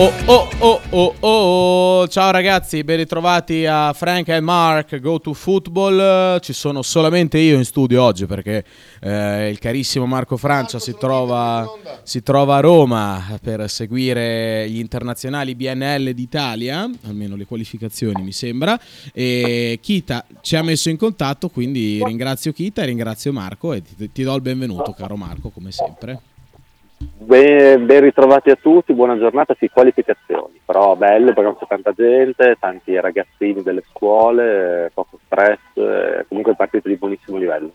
Oh 0.00 0.12
oh 0.26 0.48
oh 0.60 0.80
oh 0.90 1.14
oh 1.18 2.06
Ciao 2.06 2.30
ragazzi, 2.30 2.84
ben 2.84 2.98
ritrovati 2.98 3.66
a 3.66 3.92
Frank 3.92 4.28
and 4.28 4.44
Mark 4.44 5.00
Go 5.00 5.18
to 5.18 5.34
Football. 5.34 6.38
Ci 6.38 6.52
sono 6.52 6.82
solamente 6.82 7.38
io 7.38 7.56
in 7.56 7.64
studio 7.64 8.04
oggi 8.04 8.24
perché 8.26 8.64
eh, 9.00 9.48
il 9.50 9.58
carissimo 9.58 10.06
Marco 10.06 10.36
Francia 10.36 10.78
si 10.78 10.94
trova, 10.96 11.68
si 12.04 12.22
trova 12.22 12.58
a 12.58 12.60
Roma 12.60 13.40
per 13.42 13.68
seguire 13.68 14.70
gli 14.70 14.78
internazionali 14.78 15.56
BNL 15.56 16.12
d'Italia 16.12 16.88
Almeno 17.06 17.34
le 17.34 17.46
qualificazioni 17.46 18.22
mi 18.22 18.30
sembra. 18.30 18.78
E 19.12 19.80
Kita 19.82 20.24
ci 20.42 20.54
ha 20.54 20.62
messo 20.62 20.90
in 20.90 20.96
contatto 20.96 21.48
quindi 21.48 22.00
ringrazio 22.04 22.52
Kita 22.52 22.82
e 22.82 22.86
ringrazio 22.86 23.32
Marco 23.32 23.72
E 23.72 23.82
ti, 23.82 24.12
ti 24.12 24.22
do 24.22 24.32
il 24.36 24.42
benvenuto 24.42 24.92
caro 24.92 25.16
Marco 25.16 25.48
come 25.48 25.72
sempre 25.72 26.20
Ben, 27.00 27.86
ben, 27.86 28.00
ritrovati 28.00 28.50
a 28.50 28.56
tutti, 28.56 28.92
buona 28.92 29.16
giornata, 29.18 29.54
sì, 29.58 29.68
qualificazioni, 29.68 30.60
però 30.64 30.96
bello 30.96 31.32
perché 31.32 31.58
c'è 31.60 31.66
tanta 31.68 31.92
gente, 31.92 32.56
tanti 32.58 32.98
ragazzini 32.98 33.62
delle 33.62 33.84
scuole, 33.90 34.90
poco 34.92 35.18
stress, 35.24 36.26
comunque 36.26 36.56
partite 36.56 36.88
di 36.88 36.96
buonissimo 36.96 37.36
livello. 37.36 37.72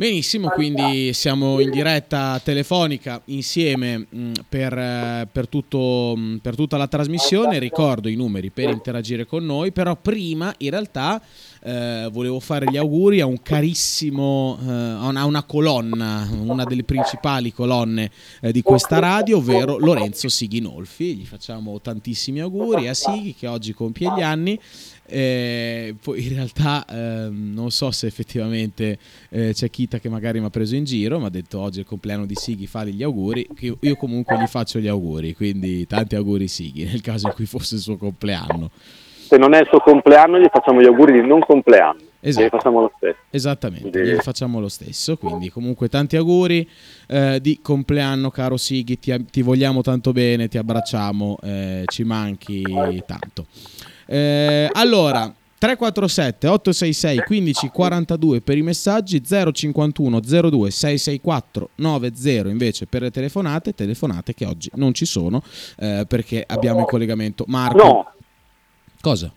Benissimo, 0.00 0.48
quindi 0.48 1.12
siamo 1.12 1.60
in 1.60 1.70
diretta 1.70 2.40
telefonica 2.42 3.20
insieme 3.26 4.06
mh, 4.08 4.30
per, 4.48 5.28
per, 5.30 5.46
tutto, 5.46 6.14
mh, 6.16 6.38
per, 6.38 6.54
tutta 6.54 6.78
la 6.78 6.86
trasmissione, 6.86 7.58
ricordo 7.58 8.08
i 8.08 8.14
numeri 8.14 8.48
per 8.48 8.70
interagire 8.70 9.26
con 9.26 9.44
noi, 9.44 9.72
però 9.72 9.94
prima 9.96 10.54
in 10.56 10.70
realtà 10.70 11.20
eh, 11.62 12.08
volevo 12.10 12.40
fare 12.40 12.64
gli 12.70 12.78
auguri 12.78 13.20
a 13.20 13.26
un 13.26 13.42
carissimo, 13.42 14.58
eh, 14.62 14.70
a, 14.70 15.06
una, 15.06 15.20
a, 15.20 15.24
una, 15.26 15.42
colonna, 15.42 16.26
una 16.30 16.64
delle 16.64 16.84
principali 16.84 17.52
colonne 17.52 18.10
eh, 18.40 18.52
di 18.52 18.62
questa 18.62 19.00
radio, 19.00 19.36
ovvero 19.36 19.76
Lorenzo 19.76 20.30
Sighinolfi, 20.30 21.16
gli 21.16 21.26
facciamo 21.26 21.78
tantissimi 21.78 22.40
auguri 22.40 22.88
a 22.88 22.94
Sighi 22.94 23.34
che 23.34 23.46
oggi 23.46 23.74
compie 23.74 24.10
gli 24.16 24.22
anni 24.22 24.58
eh, 25.10 25.94
poi 26.00 26.22
in 26.24 26.34
realtà 26.34 26.84
eh, 26.88 27.28
non 27.30 27.70
so 27.70 27.90
se 27.90 28.06
effettivamente 28.06 28.98
eh, 29.30 29.52
c'è 29.52 29.68
Kita 29.68 29.98
che 29.98 30.08
magari 30.08 30.38
mi 30.38 30.46
ha 30.46 30.50
preso 30.50 30.76
in 30.76 30.84
giro, 30.84 31.18
mi 31.18 31.26
ha 31.26 31.30
detto 31.30 31.60
oggi 31.60 31.78
è 31.78 31.80
il 31.80 31.86
compleanno 31.86 32.26
di 32.26 32.34
Sighi, 32.34 32.66
fare 32.66 32.90
gli 32.90 33.02
auguri, 33.02 33.48
che 33.54 33.76
io 33.78 33.96
comunque 33.96 34.38
gli 34.38 34.46
faccio 34.46 34.78
gli 34.78 34.88
auguri, 34.88 35.34
quindi 35.34 35.86
tanti 35.86 36.14
auguri 36.14 36.46
Sighi 36.48 36.84
nel 36.84 37.00
caso 37.00 37.26
in 37.26 37.34
cui 37.34 37.46
fosse 37.46 37.74
il 37.74 37.80
suo 37.80 37.96
compleanno. 37.96 38.70
Se 38.74 39.36
non 39.36 39.54
è 39.54 39.60
il 39.60 39.66
suo 39.68 39.80
compleanno 39.80 40.38
gli 40.38 40.48
facciamo 40.50 40.80
gli 40.80 40.86
auguri 40.86 41.20
di 41.20 41.26
non 41.26 41.40
compleanno. 41.40 42.08
Esatto. 42.22 42.44
Gli 42.44 42.48
facciamo 42.50 42.80
lo 42.80 42.92
stesso. 42.96 43.16
Esattamente, 43.30 44.04
gli 44.04 44.14
facciamo 44.16 44.60
lo 44.60 44.68
stesso. 44.68 45.16
Quindi, 45.16 45.48
comunque, 45.48 45.88
tanti 45.88 46.16
auguri 46.16 46.68
eh, 47.08 47.38
di 47.40 47.60
compleanno, 47.62 48.30
caro 48.30 48.58
Sighi. 48.58 48.98
Ti, 48.98 49.24
ti, 49.30 49.40
vogliamo 49.40 49.80
tanto 49.80 50.12
bene, 50.12 50.48
ti 50.48 50.58
abbracciamo, 50.58 51.38
eh, 51.42 51.82
ci 51.86 52.04
manchi 52.04 52.62
tanto. 53.06 53.46
Eh, 54.12 54.68
allora, 54.72 55.32
347 55.58 56.48
866 56.48 57.24
1542 57.28 58.40
per 58.40 58.56
i 58.56 58.62
messaggi 58.62 59.22
051 59.22 60.18
02 60.18 60.70
664 60.70 61.68
90 61.76 62.48
invece 62.48 62.86
per 62.86 63.02
le 63.02 63.10
telefonate 63.10 63.72
telefonate 63.72 64.34
che 64.34 64.46
oggi 64.46 64.70
non 64.74 64.94
ci 64.94 65.04
sono 65.04 65.42
eh, 65.78 66.06
perché 66.08 66.42
abbiamo 66.44 66.80
in 66.80 66.86
collegamento 66.86 67.44
Marco 67.46 67.76
no 67.76 68.12
cosa? 69.00 69.30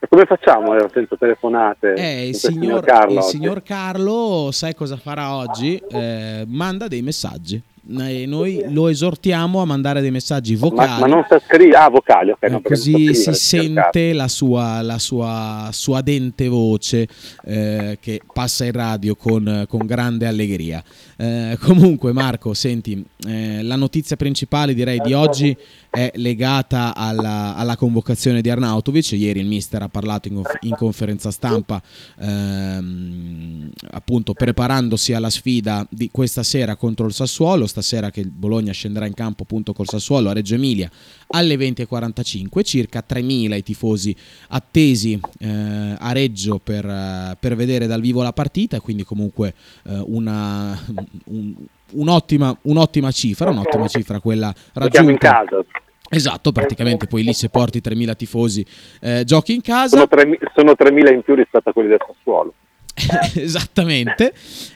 E 0.00 0.08
come 0.08 0.24
facciamo 0.24 0.76
senza 0.92 1.16
telefonate? 1.16 1.94
Eh, 1.94 2.28
il, 2.28 2.34
signor, 2.34 2.60
signor 2.60 2.84
Carlo, 2.84 3.14
il 3.14 3.22
signor 3.22 3.62
Carlo, 3.62 4.48
sai 4.50 4.74
cosa 4.74 4.96
farà 4.96 5.36
oggi? 5.36 5.76
Eh, 5.76 6.44
manda 6.48 6.88
dei 6.88 7.02
messaggi 7.02 7.62
e 7.98 8.26
noi 8.26 8.64
lo 8.68 8.88
esortiamo 8.88 9.60
a 9.60 9.64
mandare 9.64 10.00
dei 10.00 10.12
messaggi 10.12 10.54
vocali. 10.54 10.88
Ma, 10.88 10.98
ma 11.00 11.06
non 11.06 11.24
sa 11.28 11.40
scrivere, 11.40 11.76
ah, 11.76 11.88
vocali, 11.88 12.30
ok. 12.30 12.42
No, 12.48 12.60
così 12.62 13.12
si 13.14 13.32
sente 13.34 14.12
la 14.12 14.28
sua, 14.28 14.82
la 14.82 14.98
sua 14.98 15.68
suadente 15.72 16.46
voce 16.48 17.08
eh, 17.44 17.98
che 18.00 18.20
passa 18.32 18.64
in 18.64 18.72
radio 18.72 19.16
con, 19.16 19.64
con 19.68 19.84
grande 19.84 20.26
allegria. 20.26 20.82
Eh, 21.22 21.56
comunque, 21.60 22.12
Marco, 22.12 22.52
senti, 22.52 23.00
eh, 23.28 23.62
la 23.62 23.76
notizia 23.76 24.16
principale 24.16 24.74
direi 24.74 24.98
di 24.98 25.12
oggi 25.12 25.56
è 25.88 26.10
legata 26.16 26.96
alla, 26.96 27.54
alla, 27.54 27.76
convocazione 27.76 28.40
di 28.40 28.50
Arnautovic. 28.50 29.12
Ieri 29.12 29.38
il 29.38 29.46
mister 29.46 29.82
ha 29.82 29.88
parlato 29.88 30.26
in, 30.26 30.42
in 30.62 30.74
conferenza 30.74 31.30
stampa, 31.30 31.80
ehm, 32.18 33.70
appunto 33.90 34.32
preparandosi 34.32 35.12
alla 35.12 35.30
sfida 35.30 35.86
di 35.88 36.08
questa 36.10 36.42
sera 36.42 36.74
contro 36.74 37.06
il 37.06 37.12
Sassuolo. 37.12 37.68
Stasera 37.68 38.10
che 38.10 38.20
il 38.20 38.30
Bologna 38.30 38.72
scenderà 38.72 39.06
in 39.06 39.14
campo 39.14 39.44
appunto 39.44 39.72
col 39.72 39.86
Sassuolo 39.86 40.30
a 40.30 40.32
Reggio 40.32 40.56
Emilia 40.56 40.90
alle 41.28 41.54
20.45. 41.54 42.64
Circa 42.64 43.04
3.000 43.08 43.54
i 43.54 43.62
tifosi 43.62 44.16
attesi 44.48 45.20
eh, 45.38 45.94
a 45.98 46.10
Reggio 46.10 46.58
per, 46.58 47.36
per, 47.38 47.54
vedere 47.54 47.86
dal 47.86 48.00
vivo 48.00 48.22
la 48.22 48.32
partita. 48.32 48.80
Quindi, 48.80 49.04
comunque, 49.04 49.54
eh, 49.84 50.02
una. 50.06 51.10
Un, 51.26 51.54
un'ottima, 51.92 52.56
un'ottima 52.62 53.10
cifra, 53.10 53.50
un'ottima 53.50 53.86
cifra 53.88 54.20
quella 54.20 54.52
raggiunta. 54.74 55.10
in 55.10 55.18
casa. 55.18 55.64
Esatto, 56.14 56.52
praticamente 56.52 57.06
poi 57.06 57.22
lì 57.22 57.32
se 57.32 57.48
porti 57.48 57.80
3.000 57.82 58.16
tifosi 58.16 58.66
eh, 59.00 59.24
giochi 59.24 59.54
in 59.54 59.62
casa. 59.62 59.96
Sono, 59.96 60.08
3, 60.08 60.38
sono 60.54 60.72
3.000 60.72 61.12
in 61.12 61.22
più 61.22 61.34
rispetto 61.34 61.70
a 61.70 61.72
quelli 61.72 61.88
del 61.88 62.00
Sassuolo. 62.06 62.52
Esattamente. 63.34 64.34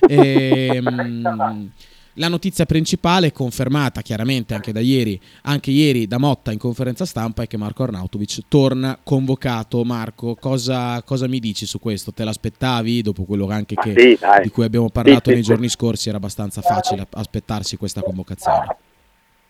e, 0.08 0.70
ehm, 0.72 1.70
la 2.16 2.28
notizia 2.28 2.66
principale, 2.66 3.32
confermata 3.32 4.02
chiaramente 4.02 4.54
anche 4.54 4.72
da 4.72 4.80
ieri, 4.80 5.20
anche 5.42 5.70
ieri 5.70 6.06
da 6.06 6.18
Motta 6.18 6.52
in 6.52 6.58
conferenza 6.58 7.04
stampa, 7.04 7.42
è 7.42 7.46
che 7.46 7.56
Marco 7.56 7.82
Arnautovic 7.82 8.42
torna 8.48 8.98
convocato. 9.02 9.84
Marco, 9.84 10.34
cosa, 10.34 11.02
cosa 11.02 11.28
mi 11.28 11.38
dici 11.38 11.66
su 11.66 11.78
questo? 11.78 12.12
Te 12.12 12.24
l'aspettavi 12.24 13.02
dopo 13.02 13.24
quello 13.24 13.48
anche 13.48 13.74
che, 13.74 13.94
sì, 13.96 14.18
di 14.42 14.50
cui 14.50 14.64
abbiamo 14.64 14.90
parlato 14.90 15.28
sì, 15.30 15.34
nei 15.34 15.42
sì, 15.42 15.50
giorni 15.50 15.68
scorsi? 15.68 16.08
Era 16.08 16.18
abbastanza 16.18 16.60
facile 16.60 17.06
aspettarsi 17.12 17.76
questa 17.76 18.02
convocazione. 18.02 18.76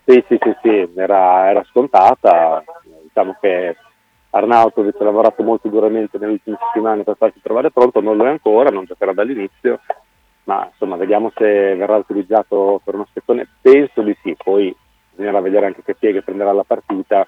Sì, 0.05 0.23
sì, 0.27 0.37
sì, 0.41 0.55
sì. 0.61 0.89
Era, 0.95 1.49
era 1.49 1.65
scontata. 1.69 2.63
Diciamo 3.03 3.37
che 3.41 3.75
Arnautovic 4.29 4.99
ha 4.99 5.03
lavorato 5.03 5.43
molto 5.43 5.67
duramente 5.69 6.17
nelle 6.17 6.33
ultime 6.33 6.57
settimane 6.59 7.03
per 7.03 7.15
farsi 7.17 7.39
trovare 7.41 7.71
pronto, 7.71 8.01
non 8.01 8.17
lo 8.17 8.25
è 8.25 8.29
ancora, 8.29 8.69
non 8.69 8.85
giocherà 8.85 9.13
dall'inizio 9.13 9.79
ma 10.47 10.65
insomma 10.71 10.95
vediamo 10.95 11.31
se 11.35 11.75
verrà 11.75 11.97
utilizzato 11.97 12.81
per 12.83 12.95
uno 12.95 13.05
spettone, 13.09 13.47
penso 13.61 14.01
di 14.01 14.15
sì, 14.23 14.35
poi 14.41 14.73
bisognerà 15.11 15.41
vedere 15.41 15.65
anche 15.65 15.83
che 15.83 15.95
pieghe 15.95 16.21
prenderà 16.21 16.53
la 16.53 16.63
partita, 16.63 17.27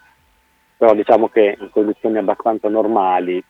però 0.78 0.94
diciamo 0.94 1.28
che 1.28 1.58
in 1.60 1.70
condizioni 1.70 2.18
abbastanza 2.18 2.70
normali 2.70 3.44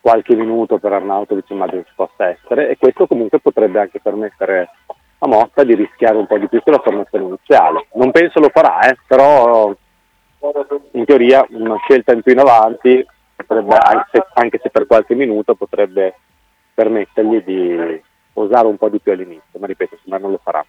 qualche 0.00 0.34
minuto 0.34 0.78
per 0.78 0.94
Arnautovic 0.94 1.50
immagino 1.50 1.84
ci 1.84 1.92
possa 1.94 2.28
essere. 2.28 2.70
E 2.70 2.78
questo 2.78 3.06
comunque 3.06 3.38
potrebbe 3.38 3.80
anche 3.80 4.00
permettere 4.00 4.70
a 5.18 5.26
Motta 5.26 5.62
di 5.62 5.74
rischiare 5.74 6.16
un 6.16 6.26
po' 6.26 6.38
di 6.38 6.48
più 6.48 6.60
sulla 6.64 6.80
formazione 6.82 7.26
iniziale. 7.26 7.86
Non 7.94 8.10
penso 8.12 8.40
lo 8.40 8.48
farà, 8.50 8.88
eh, 8.88 8.96
però 9.06 9.74
in 10.92 11.04
teoria 11.04 11.44
una 11.50 11.76
scelta 11.86 12.12
in 12.12 12.22
più 12.22 12.32
in 12.32 12.38
avanti, 12.38 13.06
potrebbe, 13.36 13.76
anche 14.34 14.58
se 14.62 14.70
per 14.70 14.86
qualche 14.86 15.14
minuto, 15.14 15.54
potrebbe 15.54 16.14
permettergli 16.74 17.42
di, 17.42 18.02
osare 18.34 18.66
un 18.66 18.76
po' 18.76 18.88
di 18.88 19.00
più 19.00 19.12
all'inizio, 19.12 19.58
ma 19.58 19.66
ripeto, 19.66 19.98
ma 20.04 20.18
non 20.18 20.30
lo 20.30 20.40
farà. 20.42 20.64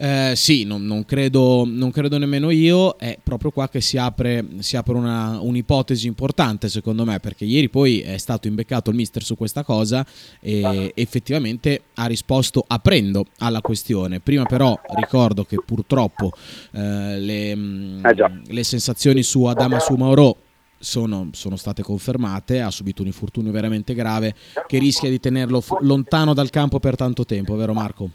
Eh, 0.00 0.34
sì, 0.36 0.62
non, 0.62 0.86
non, 0.86 1.04
credo, 1.04 1.64
non, 1.66 1.90
credo, 1.90 2.18
nemmeno 2.18 2.50
io, 2.50 2.96
è 2.98 3.18
proprio 3.20 3.50
qua 3.50 3.68
che 3.68 3.80
si 3.80 3.98
apre, 3.98 4.46
si 4.60 4.76
apre 4.76 4.94
una, 4.94 5.40
un'ipotesi 5.40 6.06
importante 6.06 6.68
secondo 6.68 7.04
me, 7.04 7.18
perché 7.18 7.44
ieri 7.44 7.68
poi 7.68 8.00
è 8.02 8.16
stato 8.16 8.46
imbeccato 8.46 8.90
il 8.90 8.96
mister 8.96 9.24
su 9.24 9.36
questa 9.36 9.64
cosa 9.64 10.06
e 10.40 10.92
effettivamente 10.94 11.82
ha 11.94 12.06
risposto 12.06 12.62
aprendo 12.64 13.24
alla 13.38 13.60
questione. 13.60 14.20
Prima 14.20 14.44
però 14.44 14.78
ricordo 14.94 15.42
che 15.42 15.56
purtroppo 15.66 16.30
eh, 16.70 17.18
le, 17.18 17.50
eh 17.50 18.42
le 18.46 18.62
sensazioni 18.62 19.24
su 19.24 19.46
Adama 19.46 19.80
su 19.80 19.94
Mauro 19.94 20.36
sono, 20.78 21.28
sono, 21.32 21.56
state 21.56 21.82
confermate, 21.82 22.60
ha 22.60 22.70
subito 22.70 23.02
un 23.02 23.08
infortunio 23.08 23.52
veramente 23.52 23.94
grave 23.94 24.34
che 24.66 24.78
rischia 24.78 25.10
di 25.10 25.20
tenerlo 25.20 25.60
f- 25.60 25.78
lontano 25.80 26.34
dal 26.34 26.50
campo 26.50 26.78
per 26.78 26.96
tanto 26.96 27.24
tempo, 27.24 27.56
vero 27.56 27.72
Marco? 27.72 28.08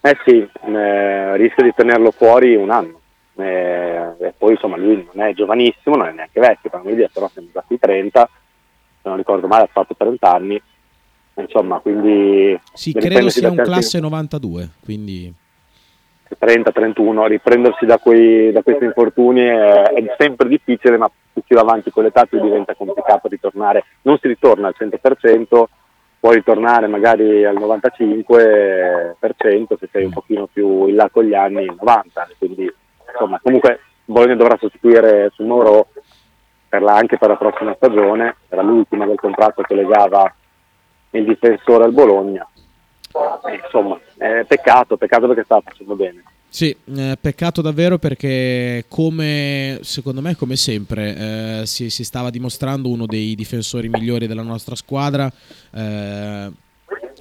Eh 0.00 0.16
sì, 0.24 0.36
eh, 0.38 1.36
rischia 1.36 1.64
di 1.64 1.72
tenerlo 1.74 2.10
fuori 2.10 2.54
un 2.54 2.70
anno. 2.70 3.00
Eh, 3.38 4.14
e 4.18 4.34
poi 4.36 4.52
insomma 4.52 4.76
lui 4.76 5.06
non 5.12 5.26
è 5.26 5.34
giovanissimo, 5.34 5.96
non 5.96 6.06
è 6.06 6.12
neanche 6.12 6.40
vecchio, 6.40 6.70
per 6.70 6.80
dire, 6.82 7.10
però 7.12 7.28
siamo 7.28 7.48
già 7.52 7.64
i 7.68 7.78
30, 7.78 8.28
se 9.02 9.08
non 9.08 9.16
ricordo 9.16 9.46
male 9.46 9.64
ha 9.64 9.70
fatto 9.70 9.94
30 9.96 10.32
anni, 10.32 10.62
insomma, 11.34 11.78
quindi... 11.80 12.58
Sì, 12.72 12.92
credo 12.92 13.28
sia 13.28 13.50
un 13.50 13.56
classe 13.56 14.00
92, 14.00 14.70
quindi... 14.82 15.34
30-31, 16.38 17.26
riprendersi 17.26 17.86
da, 17.86 17.98
quei, 17.98 18.52
da, 18.52 18.62
questi 18.62 18.84
infortuni 18.84 19.40
è, 19.42 19.82
è, 19.82 20.14
sempre 20.18 20.48
difficile, 20.48 20.96
ma 20.96 21.10
più 21.44 21.58
avanti 21.58 21.90
con 21.90 22.04
l'età 22.04 22.24
più 22.26 22.40
diventa 22.40 22.74
complicato 22.74 23.28
ritornare. 23.28 23.84
Non 24.02 24.18
si 24.18 24.28
ritorna 24.28 24.68
al 24.68 24.74
100%, 24.78 25.64
puoi 26.18 26.34
ritornare 26.34 26.88
magari 26.88 27.44
al 27.44 27.56
95% 27.56 29.14
se 29.78 29.88
sei 29.92 30.04
un 30.04 30.12
pochino 30.12 30.48
più 30.52 30.86
in 30.86 30.96
là 30.96 31.08
con 31.10 31.24
gli 31.24 31.34
anni, 31.34 31.62
il 31.62 31.78
90%. 31.80 32.02
Quindi, 32.38 32.70
insomma, 33.12 33.38
comunque 33.42 33.80
Bologna 34.04 34.34
dovrà 34.34 34.56
sostituire 34.58 35.30
su 35.34 35.44
Moro 35.44 35.88
per 36.68 36.82
la, 36.82 36.94
anche 36.94 37.18
per 37.18 37.28
la 37.28 37.36
prossima 37.36 37.74
stagione, 37.74 38.36
era 38.48 38.62
l'ultima 38.62 39.06
del 39.06 39.18
contratto 39.18 39.62
che 39.62 39.74
legava 39.74 40.34
il 41.10 41.24
difensore 41.24 41.84
al 41.84 41.92
Bologna. 41.92 42.46
Eh, 43.44 43.60
insomma, 43.64 43.98
eh, 44.18 44.44
peccato, 44.46 44.96
peccato 44.96 45.26
perché 45.26 45.44
stava 45.44 45.62
facendo 45.62 45.94
bene. 45.94 46.22
Sì, 46.48 46.74
eh, 46.96 47.18
peccato 47.20 47.60
davvero 47.60 47.98
perché 47.98 48.84
come 48.88 49.78
secondo 49.82 50.22
me 50.22 50.36
come 50.36 50.56
sempre 50.56 51.60
eh, 51.60 51.66
si, 51.66 51.90
si, 51.90 52.02
stava 52.02 52.30
dimostrando 52.30 52.88
uno 52.88 53.04
dei 53.04 53.34
difensori 53.34 53.88
migliori 53.88 54.26
della 54.26 54.42
nostra 54.42 54.74
squadra. 54.74 55.30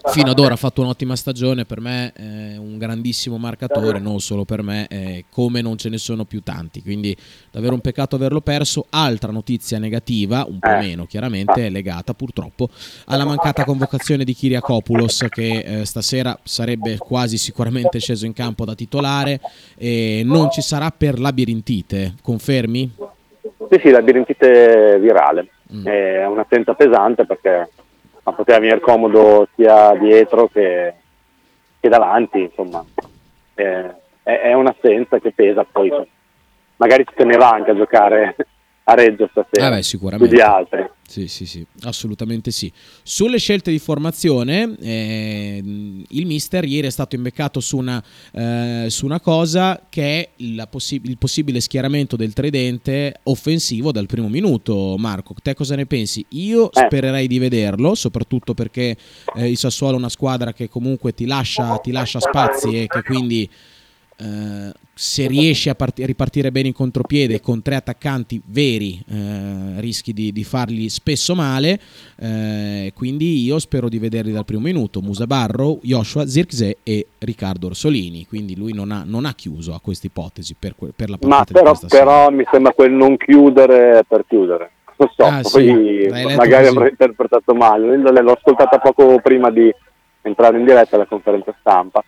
Fino 0.15 0.29
ad 0.29 0.39
ora 0.39 0.53
ha 0.53 0.57
fatto 0.57 0.81
un'ottima 0.81 1.15
stagione, 1.15 1.65
per 1.65 1.79
me 1.81 2.13
è 2.13 2.57
un 2.57 2.77
grandissimo 2.77 3.37
marcatore, 3.37 3.99
non 3.99 4.19
solo 4.19 4.45
per 4.45 4.61
me, 4.61 4.87
come 5.29 5.61
non 5.61 5.77
ce 5.77 5.89
ne 5.89 5.97
sono 5.97 6.25
più 6.25 6.41
tanti, 6.41 6.81
quindi 6.81 7.15
davvero 7.51 7.73
un 7.73 7.81
peccato 7.81 8.15
averlo 8.15 8.41
perso. 8.41 8.85
Altra 8.89 9.31
notizia 9.31 9.79
negativa, 9.79 10.45
un 10.47 10.59
po' 10.59 10.69
eh. 10.69 10.77
meno 10.77 11.05
chiaramente, 11.05 11.65
è 11.65 11.69
legata 11.69 12.13
purtroppo 12.13 12.69
alla 13.05 13.25
mancata 13.25 13.65
convocazione 13.65 14.23
di 14.23 14.33
Kiriakopoulos 14.33 15.25
che 15.29 15.59
eh, 15.59 15.85
stasera 15.85 16.37
sarebbe 16.43 16.97
quasi 16.97 17.37
sicuramente 17.37 17.99
sceso 17.99 18.25
in 18.25 18.33
campo 18.33 18.63
da 18.63 18.75
titolare 18.75 19.39
e 19.75 20.21
non 20.23 20.51
ci 20.51 20.61
sarà 20.61 20.91
per 20.95 21.19
labirintite, 21.19 22.15
confermi? 22.21 22.91
Sì, 23.69 23.79
sì, 23.81 23.89
labirintite 23.89 24.99
virale. 24.99 25.49
Mm. 25.73 25.85
È 25.87 26.25
un'assenza 26.27 26.73
pesante 26.73 27.25
perché 27.25 27.69
ma 28.25 28.33
poteva 28.33 28.60
venire 28.60 28.80
comodo 28.80 29.48
sia 29.56 29.95
dietro 29.95 30.48
che, 30.48 30.94
che 31.80 31.89
davanti, 31.89 32.42
insomma. 32.42 32.83
Eh, 33.54 33.95
è, 34.24 34.39
è, 34.42 34.54
un'assenza 34.54 35.19
che 35.19 35.31
pesa, 35.31 35.63
poi 35.63 35.92
magari 36.77 37.06
ci 37.06 37.13
teneva 37.16 37.51
anche 37.51 37.72
a 37.72 37.75
giocare 37.75 38.36
a 38.83 38.94
Reggio 38.95 39.30
stasera. 39.30 39.68
Ah 39.68 39.69
beh. 39.69 40.18
Più 40.18 40.27
di 40.27 40.42
altri. 40.42 40.89
Sì, 41.07 41.27
sì, 41.27 41.45
sì, 41.45 41.65
assolutamente 41.81 42.49
sì. 42.49 42.71
Sulle 43.03 43.37
scelte 43.37 43.69
di 43.69 43.77
formazione, 43.77 44.75
eh, 44.79 45.61
il 46.07 46.25
mister 46.25 46.65
ieri 46.65 46.87
è 46.87 46.89
stato 46.89 47.15
imbeccato 47.15 47.59
su 47.59 47.77
una, 47.77 48.03
eh, 48.33 48.87
su 48.89 49.05
una 49.05 49.19
cosa 49.19 49.85
che 49.87 50.31
è 50.35 50.67
possi- 50.67 51.01
il 51.03 51.17
possibile 51.17 51.61
schieramento 51.61 52.15
del 52.15 52.33
tridente 52.33 53.19
offensivo 53.23 53.91
dal 53.91 54.07
primo 54.07 54.29
minuto. 54.29 54.95
Marco, 54.97 55.35
te 55.41 55.53
cosa 55.53 55.75
ne 55.75 55.85
pensi? 55.85 56.25
Io 56.29 56.71
eh. 56.71 56.85
spererei 56.85 57.27
di 57.27 57.37
vederlo, 57.37 57.93
soprattutto 57.93 58.55
perché 58.55 58.97
eh, 59.35 59.49
il 59.49 59.57
Sassuolo 59.57 59.95
è 59.95 59.99
una 59.99 60.09
squadra 60.09 60.53
che 60.53 60.67
comunque 60.67 61.13
ti 61.13 61.25
lascia, 61.25 61.77
ti 61.77 61.91
lascia 61.91 62.19
spazi 62.19 62.81
e 62.81 62.87
che 62.87 63.03
quindi 63.03 63.47
eh, 64.17 64.71
se 64.94 65.27
riesci 65.27 65.67
a, 65.67 65.75
part- 65.75 66.00
ripartire 66.00 66.50
bene 66.50 66.67
in 66.69 66.73
contropiede 66.73 67.41
con 67.41 67.62
tre 67.62 67.75
attaccanti 67.75 68.41
veri 68.45 69.03
eh, 69.09 69.81
rischi 69.81 70.13
di, 70.13 70.31
di, 70.31 70.45
fargli 70.45 70.88
spesso 70.88 71.35
male 71.35 71.77
eh, 72.17 72.94
quindi 72.95 73.44
io 73.44 73.59
spero 73.59 73.89
di 73.89 74.00
vederli 74.00 74.31
dal 74.31 74.45
primo 74.45 74.62
minuto 74.62 75.01
Musa 75.01 75.27
Barrow, 75.27 75.79
Joshua 75.81 76.25
Zirkzee 76.25 76.77
e 76.83 77.07
Riccardo 77.19 77.67
Orsolini. 77.67 78.25
Quindi 78.25 78.56
lui 78.56 78.73
non 78.73 78.91
ha, 78.91 79.03
non 79.06 79.25
ha 79.25 79.33
chiuso 79.33 79.73
a 79.73 79.81
questa 79.81 80.07
ipotesi 80.07 80.56
per, 80.57 80.75
que- 80.77 80.94
per 80.95 81.09
la 81.09 81.17
partita 81.17 81.62
ma 81.62 81.73
però, 81.73 81.88
però 81.88 82.29
mi 82.29 82.45
sembra 82.50 82.71
quel 82.71 82.91
non 82.91 83.17
chiudere 83.17 84.06
per 84.07 84.23
chiudere. 84.27 84.71
Non 84.97 85.09
so, 85.13 85.25
ah, 85.25 85.41
poi 85.41 86.07
sì. 86.09 86.35
magari 86.38 86.67
avrei 86.67 86.91
interpretato 86.91 87.53
male. 87.53 87.97
L'ho 87.97 88.31
ascoltata 88.31 88.79
poco 88.79 89.19
prima 89.19 89.50
di 89.51 89.69
entrare 90.21 90.57
in 90.57 90.65
diretta 90.65 90.95
alla 90.95 91.06
conferenza 91.06 91.53
stampa 91.59 92.01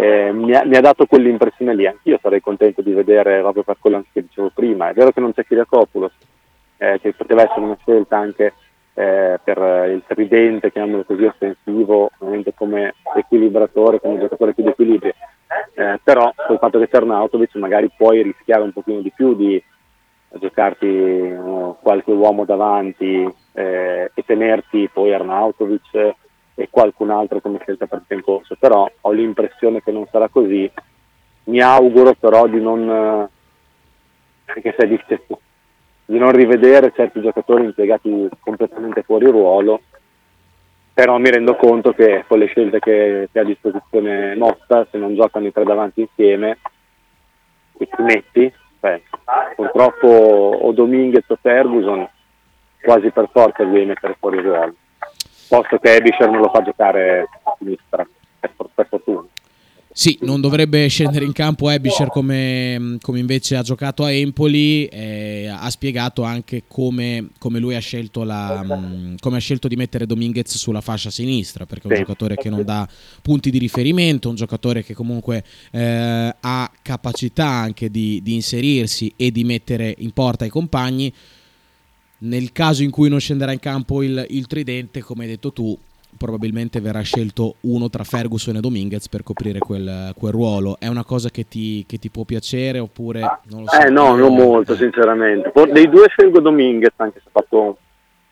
eh, 0.00 0.30
mi, 0.32 0.54
ha, 0.54 0.64
mi, 0.64 0.76
ha, 0.76 0.80
dato 0.80 1.06
quell'impressione 1.06 1.74
lì. 1.74 1.84
Anch'io 1.84 2.20
sarei 2.22 2.40
contento 2.40 2.82
di 2.82 2.92
vedere 2.92 3.40
proprio 3.40 3.64
per 3.64 3.78
quello 3.80 4.04
che 4.12 4.22
dicevo 4.22 4.52
prima. 4.54 4.90
È 4.90 4.92
vero 4.92 5.10
che 5.10 5.18
non 5.18 5.32
c'è 5.32 5.44
Kiriakopoulos, 5.44 6.12
eh, 6.76 7.00
che 7.02 7.14
poteva 7.14 7.42
essere 7.42 7.62
una 7.62 7.76
scelta 7.80 8.16
anche 8.16 8.52
eh, 8.94 9.40
per 9.42 9.90
il 9.90 10.04
tridente, 10.06 10.70
chiamiamolo 10.70 11.02
così, 11.02 11.24
offensivo, 11.24 12.12
ovviamente 12.18 12.54
come 12.54 12.94
equilibratore, 13.16 13.98
come 13.98 14.20
giocatore 14.20 14.54
più 14.54 14.62
di 14.62 14.68
equilibrio. 14.68 15.14
Eh, 15.74 15.98
però 16.04 16.32
col 16.46 16.58
fatto 16.58 16.78
che 16.78 16.88
c'è 16.88 16.98
Arnautovic 16.98 17.56
magari 17.56 17.90
puoi 17.96 18.22
rischiare 18.22 18.62
un 18.62 18.72
pochino 18.72 19.00
di 19.00 19.10
più 19.10 19.34
di 19.34 19.60
giocarti 20.30 20.86
uh, 20.86 21.74
qualche 21.80 22.12
uomo 22.12 22.44
davanti 22.44 23.26
eh, 23.54 24.10
e 24.14 24.24
tenerti 24.24 24.90
poi 24.92 25.12
Arnautovic 25.12 26.14
e 26.58 26.66
qualcun 26.68 27.10
altro 27.10 27.40
come 27.40 27.60
scelta 27.60 27.86
partita 27.86 28.14
in 28.14 28.22
corso, 28.22 28.56
però 28.58 28.90
ho 29.00 29.10
l'impressione 29.12 29.80
che 29.80 29.92
non 29.92 30.08
sarà 30.10 30.28
così, 30.28 30.68
mi 31.44 31.60
auguro 31.60 32.14
però 32.14 32.48
di 32.48 32.60
non, 32.60 32.88
anche 32.88 34.74
se 34.76 34.88
è 35.06 35.20
di 36.04 36.18
non 36.18 36.32
rivedere 36.32 36.92
certi 36.96 37.20
giocatori 37.20 37.62
impiegati 37.62 38.28
completamente 38.40 39.04
fuori 39.04 39.26
ruolo, 39.26 39.82
però 40.92 41.16
mi 41.18 41.30
rendo 41.30 41.54
conto 41.54 41.92
che 41.92 42.24
con 42.26 42.40
le 42.40 42.46
scelte 42.46 42.80
che, 42.80 43.28
che 43.30 43.38
ha 43.38 43.42
a 43.42 43.44
disposizione 43.44 44.34
Motta, 44.34 44.84
se 44.90 44.98
non 44.98 45.14
giocano 45.14 45.46
i 45.46 45.52
tre 45.52 45.62
davanti 45.62 46.00
insieme, 46.00 46.58
e 47.78 47.86
ti 47.86 48.02
metti, 48.02 48.52
cioè, 48.80 49.00
purtroppo 49.54 50.08
o 50.08 50.72
Dominguez 50.72 51.28
o 51.28 51.38
Ferguson 51.40 52.08
quasi 52.82 53.10
per 53.10 53.28
forza 53.30 53.62
devi 53.62 53.84
mettere 53.84 54.16
fuori 54.18 54.40
ruolo 54.40 54.74
posto 55.48 55.78
che 55.78 55.94
Ebisher 55.94 56.30
non 56.30 56.40
lo 56.40 56.50
fa 56.52 56.62
giocare 56.62 57.28
a 57.42 57.56
sinistra, 57.58 58.06
per, 58.38 58.86
fortuna. 58.88 59.26
Sì, 59.90 60.16
non 60.20 60.40
dovrebbe 60.40 60.86
scendere 60.86 61.24
in 61.24 61.32
campo 61.32 61.68
Ebisher 61.68 62.08
come, 62.08 62.98
come, 63.00 63.18
invece 63.18 63.56
ha 63.56 63.62
giocato 63.62 64.04
a 64.04 64.12
Empoli, 64.12 64.84
eh, 64.86 65.48
ha 65.48 65.68
spiegato 65.70 66.22
anche 66.22 66.62
come, 66.68 67.30
come 67.40 67.58
lui 67.58 67.74
ha 67.74 67.80
scelto, 67.80 68.22
la, 68.22 68.64
come 69.18 69.36
ha 69.38 69.40
scelto, 69.40 69.66
di 69.66 69.74
mettere 69.74 70.06
Dominguez 70.06 70.54
sulla 70.56 70.80
fascia 70.80 71.10
sinistra, 71.10 71.66
perché 71.66 71.88
è 71.88 71.90
un 71.90 71.96
sì. 71.96 72.02
giocatore 72.02 72.36
che 72.36 72.48
non 72.48 72.62
dà 72.62 72.86
punti 73.20 73.50
di 73.50 73.58
riferimento, 73.58 74.28
un 74.28 74.36
giocatore 74.36 74.84
che 74.84 74.94
comunque 74.94 75.42
eh, 75.72 76.34
ha 76.38 76.70
capacità 76.80 77.48
anche 77.48 77.90
di, 77.90 78.20
di 78.22 78.34
inserirsi 78.34 79.12
e 79.16 79.32
di 79.32 79.42
mettere 79.42 79.92
in 79.98 80.12
porta 80.12 80.44
i 80.44 80.48
compagni 80.48 81.12
nel 82.18 82.52
caso 82.52 82.82
in 82.82 82.90
cui 82.90 83.08
non 83.08 83.20
scenderà 83.20 83.52
in 83.52 83.60
campo 83.60 84.02
il, 84.02 84.24
il 84.30 84.46
tridente, 84.46 85.02
come 85.02 85.24
hai 85.24 85.30
detto 85.30 85.52
tu, 85.52 85.76
probabilmente 86.16 86.80
verrà 86.80 87.00
scelto 87.02 87.56
uno 87.60 87.88
tra 87.88 88.04
Ferguson 88.04 88.56
e 88.56 88.60
Dominguez 88.60 89.08
per 89.08 89.22
coprire 89.22 89.58
quel, 89.58 90.12
quel 90.16 90.32
ruolo. 90.32 90.76
È 90.78 90.88
una 90.88 91.04
cosa 91.04 91.28
che 91.30 91.46
ti, 91.46 91.84
che 91.86 91.98
ti, 91.98 92.10
può 92.10 92.24
piacere 92.24 92.78
oppure 92.78 93.20
non 93.50 93.62
lo 93.62 93.68
so? 93.68 93.80
Eh 93.80 93.90
no, 93.90 94.14
non 94.16 94.34
molto 94.34 94.74
sinceramente. 94.74 95.52
Dei 95.70 95.88
due 95.88 96.08
scelgo 96.08 96.40
Dominguez, 96.40 96.92
anche 96.96 97.20
se 97.22 97.28
ha 97.28 97.40
fatto, 97.40 97.78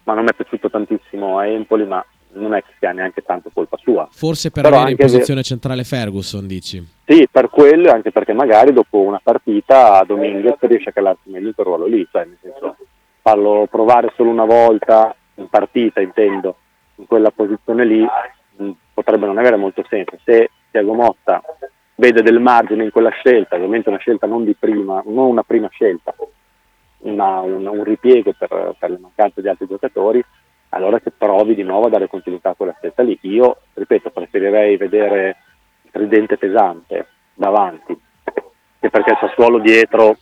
ma 0.05 0.15
non 0.15 0.25
mi 0.25 0.31
è 0.31 0.35
piaciuto 0.35 0.71
tantissimo 0.71 1.39
a 1.39 1.47
Empoli, 1.47 1.87
ma 1.87 2.05
non 2.33 2.55
è 2.55 2.63
che 2.63 2.73
sia 2.79 2.93
neanche 2.93 3.23
tanto 3.23 3.51
colpa 3.53 3.79
sua. 3.81 4.09
Forse 4.11 4.51
per 4.51 4.65
Però 4.65 4.77
avere 4.77 4.91
in 4.91 4.97
posizione 4.97 5.41
che... 5.41 5.47
centrale 5.47 5.85
Ferguson, 5.85 6.47
dici? 6.47 6.85
Sì, 7.07 7.27
per 7.31 7.49
quello, 7.49 7.91
anche 7.91 8.11
perché 8.11 8.33
magari 8.33 8.73
dopo 8.73 9.01
una 9.01 9.21
partita 9.23 10.03
Dominguez 10.07 10.57
riesce 10.61 10.91
a 10.91 10.93
calarsi 10.93 11.31
meglio 11.31 11.53
quel 11.55 11.67
ruolo 11.67 11.87
lì, 11.87 12.07
cioè 12.11 12.25
nel 12.25 12.37
senso 12.43 12.77
farlo 13.27 13.67
provare 13.69 14.13
solo 14.15 14.31
una 14.31 14.45
volta 14.45 15.13
in 15.35 15.49
partita, 15.49 16.01
intendo, 16.01 16.59
in 16.95 17.09
quella 17.09 17.33
posizione 17.33 17.85
lì, 17.85 18.07
mm, 18.63 18.71
potrebbe 18.95 19.27
non 19.27 19.37
avere 19.37 19.57
molto 19.57 19.85
senso. 19.89 20.17
Se 20.23 20.49
Tiago 20.71 20.95
Motta 20.95 21.43
vede 21.97 22.23
del 22.23 22.39
margine 22.39 22.85
in 22.85 22.93
quella 22.93 23.11
scelta, 23.11 23.57
ovviamente 23.57 23.89
una 23.89 23.99
scelta 23.99 24.29
non 24.29 24.45
di 24.45 24.55
prima, 24.55 25.03
non 25.07 25.27
una 25.27 25.43
prima 25.43 25.69
scelta, 25.73 26.15
una, 26.99 27.41
una, 27.41 27.71
un 27.73 27.83
ripiego 27.83 28.33
per, 28.39 28.77
per 28.79 28.91
le 28.91 28.99
mancanze 29.01 29.43
di 29.43 29.49
altri 29.49 29.67
giocatori, 29.67 30.25
allora 30.69 31.01
che 31.01 31.11
provi 31.11 31.57
di 31.57 31.65
nuovo 31.65 31.87
a 31.87 31.91
dare 31.91 32.07
continuità 32.07 32.51
a 32.51 32.55
quella 32.55 32.77
scelta 32.79 33.03
lì. 33.03 33.19
Io, 33.23 33.57
ripeto, 33.75 34.11
preferirei 34.11 34.77
vedere 34.77 35.37
il 35.83 35.91
tridente 35.91 36.37
pesante 36.39 37.09
davanti, 37.35 38.01
che 38.79 38.89
perché 38.89 39.11
il 39.11 39.19
Sassuolo 39.19 39.59
dietro 39.59 40.17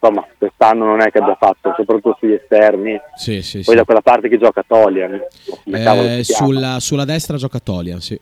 insomma 0.00 0.26
quest'anno 0.38 0.84
non 0.84 1.00
è 1.00 1.10
che 1.10 1.18
abbia 1.18 1.36
fatto, 1.38 1.74
soprattutto 1.76 2.16
sugli 2.18 2.32
esterni. 2.32 2.98
Sì, 3.16 3.42
sì, 3.42 3.56
Poi 3.56 3.64
sì. 3.64 3.74
da 3.74 3.84
quella 3.84 4.00
parte 4.00 4.28
che 4.28 4.38
gioca 4.38 4.64
Tolian. 4.66 5.20
Eh, 5.64 6.20
sulla, 6.24 6.78
sulla, 6.80 7.04
destra 7.04 7.36
gioca 7.36 7.58
Tolian, 7.58 8.00
sì. 8.00 8.18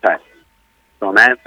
Cioè, 0.00 0.20
secondo 0.92 1.20
me 1.20 1.38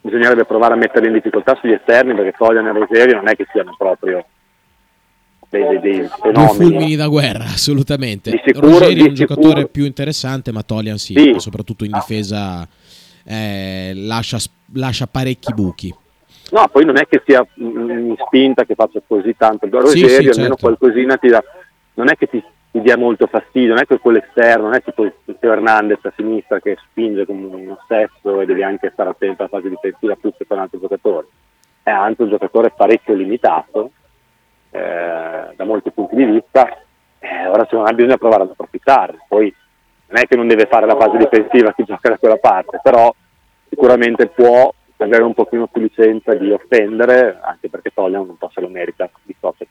bisognerebbe 0.00 0.44
provare 0.44 0.74
a 0.74 0.76
metterli 0.76 1.08
in 1.08 1.14
difficoltà 1.14 1.56
sugli 1.60 1.72
esterni 1.72 2.14
perché 2.14 2.34
Tolian 2.36 2.66
e 2.66 2.72
Roseri 2.72 3.12
non 3.12 3.28
è 3.28 3.36
che 3.36 3.46
siano 3.52 3.74
proprio 3.76 4.24
dei, 5.48 5.80
dei 5.80 6.08
fenomeni. 6.20 6.32
Due 6.32 6.48
fulmini 6.48 6.96
da 6.96 7.08
guerra, 7.08 7.44
assolutamente. 7.44 8.30
Di 8.30 8.40
sicuro, 8.44 8.68
Ruggeri 8.68 9.00
è 9.00 9.08
un 9.08 9.14
giocatore 9.14 9.68
più 9.68 9.84
interessante, 9.84 10.50
ma 10.50 10.62
Tolian 10.62 10.98
sì, 10.98 11.14
sì. 11.14 11.34
soprattutto 11.38 11.84
in 11.84 11.92
difesa 11.92 12.66
eh, 13.24 13.92
lascia, 13.94 14.38
lascia 14.72 15.06
parecchi 15.06 15.52
buchi. 15.52 15.94
No, 16.50 16.68
poi 16.68 16.84
non 16.84 16.96
è 16.96 17.06
che 17.06 17.22
sia 17.24 17.44
in 17.54 18.14
spinta 18.26 18.64
che 18.64 18.74
faccia 18.74 19.00
così 19.06 19.34
tanto. 19.36 19.66
Ruggeri 19.66 19.98
sì, 19.98 20.08
sì, 20.08 20.28
almeno 20.28 20.56
certo. 20.56 20.56
qualcosina 20.56 21.16
ti 21.16 21.28
dà. 21.28 21.42
Non 21.94 22.08
è 22.08 22.16
che 22.16 22.26
ti, 22.26 22.42
ti, 22.70 22.80
dia 22.80 22.96
molto 22.96 23.26
fastidio, 23.26 23.70
non 23.70 23.78
è 23.78 23.86
che 23.86 23.98
quello 23.98 24.18
esterno, 24.18 24.64
non 24.64 24.74
è 24.74 24.82
tipo 24.82 25.10
Teo 25.38 25.52
Hernandez 25.52 26.04
a 26.04 26.12
sinistra 26.16 26.60
che 26.60 26.76
spinge 26.90 27.24
come 27.24 27.46
uno 27.46 27.78
stesso 27.84 28.40
e 28.40 28.46
devi 28.46 28.62
anche 28.62 28.90
stare 28.92 29.10
attento 29.10 29.42
alla 29.42 29.50
fase 29.50 29.68
difensiva 29.68 30.16
più 30.16 30.32
che 30.36 30.46
con 30.46 30.58
altri 30.58 30.80
giocatori. 30.80 31.26
È 31.82 31.90
anche 31.90 32.22
un 32.22 32.30
giocatore 32.30 32.70
parecchio 32.70 33.14
limitato 33.14 33.90
eh, 34.70 35.54
da 35.54 35.64
molti 35.64 35.90
punti 35.90 36.16
di 36.16 36.24
vista. 36.24 36.68
Eh, 37.18 37.46
ora 37.46 37.64
secondo 37.64 37.84
me 37.84 37.94
bisogna 37.94 38.18
provare 38.18 38.42
ad 38.42 38.50
approfittare. 38.50 39.18
Poi 39.28 39.54
non 40.08 40.18
è 40.20 40.26
che 40.26 40.36
non 40.36 40.46
deve 40.46 40.66
fare 40.66 40.86
la 40.86 40.96
fase 40.96 41.16
difensiva 41.16 41.72
chi 41.72 41.84
gioca 41.84 42.10
da 42.10 42.18
quella 42.18 42.36
parte, 42.36 42.80
però 42.82 43.12
sicuramente 43.68 44.26
può 44.26 44.72
avere 45.04 45.22
un 45.22 45.34
pochino 45.34 45.66
più 45.68 45.82
licenza 45.82 46.34
di 46.34 46.50
offendere, 46.50 47.38
anche 47.42 47.68
perché 47.68 47.90
Tolian 47.94 48.28
un 48.28 48.36
po' 48.36 48.50
se 48.52 48.60
lo 48.60 48.68
merita 48.68 49.08
di 49.22 49.34
Soccer. 49.40 49.66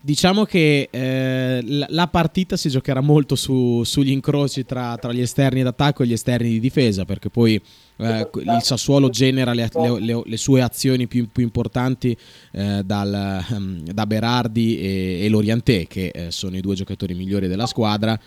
Diciamo 0.00 0.44
che 0.44 0.88
eh, 0.92 1.60
la 1.88 2.06
partita 2.06 2.56
si 2.56 2.68
giocherà 2.68 3.00
molto 3.00 3.34
su, 3.34 3.82
sugli 3.82 4.12
incroci 4.12 4.64
tra, 4.64 4.96
tra, 4.96 5.12
gli 5.12 5.20
esterni 5.20 5.62
d'attacco 5.64 6.04
e 6.04 6.06
gli 6.06 6.12
esterni 6.12 6.50
di 6.50 6.60
difesa, 6.60 7.04
perché 7.04 7.30
poi 7.30 7.60
eh, 7.96 8.30
il 8.32 8.58
Sassuolo 8.60 9.08
genera 9.10 9.52
le, 9.52 9.68
le, 9.98 10.22
le 10.24 10.36
sue 10.36 10.62
azioni 10.62 11.08
più, 11.08 11.26
più 11.32 11.42
importanti 11.42 12.16
eh, 12.52 12.82
dal, 12.84 13.44
um, 13.50 13.82
da 13.82 14.06
Berardi 14.06 14.78
e, 14.78 15.24
e 15.24 15.28
Lorientè, 15.28 15.88
che 15.88 16.12
eh, 16.14 16.30
sono 16.30 16.56
i 16.56 16.60
due 16.60 16.76
giocatori 16.76 17.14
migliori 17.14 17.48
della 17.48 17.66
squadra 17.66 18.18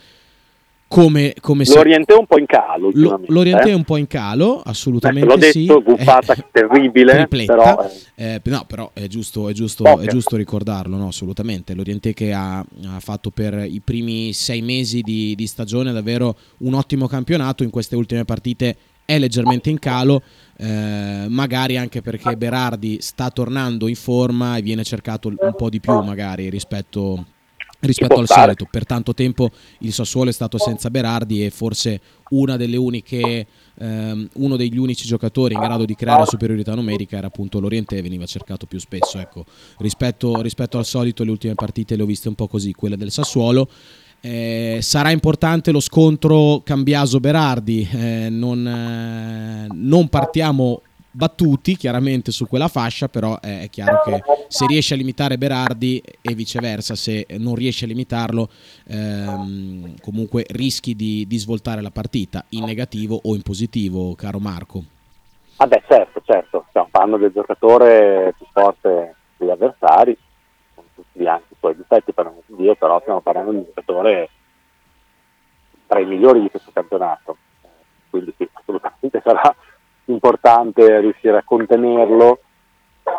come, 0.91 1.33
come 1.39 1.63
L'Oriente 1.63 2.13
è 2.13 2.17
un 2.17 2.25
po' 2.25 2.37
in 2.37 2.45
calo. 2.45 2.91
L'Oriente 3.27 3.69
eh? 3.69 3.71
è 3.71 3.73
un 3.73 3.85
po' 3.85 3.95
in 3.95 4.07
calo, 4.07 4.61
assolutamente 4.61 5.25
l'ho 5.25 5.37
detto, 5.37 5.53
sì. 5.53 5.81
buffata 5.81 6.33
eh, 6.33 6.45
terribile, 6.51 7.27
però... 7.29 7.89
Eh, 8.13 8.41
no, 8.43 8.65
però 8.67 8.91
è 8.91 9.07
giusto, 9.07 9.47
è 9.47 9.53
giusto, 9.53 9.99
è 9.99 10.07
giusto 10.07 10.35
ricordarlo, 10.35 10.97
no, 10.97 11.07
assolutamente. 11.07 11.73
L'Oriente 11.73 12.13
che 12.13 12.33
ha, 12.33 12.57
ha, 12.57 12.99
fatto 12.99 13.29
per 13.29 13.65
i 13.65 13.79
primi 13.79 14.33
sei 14.33 14.61
mesi 14.61 14.99
di, 14.99 15.33
di 15.33 15.47
stagione 15.47 15.93
davvero 15.93 16.35
un 16.57 16.73
ottimo 16.73 17.07
campionato, 17.07 17.63
in 17.63 17.69
queste 17.69 17.95
ultime 17.95 18.25
partite 18.25 18.75
è 19.05 19.17
leggermente 19.17 19.69
in 19.69 19.79
calo, 19.79 20.21
eh, 20.57 21.25
magari 21.29 21.77
anche 21.77 22.01
perché 22.01 22.35
Berardi 22.35 22.99
sta 22.99 23.29
tornando 23.29 23.87
in 23.87 23.95
forma 23.95 24.57
e 24.57 24.61
viene 24.61 24.83
cercato 24.83 25.29
un 25.29 25.53
po' 25.55 25.69
di 25.69 25.79
più 25.79 25.97
magari 26.01 26.49
rispetto 26.49 27.25
rispetto 27.81 28.19
al 28.19 28.25
stare. 28.25 28.41
solito. 28.41 28.67
Per 28.69 28.85
tanto 28.85 29.13
tempo 29.13 29.49
il 29.79 29.93
Sassuolo 29.93 30.29
è 30.29 30.33
stato 30.33 30.57
senza 30.57 30.89
Berardi 30.89 31.45
e 31.45 31.49
forse 31.49 31.99
una 32.31 32.57
delle 32.57 32.77
uniche, 32.77 33.45
ehm, 33.77 34.29
uno 34.33 34.55
degli 34.55 34.77
unici 34.77 35.05
giocatori 35.05 35.53
in 35.53 35.59
grado 35.59 35.85
di 35.85 35.95
creare 35.95 36.25
superiorità 36.25 36.73
numerica 36.73 37.17
era 37.17 37.27
appunto 37.27 37.59
l'Oriente 37.59 37.97
e 37.97 38.01
veniva 38.01 38.25
cercato 38.25 38.65
più 38.65 38.79
spesso. 38.79 39.19
Ecco, 39.19 39.45
rispetto, 39.79 40.41
rispetto, 40.41 40.77
al 40.77 40.85
solito 40.85 41.23
le 41.23 41.31
ultime 41.31 41.55
partite 41.55 41.95
le 41.95 42.03
ho 42.03 42.05
viste 42.05 42.27
un 42.27 42.35
po' 42.35 42.47
così, 42.47 42.73
quelle 42.73 42.97
del 42.97 43.11
Sassuolo. 43.11 43.69
Eh, 44.23 44.77
sarà 44.81 45.09
importante 45.09 45.71
lo 45.71 45.79
scontro 45.79 46.61
Cambiaso-Berardi, 46.63 47.89
eh, 47.91 48.27
non, 48.29 48.67
eh, 48.67 49.67
non 49.73 50.09
partiamo 50.09 50.83
battuti 51.11 51.75
chiaramente 51.75 52.31
su 52.31 52.47
quella 52.47 52.67
fascia, 52.67 53.09
però 53.09 53.39
è 53.39 53.67
chiaro 53.69 54.01
che 54.03 54.23
se 54.47 54.65
riesce 54.65 54.93
a 54.93 54.97
limitare 54.97 55.37
Berardi 55.37 56.01
e 56.21 56.33
viceversa, 56.33 56.95
se 56.95 57.25
non 57.37 57.55
riesce 57.55 57.85
a 57.85 57.87
limitarlo, 57.87 58.49
ehm, 58.87 59.99
comunque 60.01 60.45
rischi 60.49 60.95
di, 60.95 61.25
di, 61.27 61.37
svoltare 61.37 61.81
la 61.81 61.91
partita 61.91 62.45
in 62.49 62.63
negativo 62.63 63.19
o 63.21 63.35
in 63.35 63.41
positivo, 63.41 64.15
caro 64.15 64.39
Marco. 64.39 64.83
Ah 65.57 65.67
certo, 65.87 66.21
certo, 66.25 66.65
stiamo 66.69 66.87
parlando 66.89 67.17
del 67.17 67.31
giocatore 67.31 68.33
più 68.35 68.47
forte 68.51 69.15
degli 69.37 69.49
avversari, 69.49 70.17
con 70.73 70.85
tutti 70.95 71.25
anche 71.25 71.53
i 71.53 71.55
suoi 71.59 71.75
difetti, 71.75 72.13
per 72.13 72.25
non 72.25 72.75
però 72.77 72.99
stiamo 73.01 73.21
parlando 73.21 73.51
di 73.51 73.57
un 73.57 73.63
giocatore 73.65 74.29
tra 75.85 75.99
i 75.99 76.05
migliori 76.05 76.41
di 76.41 76.49
questo 76.49 76.71
campionato, 76.73 77.37
quindi 78.09 78.33
sì, 78.37 78.49
assolutamente 78.53 79.21
sarà 79.23 79.53
importante 80.11 80.99
riuscire 80.99 81.37
a 81.37 81.43
contenerlo, 81.43 82.39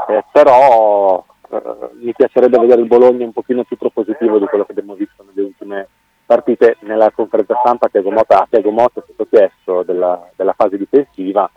eh, 0.09 0.25
però 0.31 1.25
eh, 1.51 1.63
mi 2.01 2.13
piacerebbe 2.13 2.59
vedere 2.59 2.81
il 2.81 2.87
Bologna 2.87 3.25
un 3.25 3.33
pochino 3.33 3.65
più 3.65 3.77
propositivo 3.77 4.39
di 4.39 4.47
quello 4.47 4.65
che 4.65 4.73
abbiamo 4.73 4.95
visto 4.95 5.25
nelle 5.25 5.47
ultime 5.47 5.89
partite. 6.25 6.77
Nella 6.81 7.11
conferenza 7.11 7.59
stampa 7.61 7.89
Tiago 7.89 8.11
Motta, 8.11 8.41
a 8.41 8.47
Tiago 8.49 8.71
Motta 8.71 9.01
è 9.01 9.05
stato 9.05 9.27
chiesto 9.29 9.83
della, 9.83 10.29
della, 10.35 10.55
fase 10.55 10.79
difensiva, 10.79 11.43
ha 11.45 11.51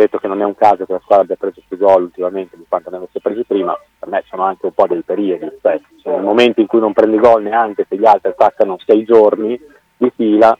detto 0.00 0.18
che 0.18 0.28
non 0.28 0.40
è 0.40 0.44
un 0.44 0.54
caso 0.54 0.84
che 0.84 0.92
la 0.92 1.00
squadra 1.02 1.24
abbia 1.24 1.36
preso 1.36 1.62
più 1.66 1.76
gol 1.78 2.02
ultimamente 2.04 2.56
di 2.56 2.64
quanto 2.68 2.90
ne 2.90 2.96
avesse 2.96 3.20
presi 3.20 3.44
prima, 3.44 3.76
per 3.98 4.08
me 4.08 4.22
sono 4.28 4.42
anche 4.42 4.66
un 4.66 4.72
po' 4.72 4.86
dei 4.86 5.02
periodi, 5.02 5.50
cioè, 5.60 5.80
sono 5.96 6.18
momenti 6.18 6.60
in 6.60 6.66
cui 6.66 6.80
non 6.80 6.92
prendi 6.92 7.18
gol 7.18 7.42
neanche 7.42 7.86
se 7.88 7.96
gli 7.96 8.06
altri 8.06 8.30
attaccano 8.30 8.76
sei 8.84 9.04
giorni 9.04 9.58
di 9.96 10.12
fila, 10.14 10.56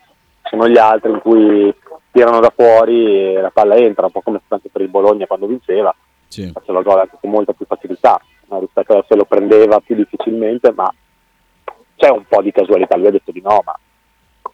sono 0.55 0.69
gli 0.69 0.79
altri 0.79 1.11
in 1.11 1.21
cui 1.21 1.75
tirano 2.13 2.39
da 2.39 2.53
fuori 2.55 3.35
e 3.35 3.41
la 3.41 3.51
palla 3.51 3.75
entra, 3.75 4.07
un 4.07 4.13
po' 4.13 4.23
come 4.23 4.41
anche 4.47 4.69
per 4.71 4.83
il 4.83 4.89
Bologna 4.89 5.27
quando 5.27 5.47
vinceva, 5.47 5.95
sì. 6.29 6.49
faceva 6.53 6.83
gol 6.83 7.01
anche 7.01 7.19
con 7.21 7.31
molta 7.31 7.53
più 7.53 7.67
facilità 7.67 8.21
rispetto 8.49 8.97
a 8.97 9.05
se 9.09 9.17
lo 9.17 9.25
prendeva 9.25 9.81
più 9.81 9.97
difficilmente, 9.97 10.73
ma 10.73 10.93
c'è 11.97 12.09
un 12.11 12.25
po' 12.29 12.41
di 12.41 12.53
casualità, 12.53 12.97
lui 12.97 13.09
ha 13.09 13.11
detto 13.11 13.33
di 13.33 13.41
no, 13.43 13.63
ma 13.65 13.77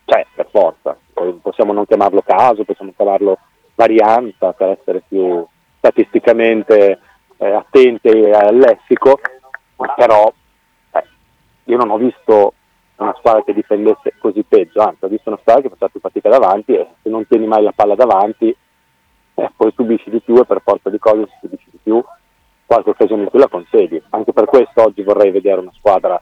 c'è 0.07 0.27
per 0.35 0.49
forza, 0.51 0.97
possiamo 1.43 1.75
non 1.75 1.85
chiamarlo 1.85 2.23
caso, 2.23 2.65
possiamo 2.65 2.93
chiamarlo 2.97 3.39
varianza 3.75 4.53
per 4.53 4.79
essere 4.81 5.03
più 5.07 5.45
statisticamente 5.77 6.99
eh, 7.37 7.51
attenti 7.53 8.09
al 8.09 8.57
lessico, 8.57 9.21
però 9.97 10.33
eh, 10.93 11.05
io 11.65 11.77
non 11.77 11.91
ho 11.91 11.99
visto 11.99 12.55
squadra 13.31 13.45
che 13.45 13.55
difendesse 13.55 14.15
così 14.19 14.43
peggio, 14.43 14.81
anzi 14.81 15.05
ho 15.05 15.09
visto 15.09 15.29
una 15.29 15.39
squadra 15.41 15.63
che 15.63 15.69
faceva 15.69 15.91
più 15.91 16.01
fatica 16.01 16.29
davanti 16.29 16.75
e 16.75 16.87
se 17.03 17.09
non 17.09 17.27
tieni 17.27 17.47
mai 17.47 17.63
la 17.63 17.73
palla 17.73 17.95
davanti 17.95 18.55
eh, 19.35 19.51
poi 19.57 19.73
subisci 19.75 20.11
di 20.11 20.21
più 20.21 20.37
e 20.37 20.45
per 20.45 20.61
forza 20.63 20.91
di 20.91 20.99
cose 20.99 21.27
se 21.27 21.37
subisci 21.41 21.69
di 21.71 21.79
più 21.83 22.03
qualche 22.67 22.91
occasione 22.91 23.23
in 23.23 23.31
più 23.31 23.39
la 23.39 23.49
concedi. 23.49 24.01
Anche 24.11 24.33
per 24.33 24.45
questo 24.47 24.83
oggi 24.83 25.03
vorrei 25.03 25.31
vedere 25.31 25.61
una 25.61 25.73
squadra 25.75 26.21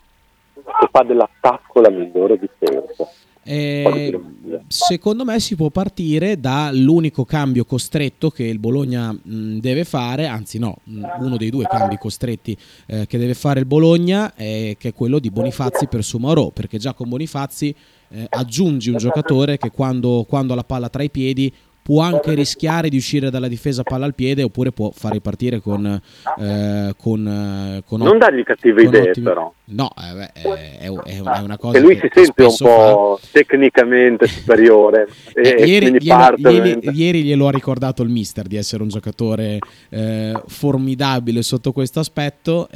che 0.55 0.89
fa 0.91 1.03
dell'attacco 1.03 1.81
la 1.81 1.91
migliore 1.91 2.39
difesa. 2.39 3.07
Eh, 3.51 4.21
secondo 4.67 5.25
me 5.25 5.41
si 5.41 5.57
può 5.57 5.71
partire 5.71 6.39
dall'unico 6.39 7.25
cambio 7.25 7.65
costretto 7.65 8.29
che 8.29 8.45
il 8.45 8.59
Bologna 8.59 9.11
mh, 9.11 9.57
deve 9.61 9.85
fare, 9.85 10.27
anzi 10.27 10.59
no, 10.59 10.77
mh, 10.85 11.03
uno 11.21 11.39
dei 11.39 11.49
due 11.49 11.65
cambi 11.65 11.97
costretti 11.97 12.55
eh, 12.85 13.07
che 13.07 13.17
deve 13.17 13.33
fare 13.33 13.61
il 13.61 13.65
Bologna 13.67 14.35
è 14.35 14.77
che 14.79 14.89
è 14.89 14.93
quello 14.93 15.19
di 15.19 15.31
Bonifazzi 15.31 15.87
per 15.87 16.05
Sumarò, 16.05 16.51
perché 16.51 16.77
già 16.77 16.93
con 16.93 17.09
Bonifazzi 17.09 17.75
eh, 18.11 18.27
aggiungi 18.29 18.91
un 18.91 18.99
giocatore 18.99 19.57
che 19.57 19.71
quando, 19.71 20.27
quando 20.29 20.53
ha 20.53 20.57
la 20.57 20.65
palla 20.65 20.91
tra 20.91 21.03
i 21.03 21.11
piedi 21.11 21.51
può 21.89 22.03
anche 22.03 22.35
rischiare 22.35 22.91
di 22.91 22.99
uscire 22.99 23.31
dalla 23.31 23.49
difesa 23.49 23.83
palla 23.83 24.05
al 24.05 24.15
piede 24.15 24.43
oppure 24.43 24.73
può 24.73 24.91
far 24.91 25.13
ripartire 25.13 25.59
con, 25.59 25.87
eh, 25.87 26.93
con, 26.99 27.27
eh, 27.27 27.83
con 27.87 28.01
non 28.01 28.19
dargli 28.19 28.43
cattive 28.43 28.83
idee 28.83 29.09
ottimi... 29.09 29.25
però. 29.25 29.51
No 29.71 29.91
eh, 29.97 30.15
beh, 30.15 30.33
è, 30.35 30.81
è, 30.81 30.91
è, 30.91 31.19
una 31.21 31.57
cosa 31.57 31.79
che 31.79 31.81
lui 31.83 31.99
si 31.99 32.11
sente 32.13 32.43
un 32.43 32.55
po' 32.59 33.19
fa. 33.19 33.29
tecnicamente 33.33 34.27
superiore. 34.29 35.09
Eh, 35.33 35.65
ieri, 35.65 35.93
glielo, 35.99 36.35
ieri, 36.37 36.79
ieri, 36.93 37.23
glielo 37.23 37.49
ha 37.49 37.53
ricordato 37.53 38.03
il 38.03 38.11
mister 38.11 38.47
di 38.47 38.57
essere 38.57 38.83
un 38.83 38.91
giocatore 38.91 39.59
eh, 39.89 40.39
formidabile 40.47 41.41
sotto 41.41 41.73
questo 41.73 42.01
aspetto 42.01 42.69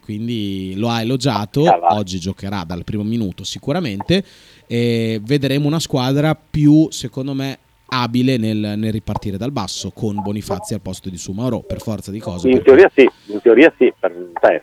quindi 0.00 0.74
lo 0.76 0.90
ha 0.90 1.00
elogiato. 1.00 1.64
Ah, 1.66 1.96
oggi 1.96 2.20
giocherà 2.20 2.62
dal 2.64 2.84
primo 2.84 3.02
minuto 3.02 3.42
sicuramente 3.42 4.22
e 4.68 5.20
vedremo 5.24 5.66
una 5.66 5.80
squadra 5.80 6.36
più 6.36 6.86
secondo 6.90 7.34
me 7.34 7.58
abile 7.90 8.36
nel, 8.36 8.74
nel, 8.76 8.92
ripartire 8.92 9.36
dal 9.36 9.52
basso 9.52 9.90
con 9.90 10.20
Bonifazzi 10.22 10.74
al 10.74 10.80
posto 10.80 11.10
di 11.10 11.16
Sumauro 11.16 11.60
per 11.60 11.80
forza 11.80 12.10
di 12.10 12.20
cose. 12.20 12.48
In 12.48 12.62
perché... 12.62 12.70
teoria 12.70 12.90
sì, 12.94 13.10
in 13.32 13.40
teoria 13.40 13.72
sì, 13.76 13.92
per, 13.98 14.12
cioè, 14.40 14.62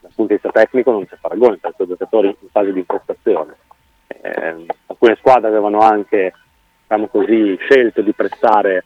dal 0.00 0.12
punto 0.14 0.34
di 0.34 0.40
vista 0.40 0.50
tecnico 0.50 0.90
non 0.90 1.06
c'è 1.06 1.16
paragone 1.20 1.58
tra 1.60 1.70
i 1.70 1.74
due 1.76 1.86
giocatori 1.86 2.28
in 2.28 2.48
fase 2.50 2.72
di 2.72 2.78
impostazione. 2.78 3.56
Eh, 4.06 4.66
alcune 4.86 5.16
squadre 5.18 5.48
avevano 5.48 5.80
anche 5.80 6.32
diciamo 6.82 7.06
così, 7.08 7.56
scelto 7.60 8.02
di 8.02 8.12
prestare 8.12 8.84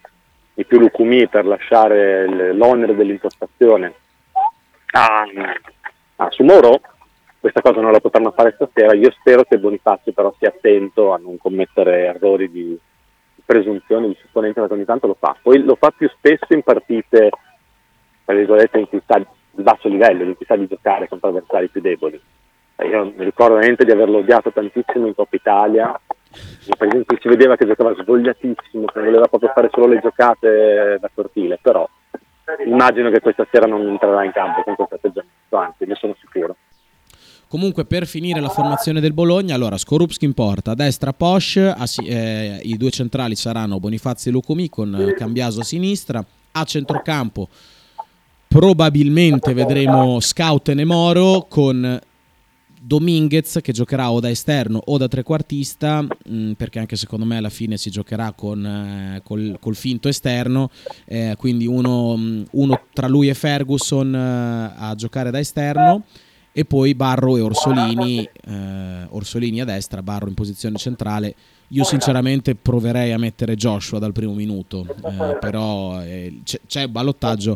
i 0.54 0.64
più 0.64 0.78
lucumi 0.78 1.28
per 1.28 1.46
lasciare 1.46 2.52
l'onere 2.52 2.94
dell'impostazione 2.94 3.94
a, 4.92 5.24
a 6.16 6.30
Sumoro, 6.30 6.80
questa 7.38 7.60
cosa 7.60 7.80
non 7.80 7.92
la 7.92 8.00
potranno 8.00 8.32
fare 8.32 8.52
stasera, 8.54 8.94
io 8.94 9.10
spero 9.12 9.44
che 9.44 9.58
Bonifazzi 9.58 10.12
però 10.12 10.34
sia 10.38 10.48
attento 10.48 11.12
a 11.12 11.18
non 11.18 11.36
commettere 11.36 12.06
errori 12.06 12.50
di, 12.50 12.78
presunzione 13.48 14.08
di 14.08 14.16
supponente 14.20 14.60
perché 14.60 14.74
ogni 14.74 14.84
tanto 14.84 15.06
lo 15.06 15.16
fa, 15.18 15.34
poi 15.40 15.64
lo 15.64 15.74
fa 15.76 15.90
più 15.90 16.06
spesso 16.10 16.52
in 16.52 16.62
partite 16.62 17.30
tra 18.26 18.36
virgolette 18.36 18.78
in 18.78 18.88
cui 18.88 19.00
sta 19.02 19.16
di 19.16 19.62
basso 19.62 19.88
livello, 19.88 20.22
in 20.22 20.36
cui 20.36 20.44
sa 20.44 20.54
di 20.54 20.66
giocare 20.66 21.08
contro 21.08 21.30
avversari 21.30 21.68
più 21.68 21.80
deboli. 21.80 22.20
io 22.84 23.04
mi 23.16 23.24
ricordo 23.24 23.54
veramente 23.54 23.86
di 23.86 23.90
averlo 23.90 24.18
odiato 24.18 24.52
tantissimo 24.52 25.06
in 25.06 25.14
Coppa 25.14 25.36
Italia, 25.36 25.98
in 26.82 27.04
cui 27.06 27.18
si 27.22 27.28
vedeva 27.28 27.56
che 27.56 27.64
giocava 27.64 27.94
svogliatissimo, 27.94 28.84
che 28.84 29.00
voleva 29.00 29.28
proprio 29.28 29.50
fare 29.54 29.70
solo 29.72 29.86
le 29.86 30.00
giocate 30.00 30.98
da 31.00 31.08
cortile, 31.14 31.58
però 31.62 31.88
immagino 32.66 33.08
che 33.08 33.20
questa 33.20 33.46
sera 33.50 33.66
non 33.66 33.80
entrerà 33.86 34.22
in 34.24 34.32
campo 34.32 34.62
con 34.62 34.74
questo 34.74 34.96
atteggiamento, 34.96 35.56
anzi 35.56 35.86
ne 35.86 35.94
sono 35.94 36.14
sicuro. 36.20 36.54
Comunque 37.48 37.86
per 37.86 38.06
finire 38.06 38.40
la 38.40 38.50
formazione 38.50 39.00
del 39.00 39.14
Bologna, 39.14 39.54
allora 39.54 39.78
Skorupski 39.78 40.26
in 40.26 40.34
porta, 40.34 40.72
a 40.72 40.74
destra 40.74 41.14
Posch, 41.14 41.56
a 41.56 41.86
eh, 42.04 42.60
i 42.62 42.76
due 42.76 42.90
centrali 42.90 43.36
saranno 43.36 43.80
Bonifazzi 43.80 44.28
e 44.28 44.32
Lucumi 44.32 44.68
con 44.68 44.94
eh, 44.94 45.14
Cambiaso 45.14 45.60
a 45.60 45.64
sinistra, 45.64 46.24
a 46.52 46.64
centrocampo 46.64 47.48
probabilmente 48.48 49.52
vedremo 49.52 50.20
Scout 50.20 50.70
e 50.70 50.74
Nemoro 50.74 51.46
con 51.48 52.00
Dominguez 52.80 53.58
che 53.62 53.72
giocherà 53.72 54.10
o 54.10 54.18
da 54.18 54.30
esterno 54.30 54.80
o 54.82 54.96
da 54.96 55.08
trequartista 55.08 56.02
mh, 56.02 56.08
mm, 56.30 56.52
perché 56.52 56.78
anche 56.78 56.96
secondo 56.96 57.26
me 57.26 57.36
alla 57.36 57.50
fine 57.50 57.76
si 57.76 57.90
giocherà 57.90 58.32
con, 58.32 58.64
eh, 58.64 59.20
col, 59.22 59.58
col, 59.60 59.76
finto 59.76 60.08
esterno. 60.08 60.70
Eh, 61.04 61.34
quindi 61.36 61.66
uno, 61.66 62.16
mm, 62.16 62.42
uno, 62.52 62.80
tra 62.92 63.06
lui 63.06 63.28
e 63.28 63.34
Ferguson 63.34 64.14
eh, 64.14 64.72
a 64.76 64.94
giocare 64.94 65.30
da 65.30 65.38
esterno 65.38 66.04
e 66.58 66.64
poi 66.64 66.96
Barro 66.96 67.36
e 67.36 67.40
Orsolini 67.40 68.24
eh, 68.24 69.06
Orsolini 69.10 69.60
a 69.60 69.64
destra, 69.64 70.02
Barro 70.02 70.26
in 70.26 70.34
posizione 70.34 70.76
centrale 70.76 71.32
io 71.68 71.84
sinceramente 71.84 72.56
proverei 72.56 73.12
a 73.12 73.18
mettere 73.18 73.54
Joshua 73.54 74.00
dal 74.00 74.12
primo 74.12 74.32
minuto 74.32 74.84
eh, 74.88 75.36
però 75.38 76.02
eh, 76.02 76.40
c'è, 76.42 76.58
c'è 76.66 76.88
ballottaggio 76.88 77.54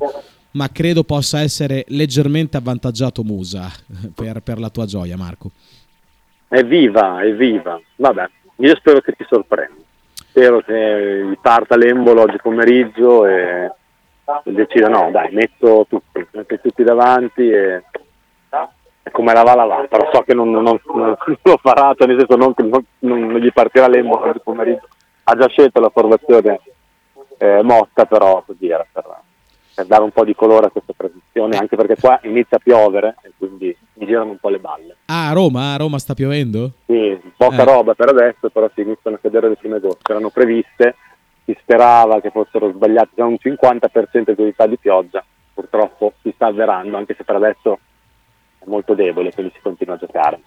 ma 0.52 0.68
credo 0.70 1.02
possa 1.02 1.40
essere 1.40 1.84
leggermente 1.88 2.56
avvantaggiato 2.56 3.24
Musa 3.24 3.68
per, 4.14 4.40
per 4.40 4.58
la 4.58 4.68
tua 4.68 4.84
gioia, 4.84 5.16
Marco. 5.16 5.50
Evviva, 6.48 7.24
evviva. 7.24 7.80
Vabbè, 7.96 8.28
io 8.56 8.76
spero 8.76 9.00
che 9.00 9.12
ti 9.12 9.24
sorprenda. 9.28 9.80
Spero 10.12 10.60
che 10.60 11.38
parta 11.40 11.74
l'embolo 11.76 12.20
oggi 12.20 12.36
pomeriggio 12.36 13.26
e 13.26 13.70
decida 14.44 14.88
no, 14.88 15.10
dai, 15.10 15.32
metto 15.32 15.86
tutti, 15.88 16.26
metto 16.30 16.58
tutti 16.60 16.82
davanti 16.82 17.50
e, 17.50 17.84
e 17.90 17.91
come 19.10 19.32
la 19.32 19.42
va 19.42 19.54
la 19.54 19.64
va, 19.64 19.86
però 19.88 20.08
so 20.12 20.22
che 20.22 20.34
non, 20.34 20.50
non, 20.50 20.80
non, 20.94 21.16
lo 21.42 21.56
farà, 21.60 21.94
cioè 21.96 22.06
nel 22.06 22.18
senso 22.18 22.36
non, 22.36 22.54
non, 23.00 23.34
gli 23.38 23.52
partirà 23.52 23.88
l'embolo 23.88 24.28
oggi 24.28 24.40
pomeriggio. 24.42 24.88
Ha 25.24 25.34
già 25.34 25.48
scelto 25.48 25.80
la 25.80 25.90
formazione 25.90 26.60
eh, 27.38 27.62
Motta, 27.62 28.04
però 28.04 28.42
così 28.46 28.68
era 28.68 28.86
per 28.90 29.04
per 29.74 29.86
dare 29.86 30.02
un 30.02 30.10
po' 30.10 30.24
di 30.24 30.34
colore 30.34 30.66
a 30.66 30.70
questa 30.70 30.92
trasmissione, 30.96 31.56
anche 31.56 31.76
perché 31.76 31.96
qua 31.98 32.20
inizia 32.24 32.58
a 32.58 32.60
piovere 32.62 33.16
e 33.22 33.32
quindi 33.36 33.76
mi 33.94 34.06
girano 34.06 34.30
un 34.30 34.38
po' 34.38 34.50
le 34.50 34.58
balle. 34.58 34.96
Ah, 35.06 35.30
a 35.30 35.32
Roma? 35.32 35.72
A 35.72 35.76
Roma 35.76 35.98
sta 35.98 36.14
piovendo? 36.14 36.72
Sì, 36.86 37.18
poca 37.36 37.62
eh. 37.62 37.64
roba 37.64 37.94
per 37.94 38.10
adesso, 38.10 38.50
però 38.50 38.70
si 38.74 38.82
iniziano 38.82 39.16
a 39.16 39.20
cadere 39.20 39.48
le 39.48 39.56
prime 39.56 39.80
gocce, 39.80 40.10
erano 40.12 40.30
previste, 40.30 40.96
si 41.44 41.56
sperava 41.60 42.20
che 42.20 42.30
fossero 42.30 42.70
sbagliate, 42.70 43.10
c'è 43.16 43.22
un 43.22 43.36
50% 43.42 43.90
di 44.12 44.22
probabilità 44.24 44.66
di 44.66 44.78
pioggia, 44.78 45.24
purtroppo 45.54 46.12
si 46.22 46.32
sta 46.34 46.46
avverando, 46.46 46.96
anche 46.96 47.14
se 47.16 47.24
per 47.24 47.36
adesso 47.36 47.78
molto 48.66 48.94
debole, 48.94 49.32
quindi 49.32 49.52
si 49.54 49.60
continua 49.60 49.94
a 49.94 49.98
giocare. 49.98 50.40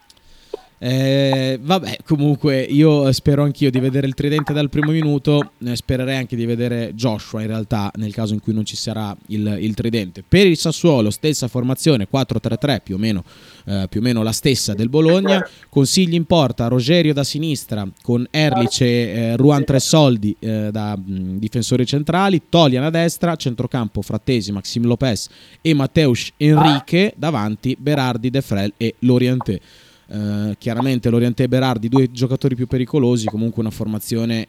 Eh, 0.77 1.57
vabbè, 1.61 1.99
comunque 2.05 2.61
io 2.61 3.09
spero 3.13 3.43
anch'io 3.43 3.71
di 3.71 3.79
vedere 3.79 4.07
il 4.07 4.13
tridente 4.13 4.51
dal 4.51 4.69
primo 4.69 4.91
minuto, 4.91 5.51
eh, 5.65 5.75
spererei 5.75 6.17
anche 6.17 6.35
di 6.35 6.45
vedere 6.45 6.93
Joshua 6.93 7.41
in 7.41 7.47
realtà 7.47 7.91
nel 7.95 8.13
caso 8.13 8.33
in 8.33 8.41
cui 8.41 8.53
non 8.53 8.65
ci 8.65 8.75
sarà 8.75 9.15
il, 9.27 9.57
il 9.61 9.73
tridente. 9.73 10.23
Per 10.27 10.45
il 10.45 10.57
Sassuolo 10.57 11.09
stessa 11.11 11.47
formazione 11.47 12.07
4-3-3 12.11 12.79
più 12.83 12.95
o, 12.95 12.97
meno, 12.97 13.23
eh, 13.65 13.87
più 13.89 14.01
o 14.01 14.03
meno 14.03 14.21
la 14.21 14.33
stessa 14.33 14.73
del 14.73 14.89
Bologna, 14.89 15.47
consigli 15.69 16.13
in 16.13 16.25
porta 16.25 16.67
Rogerio 16.67 17.13
da 17.13 17.23
sinistra 17.23 17.87
con 18.01 18.27
Erlice 18.29 18.85
eh, 18.85 19.37
Ruan 19.37 19.63
Tresoldi 19.63 20.35
eh, 20.39 20.69
da 20.71 20.97
mh, 20.97 21.37
difensori 21.37 21.85
centrali, 21.85 22.41
Tolian 22.49 22.83
a 22.83 22.89
destra, 22.89 23.35
centrocampo 23.35 24.01
Frattesi, 24.01 24.51
Maxim 24.51 24.85
Lopez 24.85 25.29
e 25.61 25.73
Matteus 25.73 26.31
Enrique 26.37 27.13
davanti 27.15 27.77
Berardi, 27.79 28.29
De 28.29 28.41
Frel 28.41 28.73
e 28.75 28.95
Lorienté. 28.99 29.61
Eh, 30.07 30.55
chiaramente 30.57 31.09
Loriente 31.09 31.43
e 31.43 31.47
Berardi, 31.47 31.89
due 31.89 32.11
giocatori 32.11 32.55
più 32.55 32.67
pericolosi, 32.67 33.27
comunque 33.27 33.61
una 33.61 33.71
formazione 33.71 34.47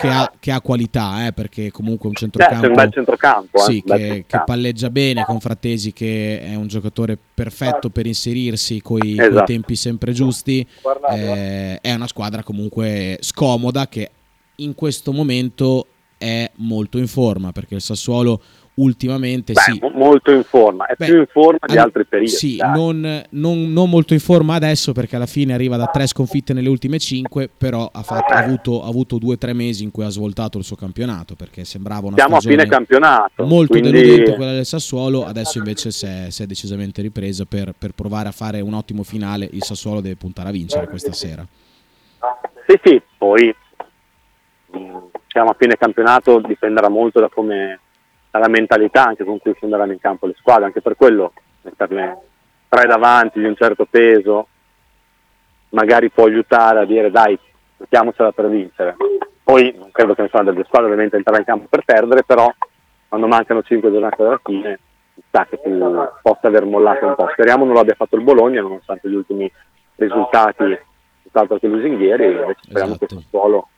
che 0.00 0.08
ha, 0.08 0.32
che 0.38 0.50
ha 0.50 0.60
qualità, 0.60 1.26
eh, 1.26 1.32
perché 1.32 1.70
comunque 1.70 2.08
un 2.08 2.14
centrocampo, 2.14 2.66
un 2.66 2.74
bel 2.74 2.90
centrocampo 2.90 3.58
eh, 3.58 3.60
sì, 3.60 3.82
bel 3.84 3.96
che, 3.96 4.04
centrocampo. 4.04 4.26
che, 4.38 4.42
palleggia 4.46 4.90
bene 4.90 5.24
con 5.24 5.40
Frattesi 5.40 5.92
che 5.92 6.40
è 6.40 6.54
un 6.54 6.68
giocatore 6.68 7.18
perfetto 7.34 7.90
per 7.90 8.06
inserirsi 8.06 8.80
con 8.80 9.00
i 9.02 9.18
esatto. 9.18 9.44
tempi 9.44 9.76
sempre 9.76 10.12
giusti, 10.12 10.66
eh, 11.12 11.78
è 11.80 11.92
una 11.92 12.06
squadra 12.06 12.42
comunque 12.42 13.18
scomoda 13.20 13.88
che 13.88 14.10
in 14.56 14.74
questo 14.74 15.12
momento 15.12 15.86
è 16.16 16.50
molto 16.56 16.98
in 16.98 17.06
forma 17.06 17.52
perché 17.52 17.74
il 17.74 17.82
Sassuolo 17.82 18.40
ultimamente 18.74 19.52
Beh, 19.52 19.60
sì. 19.60 19.80
molto 19.94 20.30
in 20.32 20.42
forma, 20.42 20.86
è 20.86 20.94
Beh, 20.96 21.06
più 21.06 21.18
in 21.18 21.26
forma 21.26 21.58
di 21.66 21.76
altri 21.76 22.04
periodi. 22.06 22.30
Sì, 22.30 22.56
non, 22.56 23.00
non, 23.30 23.72
non, 23.72 23.90
molto 23.90 24.14
in 24.14 24.20
forma 24.20 24.54
adesso 24.54 24.92
perché 24.92 25.16
alla 25.16 25.26
fine 25.26 25.52
arriva 25.52 25.76
da 25.76 25.86
tre 25.86 26.06
sconfitte 26.06 26.52
nelle 26.52 26.68
ultime 26.68 26.98
cinque, 26.98 27.50
però 27.54 27.90
ha, 27.92 28.02
fatto, 28.02 28.32
ha, 28.32 28.38
avuto, 28.38 28.82
ha 28.82 28.88
avuto, 28.88 29.18
due 29.18 29.34
o 29.34 29.38
tre 29.38 29.52
mesi 29.52 29.82
in 29.82 29.90
cui 29.90 30.04
ha 30.04 30.08
svoltato 30.08 30.58
il 30.58 30.64
suo 30.64 30.76
campionato 30.76 31.34
perché 31.34 31.64
sembrava 31.64 32.06
una 32.06 32.16
Siamo 32.16 32.36
a 32.36 32.40
fine 32.40 32.66
campionato. 32.66 33.44
Molto 33.44 33.78
quindi... 33.78 33.90
deludente 33.90 34.34
quella 34.34 34.52
del 34.52 34.66
Sassuolo, 34.66 35.26
adesso 35.26 35.58
invece 35.58 35.90
si 35.90 36.06
è, 36.06 36.26
si 36.30 36.42
è 36.42 36.46
decisamente 36.46 37.02
ripresa 37.02 37.44
per, 37.44 37.74
per 37.76 37.92
provare 37.92 38.28
a 38.28 38.32
fare 38.32 38.60
un 38.60 38.72
ottimo 38.72 39.02
finale, 39.02 39.48
il 39.50 39.62
Sassuolo 39.62 40.00
deve 40.00 40.16
puntare 40.16 40.48
a 40.48 40.52
vincere 40.52 40.86
questa 40.86 41.12
sera. 41.12 41.46
Sì, 42.66 42.78
sì, 42.84 43.02
poi 43.18 43.54
mm, 44.76 44.96
siamo 45.26 45.50
a 45.50 45.56
fine 45.58 45.76
campionato, 45.76 46.40
dipenderà 46.40 46.88
molto 46.88 47.20
da 47.20 47.28
come 47.28 47.80
dalla 48.30 48.48
mentalità 48.48 49.06
anche 49.06 49.24
con 49.24 49.38
cui 49.38 49.54
scenderanno 49.54 49.92
in 49.92 50.00
campo 50.00 50.26
le 50.26 50.34
squadre, 50.38 50.66
anche 50.66 50.80
per 50.80 50.96
quello 50.96 51.32
metterle 51.62 52.18
tre 52.68 52.86
davanti 52.86 53.40
di 53.40 53.46
un 53.46 53.56
certo 53.56 53.84
peso 53.84 54.46
magari 55.70 56.10
può 56.10 56.24
aiutare 56.24 56.80
a 56.80 56.84
dire 56.84 57.10
dai, 57.10 57.38
mettiamocela 57.76 58.32
per 58.32 58.48
vincere. 58.48 58.96
Poi 59.42 59.74
non 59.76 59.90
credo 59.90 60.14
che 60.14 60.22
nessuna 60.22 60.44
delle 60.44 60.64
squadre 60.64 60.86
ovviamente 60.86 61.16
entrerà 61.16 61.38
in 61.38 61.44
campo 61.44 61.66
per 61.68 61.84
perdere, 61.84 62.22
però 62.22 62.52
quando 63.08 63.26
mancano 63.26 63.62
cinque 63.62 63.90
giornate 63.90 64.22
dalla 64.22 64.40
fine 64.42 64.78
sa 65.30 65.46
che 65.46 65.58
possa 66.22 66.46
aver 66.46 66.64
mollato 66.64 67.06
un 67.06 67.14
po'. 67.14 67.28
Speriamo 67.32 67.64
non 67.64 67.74
lo 67.74 67.80
abbia 67.80 67.94
fatto 67.94 68.16
il 68.16 68.22
Bologna 68.22 68.60
nonostante 68.60 69.08
gli 69.08 69.14
ultimi 69.14 69.50
risultati, 69.96 70.78
tutt'altro 71.22 71.58
che 71.58 71.66
lusinghieri, 71.66 72.26
invece 72.26 72.60
speriamo 72.62 72.94
esatto. 72.94 73.06
che 73.06 73.14
il 73.14 73.26
suolo 73.28 73.68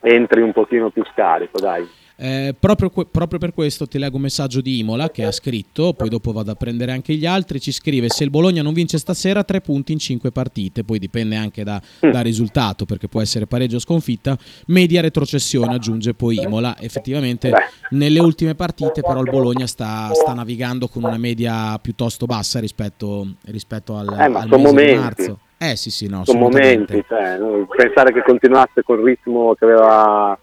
entri 0.00 0.42
un 0.42 0.52
pochino 0.52 0.90
più 0.90 1.04
scarico, 1.06 1.58
dai. 1.60 1.88
Eh, 2.16 2.54
proprio, 2.58 2.90
proprio, 2.90 3.40
per 3.40 3.52
questo 3.52 3.88
ti 3.88 3.98
leggo 3.98 4.16
un 4.16 4.22
messaggio 4.22 4.60
di 4.60 4.78
Imola 4.78 5.10
che 5.10 5.24
ha 5.24 5.32
scritto, 5.32 5.94
poi 5.94 6.08
dopo 6.08 6.30
vado 6.30 6.52
a 6.52 6.54
prendere 6.54 6.92
anche 6.92 7.14
gli 7.14 7.26
altri, 7.26 7.60
ci 7.60 7.72
scrive 7.72 8.08
se 8.08 8.22
il 8.22 8.30
Bologna 8.30 8.62
non 8.62 8.72
vince 8.72 8.98
stasera 8.98 9.42
tre 9.42 9.60
punti 9.60 9.90
in 9.92 9.98
cinque 9.98 10.30
partite, 10.30 10.84
poi 10.84 11.00
dipende 11.00 11.34
anche 11.34 11.64
da, 11.64 11.80
mm. 12.06 12.10
da 12.10 12.20
risultato 12.20 12.84
perché 12.84 13.08
può 13.08 13.20
essere 13.20 13.48
pareggio 13.48 13.76
o 13.76 13.80
sconfitta, 13.80 14.38
media 14.66 15.00
retrocessione 15.00 15.74
aggiunge 15.74 16.14
poi 16.14 16.40
Imola, 16.40 16.76
effettivamente 16.78 17.52
nelle 17.90 18.20
ultime 18.20 18.54
partite 18.54 19.00
però 19.00 19.20
il 19.20 19.30
Bologna 19.30 19.66
sta, 19.66 20.10
sta 20.12 20.34
navigando 20.34 20.86
con 20.86 21.02
una 21.02 21.18
media 21.18 21.76
piuttosto 21.78 22.26
bassa 22.26 22.60
rispetto, 22.60 23.26
rispetto 23.46 23.96
al, 23.96 24.06
eh, 24.16 24.22
al 24.22 24.48
mese 24.48 24.56
momenti. 24.56 24.92
di 24.92 24.98
marzo. 24.98 25.38
Eh 25.58 25.74
sì 25.74 25.90
sì 25.90 26.06
no, 26.06 26.24
sono 26.24 26.38
momenti, 26.38 27.02
cioè, 27.08 27.38
pensare 27.76 28.12
che 28.12 28.22
continuasse 28.22 28.82
col 28.84 29.02
ritmo 29.02 29.54
che 29.54 29.64
aveva 29.64 30.38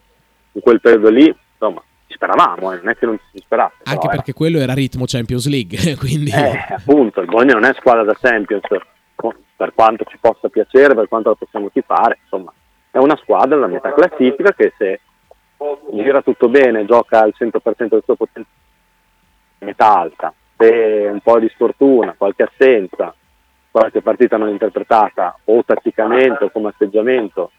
in 0.54 0.62
quel 0.62 0.82
periodo 0.82 1.10
lì 1.10 1.36
insomma, 1.62 1.84
ci 2.08 2.16
speravamo, 2.16 2.72
eh, 2.72 2.78
non 2.78 2.90
è 2.90 2.98
che 2.98 3.06
non 3.06 3.20
ci 3.32 3.40
sperasse. 3.40 3.78
Anche 3.84 4.00
però, 4.00 4.12
perché 4.16 4.32
eh. 4.32 4.34
quello 4.34 4.58
era 4.60 4.74
ritmo 4.74 5.06
Champions 5.06 5.48
League, 5.48 5.96
quindi... 5.98 6.32
Eh, 6.32 6.66
appunto, 6.76 7.22
il 7.22 7.28
Bologna 7.28 7.54
non 7.54 7.66
è 7.66 7.74
squadra 7.76 8.04
da 8.04 8.18
Champions, 8.20 8.64
per 9.56 9.74
quanto 9.76 10.06
ci 10.06 10.18
possa 10.20 10.50
piacere, 10.50 10.96
per 10.96 11.08
quanto 11.08 11.30
la 11.30 11.36
possiamo 11.36 11.70
tifare, 11.70 12.20
insomma, 12.24 12.52
è 12.90 12.98
una 12.98 13.16
squadra 13.18 13.56
della 13.56 13.68
metà 13.68 13.94
classifica 13.94 14.52
che 14.54 14.74
se 14.76 15.02
gira 15.92 16.24
tutto 16.24 16.50
bene, 16.50 16.86
gioca 16.86 17.22
al 17.22 17.34
100% 17.38 17.88
del 17.90 18.02
suo 18.04 18.16
potenziale, 18.16 18.48
metà 19.60 20.00
alta, 20.00 20.34
se 20.58 21.08
un 21.12 21.20
po' 21.22 21.40
di 21.40 21.48
sfortuna, 21.50 22.16
qualche 22.18 22.44
assenza, 22.44 23.14
qualche 23.70 24.02
partita 24.02 24.38
non 24.38 24.50
interpretata 24.50 25.38
o 25.46 25.64
tatticamente 25.64 26.46
o 26.46 26.50
come 26.50 26.70
atteggiamento 26.70 27.52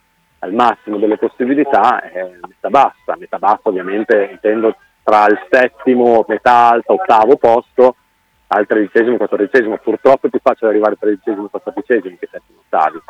al 0.43 0.53
massimo 0.53 0.99
delle 0.99 1.19
possibilità 1.19 2.03
è 2.03 2.21
metà 2.41 2.69
bassa, 2.69 3.17
metà 3.17 3.39
bassa 3.39 3.69
ovviamente 3.69 4.29
intendo 4.31 4.77
tra 5.03 5.27
il 5.27 5.39
settimo, 5.49 6.25
metà 6.27 6.71
alta, 6.71 6.93
ottavo 6.93 7.37
posto 7.37 7.97
al 8.49 8.67
tredicesimo, 8.67 9.17
quattordicesimo, 9.17 9.79
purtroppo 9.79 10.27
è 10.27 10.31
più 10.31 10.41
facile 10.43 10.71
arrivare 10.71 10.93
al 10.93 10.99
tredicesimo, 10.99 11.49
quattordicesimo 11.49 12.17
che 12.19 12.29
settimo, 12.31 12.59
ottavi, 12.67 13.01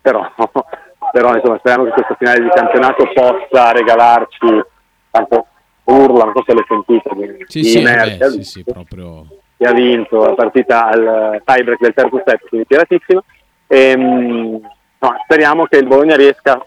però, 0.00 0.32
però 1.12 1.34
insomma 1.34 1.58
speriamo 1.58 1.84
che 1.84 1.92
questo 1.92 2.14
finale 2.18 2.42
di 2.42 2.48
campionato 2.48 3.04
possa 3.12 3.72
regalarci 3.72 4.64
tanto 5.10 5.46
urla, 5.84 6.24
non 6.24 6.32
so 6.34 6.44
se 6.46 6.64
sentite, 6.66 7.10
di, 7.14 7.44
sì, 7.48 7.60
di 7.60 7.64
sì, 7.66 7.80
inerzia, 7.80 8.28
sì, 8.28 8.44
sì, 8.44 8.64
proprio... 8.64 9.26
che 9.58 9.66
ha 9.66 9.72
vinto 9.72 10.24
la 10.24 10.34
partita 10.34 10.86
al 10.86 11.42
tiebreak 11.44 11.80
del 11.80 11.94
terzo 11.94 12.22
set, 12.24 12.48
quindi 12.48 12.66
tiratissima. 12.66 13.22
E, 13.66 13.90
ehm, 13.90 14.60
no, 15.02 15.16
speriamo 15.24 15.66
che 15.66 15.76
il 15.76 15.86
Bologna 15.86 16.16
riesca 16.16 16.64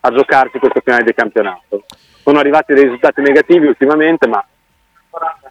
a 0.00 0.10
giocarsi 0.10 0.58
questo 0.58 0.80
finale 0.84 1.04
di 1.04 1.14
campionato. 1.14 1.84
Sono 2.22 2.38
arrivati 2.38 2.74
dei 2.74 2.84
risultati 2.84 3.20
negativi 3.20 3.66
ultimamente, 3.66 4.26
ma 4.26 4.44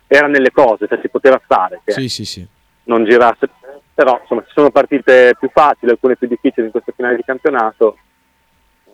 era 0.06 0.28
nelle 0.28 0.52
cose, 0.52 0.88
cioè 0.88 1.00
si 1.02 1.10
poteva 1.10 1.40
stare 1.44 1.82
che 1.84 1.92
sì, 1.94 2.08
sì, 2.08 2.26
sì. 2.26 2.48
non 2.84 3.04
girasse. 3.04 3.50
Però 3.94 4.20
insomma 4.22 4.42
ci 4.42 4.52
sono 4.54 4.70
partite 4.70 5.36
più 5.40 5.50
facili, 5.52 5.92
alcune 5.92 6.18
più 6.18 6.28
difficili 6.28 6.68
in 6.68 6.72
questo 6.72 6.94
finale 6.96 7.16
di 7.16 7.24
campionato, 7.24 7.98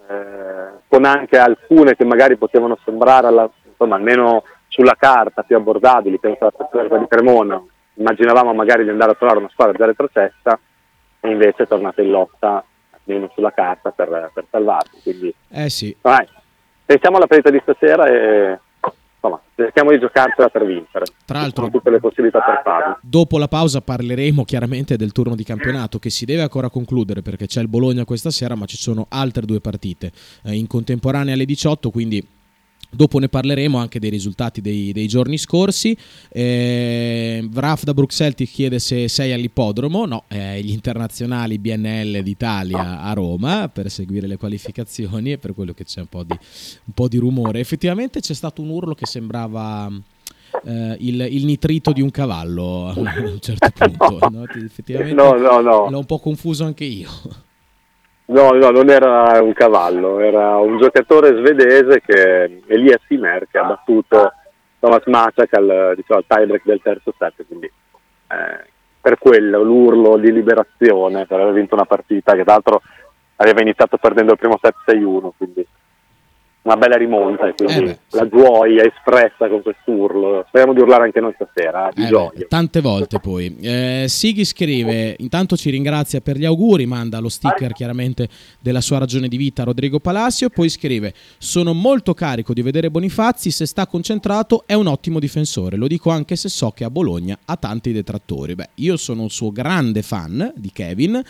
eh, 0.08 0.80
con 0.88 1.04
anche 1.04 1.38
alcune 1.38 1.96
che 1.96 2.06
magari 2.06 2.38
potevano 2.38 2.78
sembrare 2.86 3.28
alla, 3.28 3.50
insomma, 3.68 3.96
almeno 3.96 4.44
sulla 4.70 4.96
carta 4.98 5.44
più 5.44 5.58
abbordabili, 5.58 6.20
penso 6.20 6.44
alla 6.44 6.52
partita 6.52 6.98
di 6.98 7.08
Cremona, 7.08 7.62
immaginavamo 7.96 8.54
magari 8.54 8.84
di 8.84 8.90
andare 8.90 9.12
a 9.12 9.16
trovare 9.16 9.40
una 9.40 9.50
squadra 9.50 9.78
già 9.78 9.86
retrocessa 9.86 10.58
e 11.20 11.30
invece 11.30 11.64
è 11.64 11.68
tornata 11.68 12.02
in 12.02 12.10
lotta 12.10 12.64
almeno 13.06 13.32
sulla 13.34 13.52
carta 13.52 13.92
per, 13.92 14.32
per 14.34 14.46
salvarsi. 14.50 15.02
Quindi, 15.02 15.34
eh 15.50 15.70
sì. 15.70 15.96
Vai, 16.02 16.28
pensiamo 16.86 17.18
alla 17.18 17.28
partita 17.28 17.50
di 17.50 17.60
stasera 17.62 18.06
e 18.08 18.60
insomma, 19.16 19.42
cerchiamo 19.56 19.92
di 19.92 20.00
giocarcela 20.00 20.50
per 20.50 20.66
vincere. 20.66 21.06
Tra 21.26 21.40
l'altro, 21.40 21.70
tutte 21.70 21.90
le 21.90 22.00
possibilità 22.00 22.40
per 22.40 22.62
farlo. 22.64 22.98
Dopo 23.02 23.38
la 23.38 23.48
pausa 23.48 23.82
parleremo 23.82 24.44
chiaramente 24.44 24.98
del 24.98 25.12
turno 25.12 25.36
di 25.36 25.44
campionato 25.44 26.00
che 26.00 26.10
si 26.10 26.26
deve 26.26 26.42
ancora 26.42 26.70
concludere 26.70 27.22
perché 27.22 27.48
c'è 27.48 27.62
il 27.62 27.70
Bologna 27.70 28.06
questa 28.06 28.32
sera, 28.32 28.56
ma 28.56 28.66
ci 28.66 28.78
sono 28.78 29.06
altre 29.10 29.46
due 29.46 29.62
partite 29.62 30.12
eh, 30.44 30.54
in 30.56 30.68
contemporanea 30.68 31.34
alle 31.34 31.46
18, 31.46 31.90
quindi 31.90 32.42
Dopo 32.94 33.20
ne 33.20 33.28
parleremo 33.28 33.78
anche 33.78 34.00
dei 34.00 34.10
risultati 34.10 34.62
dei, 34.62 34.92
dei 34.92 35.08
giorni 35.08 35.38
scorsi. 35.38 35.98
Eh, 36.30 37.46
Vraf 37.50 37.84
da 37.84 37.94
Bruxelles 37.94 38.36
ti 38.36 38.46
chiede 38.46 38.80
se 38.80 39.08
sei 39.08 39.34
all'ippodromo. 39.34 40.06
No, 40.06 40.24
eh, 40.28 40.62
gli 40.62 40.72
internazionali 40.72 41.58
BNL 41.58 42.22
d'Italia 42.22 43.02
a 43.02 43.14
Roma 43.14 43.70
per 43.70 43.90
seguire 43.90 44.28
le 44.28 44.38
qualificazioni 44.38 45.32
e 45.32 45.38
per 45.38 45.54
quello 45.54 45.74
che 45.74 45.86
c'è 45.86 46.02
un 46.02 46.08
po' 46.08 46.24
di, 46.24 46.38
un 46.86 46.94
po 46.94 47.08
di 47.08 47.18
rumore. 47.18 47.60
Effettivamente 47.60 48.20
c'è 48.20 48.34
stato 48.34 48.62
un 48.62 48.70
urlo 48.70 48.94
che 48.94 49.06
sembrava 49.06 49.92
eh, 50.66 50.98
il, 51.00 51.28
il, 51.30 51.46
nitrito 51.46 51.92
di 51.92 52.02
un 52.02 52.12
cavallo 52.12 52.88
a 52.88 52.94
un 52.98 53.38
certo 53.40 53.70
punto. 53.74 54.30
No, 54.30 54.44
Effettivamente 54.44 55.16
no, 55.16 55.34
no, 55.34 55.62
no. 55.62 55.90
l'ho 55.90 55.98
un 55.98 56.06
po' 56.06 56.20
confuso 56.20 56.64
anche 56.64 56.86
io. 56.86 57.10
No, 58.26 58.52
no, 58.52 58.70
non 58.70 58.90
era 58.90 59.42
un 59.42 59.52
cavallo, 59.54 60.20
era 60.20 60.56
un 60.58 60.78
giocatore 60.78 61.36
svedese 61.36 62.02
che 62.02 62.62
Elias 62.68 63.02
Simer 63.08 63.48
che 63.52 63.58
ha 63.58 63.64
battuto 63.64 64.32
Thomas 64.80 65.06
Macak 65.06 65.54
al, 65.54 65.94
diciamo, 65.96 66.20
al 66.20 66.26
tiebreak 66.26 66.64
del 66.64 66.82
terzo 66.82 67.14
set, 67.18 67.46
quindi 67.46 67.66
eh, 67.66 68.70
per 69.02 69.18
quello 69.18 69.62
l'urlo 69.62 70.16
di 70.18 70.32
liberazione 70.32 71.26
per 71.26 71.42
aver 71.42 71.54
vinto 71.54 71.76
una 71.76 71.86
partita 71.86 72.34
che 72.34 72.44
tra 72.44 72.54
l'altro 72.54 72.82
aveva 73.36 73.62
iniziato 73.62 73.98
perdendo 73.98 74.32
il 74.32 74.38
primo 74.38 74.58
set 74.62 74.76
6-1, 74.88 75.30
quindi 75.36 75.68
una 76.64 76.78
bella 76.78 76.96
rimonta 76.96 77.48
e 77.48 77.54
quindi 77.56 77.90
eh 77.90 78.00
la 78.14 78.28
gioia 78.28 78.84
espressa 78.84 79.48
con 79.50 79.62
quest'urlo. 79.62 80.46
Speriamo 80.48 80.74
di 80.74 80.82
urlare 80.82 81.04
anche 81.04 81.20
noi 81.20 81.34
stasera, 81.36 81.90
eh, 81.90 82.04
eh. 82.04 82.10
Beh, 82.10 82.48
tante 82.48 82.80
volte 82.80 83.20
poi. 83.20 83.56
Eh, 83.60 84.06
Sighi 84.08 84.46
scrive, 84.46 85.16
intanto 85.20 85.56
ci 85.58 85.70
ringrazia 85.70 86.22
per 86.22 86.38
gli 86.38 86.46
auguri, 86.46 86.86
manda 86.86 87.20
lo 87.20 87.30
sticker 87.30 87.74
chiaramente 87.74 88.30
della 88.60 88.82
sua 88.82 89.00
ragione 89.00 89.28
di 89.28 89.38
vita 89.38 89.64
a 89.64 89.66
Rodrigo 89.66 90.00
Palacio, 90.00 90.50
poi 90.50 90.70
scrive, 90.70 91.14
sono 91.38 91.74
molto 91.74 92.14
carico 92.14 92.54
di 92.54 92.62
vedere 92.62 92.92
Bonifazzi, 92.92 93.50
se 93.50 93.66
sta 93.66 93.88
concentrato 93.88 94.64
è 94.66 94.74
un 94.74 94.88
ottimo 94.88 95.20
difensore, 95.20 95.76
lo 95.76 95.88
dico 95.88 96.12
anche 96.12 96.36
se 96.36 96.50
so 96.50 96.70
che 96.72 96.84
a 96.84 96.90
Bologna 96.90 97.38
ha 97.46 97.58
tanti 97.58 97.92
detrattori. 97.92 98.56
Beh, 98.56 98.70
io 98.76 98.96
sono 98.98 99.24
un 99.24 99.30
suo 99.30 99.52
grande 99.52 100.04
fan 100.04 100.54
di 100.56 100.72
Kevin, 100.72 101.22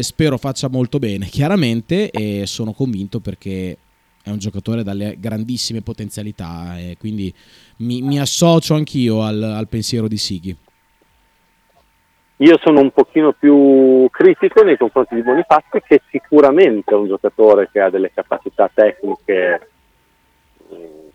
spero 0.00 0.36
faccia 0.36 0.68
molto 0.68 0.98
bene 0.98 1.26
chiaramente 1.26 2.10
e 2.10 2.42
sono 2.46 2.72
convinto 2.72 3.20
perché 3.20 3.76
è 4.28 4.30
un 4.30 4.38
giocatore 4.38 4.82
dalle 4.82 5.16
grandissime 5.18 5.82
potenzialità 5.82 6.78
e 6.78 6.96
quindi 6.98 7.34
mi, 7.78 8.02
mi 8.02 8.20
associo 8.20 8.74
anch'io 8.74 9.22
al, 9.22 9.42
al, 9.42 9.68
pensiero 9.68 10.06
di 10.06 10.16
Sighi. 10.16 10.56
Io 12.40 12.58
sono 12.62 12.80
un 12.80 12.92
pochino 12.92 13.32
più 13.32 14.06
critico 14.10 14.62
nei 14.62 14.76
confronti 14.76 15.16
di 15.16 15.22
Bonifazzi 15.22 15.82
che 15.84 16.02
sicuramente 16.08 16.92
è 16.92 16.96
un 16.96 17.08
giocatore 17.08 17.68
che 17.72 17.80
ha 17.80 17.90
delle 17.90 18.12
capacità 18.12 18.70
tecniche 18.72 19.70
mm, 20.72 21.08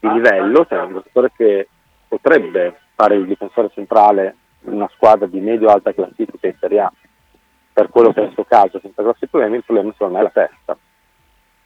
di 0.00 0.08
livello, 0.08 0.66
cioè 0.66 0.80
un 0.80 0.94
giocatore 0.94 1.30
che 1.36 1.68
potrebbe 2.08 2.80
fare 2.96 3.14
il 3.14 3.26
difensore 3.26 3.70
centrale 3.72 4.34
in 4.64 4.72
una 4.72 4.90
squadra 4.94 5.26
di 5.26 5.38
medio-alta 5.38 5.94
classifica 5.94 6.48
in 6.48 6.56
Serie 6.58 6.80
A 6.80 6.92
per 7.72 7.88
quello 7.88 8.12
che 8.12 8.22
è 8.22 8.26
il 8.26 8.32
suo 8.32 8.44
caso 8.44 8.80
senza 8.82 9.02
grossi 9.02 9.28
problemi, 9.28 9.56
il 9.56 9.64
problema 9.64 9.92
secondo 9.92 10.14
me 10.14 10.20
è 10.20 10.22
la 10.24 10.30
testa 10.30 10.76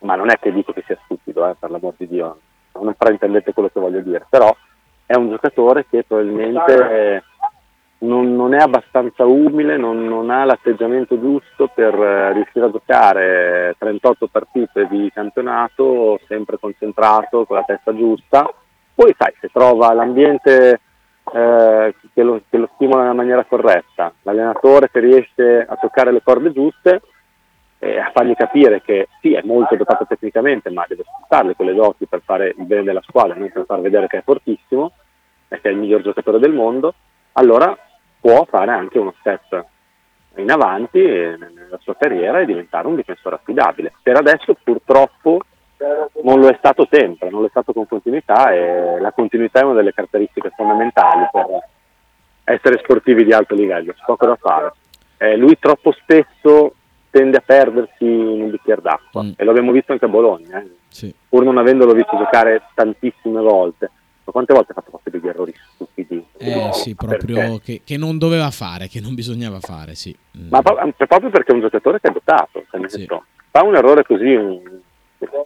ma 0.04 0.14
non 0.14 0.30
è 0.30 0.38
che 0.38 0.52
dico 0.52 0.72
che 0.72 0.84
sia 0.86 0.98
stupido, 1.04 1.48
eh, 1.48 1.56
per 1.58 1.70
l'amor 1.70 1.94
di 1.96 2.06
Dio, 2.06 2.38
non 2.80 2.94
fraintendete 2.96 3.52
quello 3.52 3.70
che 3.72 3.80
voglio 3.80 4.00
dire, 4.00 4.26
però 4.28 4.54
è 5.06 5.14
un 5.16 5.30
giocatore 5.30 5.86
che 5.88 6.04
probabilmente 6.04 7.22
non, 7.98 8.34
non 8.34 8.54
è 8.54 8.58
abbastanza 8.58 9.24
umile, 9.24 9.76
non, 9.76 10.04
non, 10.04 10.30
ha 10.30 10.44
l'atteggiamento 10.44 11.18
giusto 11.18 11.70
per 11.74 11.94
eh, 11.94 12.32
riuscire 12.32 12.66
a 12.66 12.70
giocare 12.70 13.74
38 13.78 14.28
partite 14.28 14.86
di 14.88 15.10
campionato, 15.12 16.20
sempre 16.26 16.58
concentrato, 16.58 17.44
con 17.44 17.56
la 17.56 17.64
testa 17.64 17.94
giusta. 17.94 18.48
Poi 18.94 19.14
sai, 19.18 19.32
se 19.40 19.48
trova 19.52 19.92
l'ambiente 19.92 20.80
eh, 21.32 21.94
che, 22.12 22.22
lo, 22.22 22.42
che 22.48 22.58
lo 22.58 22.68
stimola 22.74 23.02
nella 23.02 23.14
maniera 23.14 23.44
corretta, 23.44 24.12
l'allenatore 24.22 24.90
che 24.90 25.00
riesce 25.00 25.64
a 25.66 25.76
toccare 25.76 26.12
le 26.12 26.22
corde 26.22 26.52
giuste, 26.52 27.00
eh, 27.84 27.98
a 27.98 28.10
fargli 28.14 28.34
capire 28.34 28.80
che 28.80 29.08
sì, 29.20 29.34
è 29.34 29.42
molto 29.44 29.76
dotato 29.76 30.06
tecnicamente, 30.06 30.70
ma 30.70 30.86
deve 30.88 31.04
sfruttarle 31.04 31.54
quelle 31.54 31.74
doti 31.74 32.06
per 32.06 32.22
fare 32.24 32.54
il 32.56 32.64
bene 32.64 32.82
della 32.82 33.02
squadra, 33.02 33.34
non 33.34 33.50
per 33.52 33.64
far 33.66 33.80
vedere 33.80 34.06
che 34.06 34.18
è 34.18 34.22
fortissimo 34.22 34.92
e 35.48 35.60
che 35.60 35.68
è 35.68 35.72
il 35.72 35.78
miglior 35.78 36.00
giocatore 36.00 36.38
del 36.38 36.52
mondo, 36.52 36.94
allora 37.32 37.76
può 38.20 38.46
fare 38.48 38.70
anche 38.70 38.98
uno 38.98 39.12
step 39.20 39.66
in 40.36 40.50
avanti 40.50 40.98
nella 41.00 41.78
sua 41.80 41.94
carriera 41.96 42.40
e 42.40 42.46
diventare 42.46 42.86
un 42.86 42.96
difensore 42.96 43.36
affidabile. 43.36 43.92
Per 44.02 44.16
adesso 44.16 44.56
purtroppo 44.62 45.40
non 46.22 46.40
lo 46.40 46.48
è 46.48 46.54
stato 46.56 46.88
sempre, 46.90 47.28
non 47.28 47.40
lo 47.40 47.46
è 47.46 47.50
stato 47.50 47.74
con 47.74 47.86
continuità 47.86 48.50
e 48.52 48.98
la 48.98 49.12
continuità 49.12 49.60
è 49.60 49.64
una 49.64 49.74
delle 49.74 49.92
caratteristiche 49.92 50.52
fondamentali 50.56 51.28
per 51.30 51.46
essere 52.44 52.78
sportivi 52.78 53.24
di 53.24 53.32
alto 53.32 53.54
livello, 53.54 53.92
c'è 53.92 54.02
poco 54.06 54.26
da 54.26 54.36
fare. 54.36 54.72
Eh, 55.18 55.36
lui 55.36 55.58
troppo 55.58 55.92
spesso 55.92 56.74
tende 57.14 57.36
a 57.36 57.42
perdersi 57.46 58.04
in 58.04 58.42
un 58.42 58.50
bicchiere 58.50 58.82
d'acqua 58.82 59.22
mm. 59.22 59.30
e 59.36 59.44
l'abbiamo 59.44 59.70
visto 59.70 59.92
anche 59.92 60.04
a 60.04 60.08
Bologna, 60.08 60.60
eh. 60.60 60.68
sì. 60.88 61.14
pur 61.28 61.44
non 61.44 61.58
avendolo 61.58 61.92
visto 61.92 62.16
giocare 62.16 62.60
tantissime 62.74 63.40
volte. 63.40 63.88
Ma 64.24 64.32
quante 64.32 64.52
volte 64.52 64.72
ha 64.72 64.74
fatto 64.74 64.90
proprio 64.90 65.12
degli 65.12 65.28
errori 65.28 65.54
stupidi? 65.74 66.26
Eh 66.38 66.72
sì, 66.72 66.96
proprio 66.96 67.58
che, 67.58 67.82
che, 67.84 67.96
non 67.96 68.18
doveva 68.18 68.50
fare, 68.50 68.88
che 68.88 69.00
non 69.00 69.14
bisognava 69.14 69.60
fare, 69.60 69.94
sì. 69.94 70.16
Mm. 70.36 70.48
Ma 70.48 70.60
proprio 70.60 71.30
perché 71.30 71.52
è 71.52 71.54
un 71.54 71.60
giocatore 71.60 72.00
che 72.00 72.08
è 72.08 72.12
dotato, 72.12 72.64
cioè 72.68 72.88
sì. 72.88 73.06
fa 73.06 73.62
un 73.62 73.76
errore 73.76 74.02
così, 74.02 74.34
un, 74.34 74.60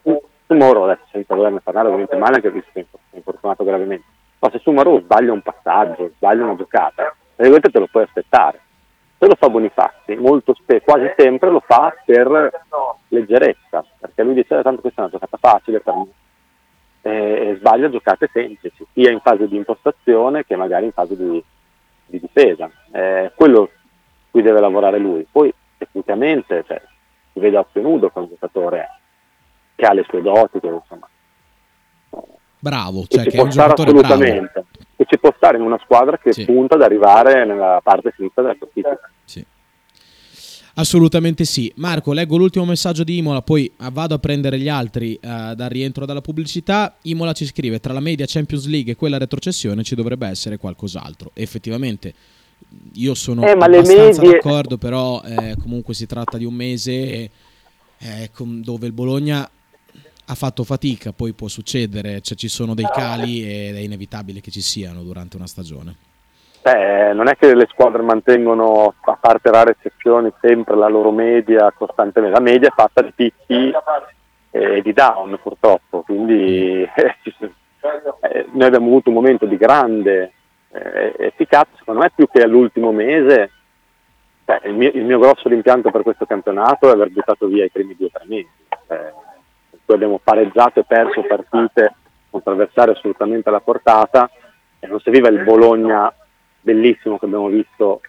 un, 0.05 0.19
su 0.47 0.55
Moro 0.55 0.85
adesso 0.85 1.05
senza 1.13 1.35
volerne 1.35 1.61
parlare 1.61 1.89
ovviamente 1.89 2.17
male 2.17 2.37
anche 2.37 2.51
visto 2.51 2.71
che 2.73 2.87
è 3.11 3.17
infortunato 3.17 3.63
gravemente, 3.63 4.07
ma 4.39 4.49
se 4.51 4.59
su 4.61 4.71
Moro 4.71 5.01
sbaglia 5.01 5.33
un 5.33 5.43
passaggio, 5.43 6.13
sbaglia 6.17 6.45
una 6.45 6.57
giocata, 6.57 7.15
praticamente 7.35 7.71
te 7.71 7.79
lo 7.79 7.89
puoi 7.91 8.05
aspettare 8.05 8.61
se 9.19 9.27
lo 9.27 9.35
fa 9.35 9.49
Bonifazzi, 9.51 10.15
molto 10.15 10.55
spesso, 10.55 10.85
quasi 10.85 11.13
sempre 11.17 11.51
lo 11.51 11.61
fa 11.61 11.93
per 12.05 12.51
leggerezza, 13.09 13.85
perché 13.99 14.23
lui 14.23 14.35
dice 14.35 14.59
eh, 14.59 14.63
tanto 14.63 14.81
questa 14.81 15.03
è 15.03 15.05
una 15.05 15.13
giocata 15.13 15.37
facile 15.37 15.81
per 15.81 15.95
me. 15.95 16.07
E, 17.01 17.11
e 17.51 17.57
sbaglia 17.59 17.91
giocate 17.91 18.31
semplici, 18.33 18.87
sia 18.93 19.11
in 19.11 19.21
fase 19.21 19.49
di 19.49 19.57
impostazione 19.57 20.45
che 20.45 20.55
magari 20.55 20.87
in 20.87 20.93
fase 20.93 21.17
di, 21.17 21.43
di 22.07 22.21
difesa. 22.21 22.71
È 22.91 23.33
quello 23.35 23.71
cui 24.31 24.43
deve 24.43 24.61
lavorare 24.61 24.99
lui. 24.99 25.27
Poi 25.31 25.53
tecnicamente 25.77 26.65
cioè, 26.67 26.81
si 27.33 27.41
vede 27.41 27.57
a 27.57 27.61
occhio 27.61 27.83
nudo 27.83 28.11
che 28.11 28.19
un 28.19 28.29
giocatore 28.29 28.89
che 29.75 29.85
ha 29.85 29.93
le 29.93 30.05
sue 30.09 30.23
doti, 30.23 30.61
che 30.61 30.67
insomma 30.67 31.09
bravo, 32.61 33.05
cioè 33.07 33.25
che, 33.25 33.31
che 33.31 33.37
è 33.37 33.41
un 33.41 33.51
giocatore 33.51 33.91
assolutamente. 33.91 34.53
Bravo. 34.53 34.88
E 35.01 35.07
ci 35.09 35.17
può 35.17 35.33
stare 35.37 35.59
in 35.59 35.63
una 35.63 35.79
squadra 35.85 36.19
che 36.19 36.33
sì. 36.33 36.45
punta 36.45 36.75
ad 36.75 36.83
arrivare 36.83 37.47
nella 37.47 37.81
parte 37.81 38.13
sinistra 38.17 38.43
della 38.43 38.57
classifica. 38.59 38.99
Sì. 39.25 39.47
Assolutamente 40.75 41.45
sì. 41.45 41.73
Marco, 41.77 42.13
leggo 42.13 42.37
l'ultimo 42.37 42.65
messaggio 42.65 43.05
di 43.05 43.19
Imola, 43.19 43.41
poi 43.43 43.71
vado 43.93 44.15
a 44.15 44.19
prendere 44.19 44.59
gli 44.59 44.69
altri 44.69 45.19
uh, 45.23 45.55
dal 45.55 45.69
rientro 45.69 46.05
dalla 46.05 46.21
pubblicità. 46.21 46.97
Imola 47.03 47.33
ci 47.33 47.47
scrive: 47.47 47.79
tra 47.79 47.93
la 47.93 48.01
media 48.01 48.27
Champions 48.27 48.67
League 48.67 48.93
e 48.93 48.97
quella 48.97 49.19
retrocessione 49.19 49.85
ci 49.85 49.95
dovrebbe 49.95 50.27
essere 50.27 50.57
qualcos'altro. 50.57 51.31
Effettivamente, 51.35 52.13
io 52.95 53.15
sono 53.15 53.47
eh, 53.47 53.51
abbastanza 53.51 54.21
medie... 54.21 54.31
d'accordo, 54.33 54.79
però 54.79 55.23
eh, 55.25 55.55
comunque 55.61 55.95
si 55.95 56.07
tratta 56.07 56.37
di 56.39 56.45
un 56.45 56.55
mese 56.55 57.31
eh, 57.99 58.31
dove 58.37 58.87
il 58.87 58.93
Bologna 58.93 59.49
ha 60.31 60.35
fatto 60.35 60.63
fatica, 60.63 61.13
poi 61.13 61.33
può 61.33 61.49
succedere, 61.49 62.21
cioè 62.21 62.37
ci 62.37 62.49
sono 62.49 62.75
dei 62.75 62.89
cali 62.93 63.43
ed 63.43 63.77
è 63.77 63.81
inevitabile 63.81 64.41
che 64.41 64.51
ci 64.51 64.61
siano 64.61 65.03
durante 65.03 65.37
una 65.37 65.47
stagione. 65.47 65.97
cioè, 66.63 67.13
non 67.15 67.29
è 67.29 67.37
che 67.37 67.55
le 67.55 67.67
squadre 67.71 68.03
mantengono, 68.03 68.95
a 69.01 69.19
parte 69.19 69.51
rare 69.51 69.71
eccezioni, 69.79 70.31
sempre 70.41 70.77
la 70.77 70.89
loro 70.89 71.11
media 71.11 71.73
costantemente. 71.75 72.39
La 72.39 72.45
media 72.45 72.69
è 72.69 72.73
fatta 72.75 73.01
di 73.01 73.13
picchi 73.15 73.73
e 74.51 74.83
di 74.83 74.93
down 74.93 75.39
purtroppo, 75.43 76.03
quindi 76.03 76.83
eh, 76.83 78.47
noi 78.53 78.67
abbiamo 78.67 78.87
avuto 78.87 79.09
un 79.09 79.15
momento 79.15 79.47
di 79.47 79.57
grande 79.57 80.33
eh, 80.73 81.15
efficacia, 81.19 81.71
secondo 81.79 82.01
me 82.01 82.11
più 82.15 82.29
che 82.31 82.43
all'ultimo 82.43 82.93
mese. 82.93 83.53
Cioè, 84.45 84.61
il, 84.65 84.75
mio, 84.75 84.91
il, 84.93 85.05
mio, 85.05 85.19
grosso 85.19 85.49
rimpianto 85.49 85.91
per 85.91 86.03
questo 86.03 86.27
campionato 86.27 86.89
è 86.89 86.93
aver 86.93 87.11
buttato 87.11 87.47
via 87.47 87.65
i 87.65 87.71
primi 87.71 87.95
due 87.97 88.07
o 88.07 88.11
tre 88.11 88.25
mesi. 88.27 88.49
Eh, 88.89 89.13
poi 89.89 89.97
abbiamo 89.97 90.21
pareggiato 90.23 90.81
e 90.81 90.85
perso 90.85 91.23
partite 91.23 91.95
contro 92.29 92.53
avversari 92.53 92.91
assolutamente 92.91 93.49
alla 93.49 93.61
portata 93.61 94.31
e 94.79 94.87
non 94.87 95.01
serviva 95.01 95.29
il 95.29 95.43
Bologna 95.45 96.13
bellissimo 96.61 97.19
che 97.19 97.25
abbiamo 97.25 97.49
visto 97.49 98.03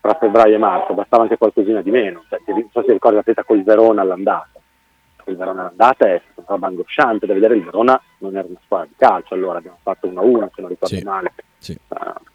tra 0.00 0.14
febbraio 0.14 0.54
e 0.54 0.58
marzo, 0.58 0.94
bastava 0.94 1.24
anche 1.24 1.36
qualcosina 1.36 1.82
di 1.82 1.90
meno. 1.90 2.24
Cioè, 2.26 2.40
non 2.46 2.70
so 2.72 2.82
se 2.86 2.92
ricordi 2.92 3.16
la 3.16 3.22
partita 3.22 3.44
col 3.44 3.62
Verona 3.62 4.00
all'andata. 4.00 4.58
Il 5.26 5.36
Verona 5.36 5.60
all'andata 5.60 6.06
è 6.06 6.22
stata 6.24 6.40
una 6.40 6.46
roba 6.54 6.66
angosciante 6.68 7.26
da 7.26 7.34
vedere, 7.34 7.56
il 7.56 7.64
Verona 7.64 8.00
non 8.18 8.34
era 8.34 8.46
una 8.48 8.58
squadra 8.64 8.86
di 8.86 8.94
calcio, 8.96 9.34
allora 9.34 9.58
abbiamo 9.58 9.78
fatto 9.82 10.08
1-1 10.08 10.48
se 10.54 10.60
non 10.62 10.70
ricordo 10.70 10.96
sì, 10.96 11.02
male, 11.02 11.32
sì. 11.58 11.78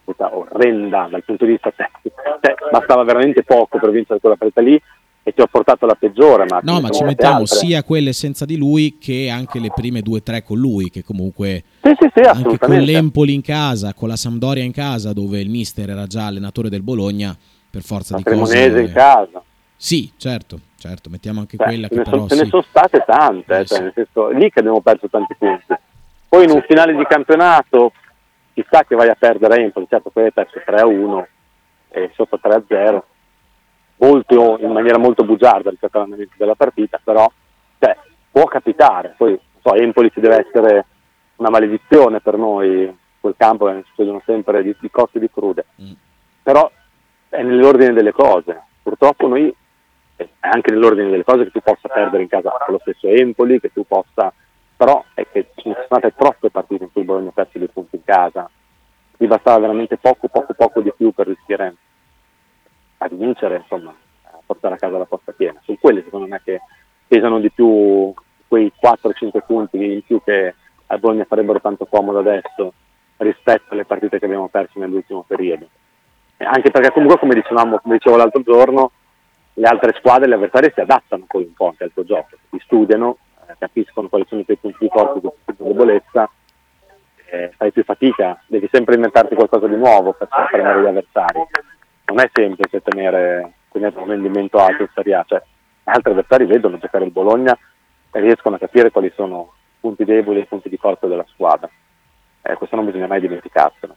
una 0.03 0.37
orrenda 0.37 1.07
dal 1.09 1.23
punto 1.23 1.45
di 1.45 1.51
vista 1.53 1.71
tecnico. 1.71 2.21
Cioè, 2.39 2.53
bastava 2.69 3.03
veramente 3.03 3.41
poco 3.41 3.79
per 3.79 3.89
vincere 3.89 4.19
quella 4.19 4.35
partita 4.35 4.61
lì 4.61 4.79
e 5.23 5.33
ti 5.33 5.41
ho 5.41 5.47
portato 5.47 5.85
la 5.85 5.95
peggiore. 5.95 6.45
Ma 6.49 6.59
no, 6.61 6.81
ma 6.81 6.89
ci 6.89 7.03
mettiamo 7.03 7.39
altre. 7.39 7.55
sia 7.55 7.83
quelle 7.83 8.11
senza 8.11 8.45
di 8.45 8.57
lui 8.57 8.97
che 8.99 9.29
anche 9.29 9.59
le 9.59 9.71
prime 9.73 10.01
due 10.01 10.17
o 10.17 10.21
tre 10.21 10.43
con 10.43 10.59
lui, 10.59 10.89
che 10.89 11.03
comunque 11.03 11.63
sì, 11.81 11.95
sì, 11.97 12.11
sì, 12.13 12.21
anche 12.21 12.59
con 12.59 12.77
l'Empoli 12.77 13.33
in 13.33 13.41
casa, 13.41 13.93
con 13.93 14.09
la 14.09 14.17
Sampdoria 14.17 14.63
in 14.63 14.73
casa, 14.73 15.13
dove 15.13 15.39
il 15.39 15.49
mister 15.49 15.89
era 15.89 16.05
già 16.05 16.27
allenatore 16.27 16.69
del 16.69 16.83
Bologna, 16.83 17.35
per 17.69 17.81
forza 17.81 18.13
la 18.13 18.17
di 18.17 18.23
Cremonese 18.23 18.69
cose. 18.69 18.81
in 18.81 18.91
casa. 18.91 19.43
Sì, 19.75 20.11
certo, 20.17 20.59
certo, 20.77 21.09
mettiamo 21.09 21.39
anche 21.39 21.55
Beh, 21.57 21.63
quella 21.63 21.87
che 21.87 21.95
ne 21.95 22.03
però 22.03 22.27
so, 22.27 22.35
Ce 22.35 22.43
ne 22.43 22.49
sono 22.49 22.61
state 22.61 23.03
tante, 23.05 23.59
eh, 23.59 23.65
cioè, 23.65 23.79
nel 23.79 23.91
senso, 23.95 24.29
lì 24.29 24.49
che 24.49 24.59
abbiamo 24.59 24.81
perso 24.81 25.07
tanti 25.09 25.35
punti. 25.37 25.65
Poi 26.27 26.43
in 26.43 26.51
un 26.51 26.63
finale 26.67 26.95
di 26.95 27.05
campionato 27.07 27.91
ci 28.53 28.63
sta 28.67 28.83
che 28.83 28.95
vai 28.95 29.09
a 29.09 29.15
perdere 29.17 29.61
Empoli, 29.63 29.87
certo 29.89 30.09
poi 30.09 30.25
hai 30.25 30.31
perso 30.31 30.59
3-1 30.65 31.25
e 31.89 32.11
sotto 32.13 32.39
3-0 32.41 33.01
molto, 33.97 34.57
in 34.59 34.71
maniera 34.71 34.97
molto 34.97 35.23
bugiarda 35.23 35.69
rispetto 35.69 35.97
all'andamento 35.97 36.33
della 36.37 36.55
partita, 36.55 36.99
però 37.03 37.29
cioè, 37.79 37.97
può 38.31 38.45
capitare. 38.45 39.15
Poi 39.17 39.39
so, 39.61 39.73
Empoli 39.73 40.11
ci 40.11 40.19
deve 40.19 40.45
essere 40.45 40.85
una 41.37 41.49
maledizione 41.49 42.19
per 42.19 42.37
noi, 42.37 42.95
quel 43.19 43.35
campo 43.37 43.67
ne 43.67 43.83
succedono 43.87 44.21
sempre 44.25 44.61
di, 44.61 44.75
di 44.79 44.89
coste 44.89 45.19
di 45.19 45.29
crude, 45.31 45.65
mm. 45.81 45.91
però 46.43 46.69
è 47.29 47.41
nell'ordine 47.41 47.93
delle 47.93 48.11
cose. 48.11 48.61
Purtroppo 48.83 49.27
noi 49.27 49.53
è 50.15 50.27
anche 50.41 50.71
nell'ordine 50.71 51.09
delle 51.09 51.23
cose 51.23 51.45
che 51.45 51.51
tu 51.51 51.61
possa 51.61 51.87
perdere 51.87 52.23
in 52.23 52.29
casa 52.29 52.51
lo 52.67 52.79
stesso 52.79 53.07
Empoli, 53.07 53.59
che 53.59 53.71
tu 53.71 53.85
possa, 53.85 54.31
però 54.75 55.03
è 55.13 55.25
che 55.31 55.51
ci 55.55 55.63
sono 55.63 55.77
state 55.85 56.13
troppe 56.15 56.49
partite 56.49 56.83
in 56.83 56.91
cui 56.91 57.03
Bologna 57.03 57.29
ha 57.29 57.33
perso 57.33 57.57
dei 57.57 57.69
punti 57.69 57.95
in 57.95 58.03
casa, 58.03 58.49
mi 59.17 59.27
bastava 59.27 59.59
veramente 59.59 59.97
poco, 59.97 60.27
poco, 60.27 60.53
poco 60.53 60.81
di 60.81 60.91
più 60.95 61.11
per 61.11 61.27
rischiare 61.27 61.75
a 63.03 63.09
vincere, 63.11 63.57
insomma, 63.57 63.93
a 64.23 64.39
portare 64.45 64.75
a 64.75 64.77
casa 64.77 64.97
la 64.97 65.05
posta 65.05 65.31
piena. 65.31 65.59
Sono 65.63 65.77
quelli 65.79 66.01
secondo 66.03 66.27
me 66.27 66.41
che 66.43 66.61
pesano 67.07 67.39
di 67.39 67.51
più 67.51 68.13
quei 68.47 68.71
4-5 68.81 69.39
punti 69.45 69.77
in 69.77 70.03
più 70.03 70.21
che 70.23 70.55
a 70.87 70.97
Bologna 70.97 71.25
farebbero 71.25 71.59
tanto 71.59 71.85
comodo 71.85 72.19
adesso 72.19 72.73
rispetto 73.17 73.73
alle 73.73 73.85
partite 73.85 74.19
che 74.19 74.25
abbiamo 74.25 74.47
perso 74.47 74.79
nell'ultimo 74.79 75.23
periodo. 75.27 75.67
E 76.37 76.45
anche 76.45 76.71
perché 76.71 76.91
comunque 76.91 77.19
come 77.19 77.35
dicevamo, 77.35 77.79
come 77.79 77.95
dicevo 77.95 78.17
l'altro 78.17 78.41
giorno, 78.41 78.91
le 79.53 79.67
altre 79.67 79.93
squadre, 79.97 80.27
le 80.27 80.35
avversarie 80.35 80.71
si 80.73 80.79
adattano 80.81 81.25
poi 81.27 81.43
un 81.43 81.53
po' 81.53 81.67
anche 81.67 81.83
al 81.83 81.93
tuo 81.93 82.03
gioco, 82.03 82.37
ti 82.49 82.59
studiano, 82.59 83.17
eh, 83.47 83.55
capiscono 83.57 84.07
quali 84.07 84.25
sono 84.27 84.41
i 84.41 84.45
tuoi 84.45 84.57
punti 84.57 84.77
di 84.79 84.89
forza 84.89 85.13
e 85.13 85.17
i 85.17 85.55
tuoi 85.55 85.67
debolezza, 85.69 86.29
eh, 87.29 87.51
fai 87.55 87.71
più 87.71 87.83
fatica, 87.83 88.41
devi 88.47 88.67
sempre 88.71 88.95
inventarti 88.95 89.35
qualcosa 89.35 89.67
di 89.67 89.75
nuovo 89.75 90.13
per 90.13 90.27
fermare 90.49 90.81
gli 90.81 90.87
avversari 90.87 91.39
non 92.05 92.19
è 92.19 92.29
semplice 92.31 92.81
tenere, 92.81 93.53
tenere 93.71 93.97
un 93.99 94.07
rendimento 94.07 94.57
alto 94.57 94.83
in 94.83 94.89
Serie 94.93 95.15
A, 95.15 95.25
cioè, 95.27 95.41
altri 95.85 96.11
avversari 96.11 96.45
vedono 96.45 96.77
giocare 96.77 97.05
il 97.05 97.11
Bologna 97.11 97.57
e 98.11 98.19
riescono 98.19 98.55
a 98.55 98.59
capire 98.59 98.91
quali 98.91 99.11
sono 99.15 99.53
i 99.53 99.77
punti 99.79 100.05
deboli 100.05 100.39
e 100.39 100.43
i 100.43 100.47
punti 100.47 100.69
di 100.69 100.77
forza 100.77 101.07
della 101.07 101.25
squadra. 101.33 101.69
Eh, 102.41 102.55
questo 102.55 102.75
non 102.75 102.85
bisogna 102.85 103.07
mai 103.07 103.21
dimenticarselo. 103.21 103.95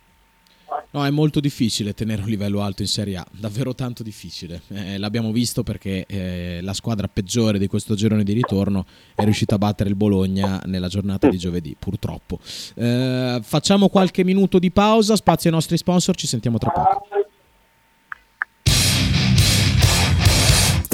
No, 0.90 1.04
è 1.04 1.10
molto 1.10 1.40
difficile 1.40 1.94
tenere 1.94 2.22
un 2.22 2.28
livello 2.28 2.60
alto 2.60 2.82
in 2.82 2.88
Serie 2.88 3.16
A, 3.16 3.26
davvero 3.30 3.74
tanto 3.74 4.02
difficile. 4.02 4.62
Eh, 4.68 4.98
l'abbiamo 4.98 5.30
visto 5.30 5.62
perché 5.62 6.04
eh, 6.08 6.58
la 6.62 6.72
squadra 6.72 7.06
peggiore 7.06 7.58
di 7.58 7.66
questo 7.68 7.94
girone 7.94 8.24
di 8.24 8.32
ritorno 8.32 8.84
è 9.14 9.22
riuscita 9.22 9.54
a 9.54 9.58
battere 9.58 9.90
il 9.90 9.94
Bologna 9.94 10.60
nella 10.64 10.88
giornata 10.88 11.28
di 11.28 11.38
giovedì, 11.38 11.76
purtroppo. 11.78 12.38
Eh, 12.74 13.38
facciamo 13.42 13.88
qualche 13.88 14.24
minuto 14.24 14.58
di 14.58 14.70
pausa, 14.70 15.14
spazio 15.14 15.50
ai 15.50 15.56
nostri 15.56 15.76
sponsor, 15.76 16.16
ci 16.16 16.26
sentiamo 16.26 16.58
tra 16.58 16.70
poco. 16.70 17.25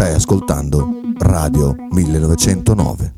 Stai 0.03 0.15
ascoltando 0.15 1.01
Radio 1.19 1.77
1909. 1.91 3.15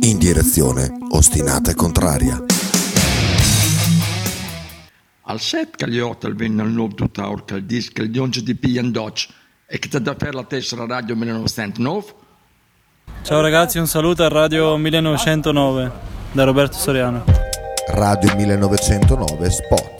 In 0.00 0.18
direzione 0.18 0.90
ostinata 1.10 1.70
e 1.70 1.74
contraria. 1.76 2.44
Al 5.26 5.38
set 5.38 5.76
che 5.76 5.88
gli 5.88 6.00
hotel 6.00 6.34
venne 6.34 6.62
al 6.62 6.70
nuovo 6.72 6.96
tuttaur 6.96 7.44
che 7.44 7.54
il 7.54 7.64
disco 7.64 8.02
il 8.02 8.10
dionge 8.10 8.42
di 8.42 8.56
Pian 8.56 8.90
Dodge 8.90 9.28
e 9.68 9.78
che 9.78 9.88
ti 9.88 10.02
da 10.02 10.16
per 10.16 10.34
la 10.34 10.42
tessera 10.42 10.84
Radio 10.84 11.14
1909. 11.14 12.06
Ciao 13.22 13.40
ragazzi, 13.40 13.78
un 13.78 13.86
saluto 13.86 14.24
a 14.24 14.28
Radio 14.28 14.76
1909 14.76 15.92
da 16.32 16.42
Roberto 16.42 16.76
Soriano. 16.76 17.22
Radio 17.86 18.34
1909 18.34 19.48
Spot. 19.48 19.99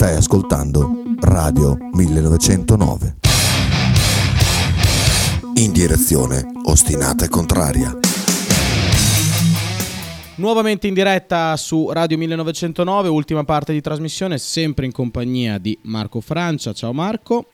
Stai 0.00 0.14
ascoltando 0.14 1.02
Radio 1.22 1.76
1909. 1.90 3.16
In 5.54 5.72
direzione 5.72 6.46
ostinata 6.66 7.24
e 7.24 7.28
contraria. 7.28 7.98
Nuovamente 10.36 10.86
in 10.86 10.94
diretta 10.94 11.56
su 11.56 11.90
Radio 11.90 12.16
1909, 12.16 13.08
ultima 13.08 13.42
parte 13.42 13.72
di 13.72 13.80
trasmissione, 13.80 14.38
sempre 14.38 14.86
in 14.86 14.92
compagnia 14.92 15.58
di 15.58 15.76
Marco 15.82 16.20
Francia. 16.20 16.72
Ciao 16.72 16.92
Marco. 16.92 17.46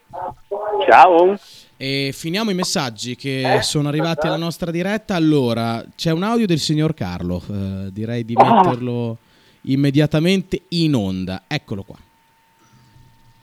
Ciao. 0.86 1.38
E 1.78 2.10
finiamo 2.12 2.50
i 2.50 2.54
messaggi 2.54 3.16
che 3.16 3.60
sono 3.62 3.88
arrivati 3.88 4.26
alla 4.26 4.36
nostra 4.36 4.70
diretta. 4.70 5.14
Allora, 5.14 5.82
c'è 5.96 6.10
un 6.10 6.22
audio 6.22 6.44
del 6.44 6.58
signor 6.58 6.92
Carlo, 6.92 7.42
eh, 7.50 7.90
direi 7.90 8.22
di 8.22 8.34
metterlo 8.34 9.16
immediatamente 9.62 10.60
in 10.68 10.94
onda. 10.94 11.44
Eccolo 11.48 11.84
qua. 11.84 11.96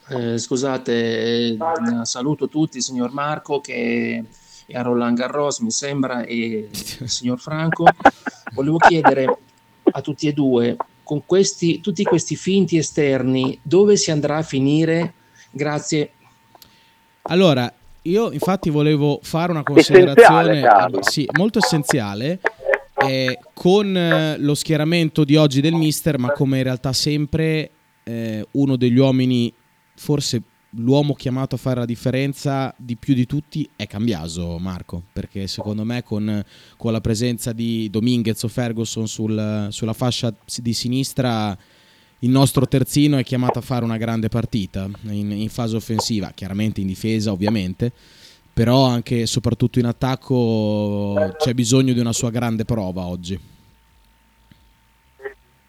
Eh, 0.08 0.38
scusate, 0.38 0.92
eh, 0.92 1.56
saluto 2.02 2.48
tutti, 2.48 2.80
signor 2.80 3.12
Marco 3.12 3.60
che 3.60 4.24
è 4.66 4.76
a 4.76 4.82
Roland 4.82 5.16
Garros, 5.16 5.60
mi 5.60 5.70
sembra, 5.70 6.24
e 6.24 6.68
il 6.70 7.08
signor 7.08 7.38
Franco. 7.38 7.84
Volevo 8.54 8.78
chiedere 8.78 9.24
a 9.92 10.00
tutti 10.00 10.28
e 10.28 10.32
due, 10.32 10.76
con 11.02 11.24
questi, 11.26 11.80
tutti 11.80 12.04
questi 12.04 12.36
finti 12.36 12.76
esterni, 12.76 13.58
dove 13.62 13.96
si 13.96 14.10
andrà 14.10 14.38
a 14.38 14.42
finire? 14.42 15.14
Grazie. 15.50 16.12
Allora, 17.22 17.72
io 18.02 18.32
infatti 18.32 18.70
volevo 18.70 19.20
fare 19.22 19.52
una 19.52 19.62
considerazione 19.62 20.62
Carlo. 20.62 20.98
sì, 21.02 21.26
molto 21.36 21.58
essenziale 21.58 22.40
eh, 23.06 23.38
con 23.52 23.96
eh, 23.96 24.36
lo 24.38 24.54
schieramento 24.54 25.24
di 25.24 25.36
oggi 25.36 25.60
del 25.60 25.74
mister, 25.74 26.18
ma 26.18 26.32
come 26.32 26.58
in 26.58 26.64
realtà 26.64 26.92
sempre 26.92 27.70
eh, 28.04 28.46
uno 28.52 28.76
degli 28.76 28.98
uomini, 28.98 29.52
forse 29.94 30.42
l'uomo 30.76 31.14
chiamato 31.14 31.56
a 31.56 31.58
fare 31.58 31.80
la 31.80 31.84
differenza 31.84 32.72
di 32.76 32.96
più 32.96 33.14
di 33.14 33.26
tutti 33.26 33.68
è 33.76 33.86
Cambiaso, 33.86 34.58
Marco, 34.58 35.02
perché 35.12 35.46
secondo 35.46 35.84
me 35.84 36.02
con, 36.02 36.42
con 36.76 36.92
la 36.92 37.00
presenza 37.00 37.52
di 37.52 37.90
Dominguez 37.90 38.42
o 38.42 38.48
Ferguson 38.48 39.06
sul- 39.06 39.68
sulla 39.70 39.92
fascia 39.92 40.32
di 40.56 40.72
sinistra 40.72 41.56
il 42.22 42.30
nostro 42.30 42.66
terzino 42.66 43.16
è 43.16 43.24
chiamato 43.24 43.58
a 43.58 43.62
fare 43.62 43.84
una 43.84 43.96
grande 43.96 44.28
partita 44.28 44.88
in, 45.08 45.32
in 45.32 45.48
fase 45.48 45.74
offensiva, 45.74 46.30
chiaramente 46.32 46.80
in 46.80 46.86
difesa 46.86 47.32
ovviamente, 47.32 47.90
però 48.52 48.86
anche 48.86 49.22
e 49.22 49.26
soprattutto 49.26 49.80
in 49.80 49.86
attacco 49.86 51.34
c'è 51.36 51.52
bisogno 51.52 51.92
di 51.92 51.98
una 51.98 52.12
sua 52.12 52.30
grande 52.30 52.64
prova 52.64 53.06
oggi. 53.06 53.38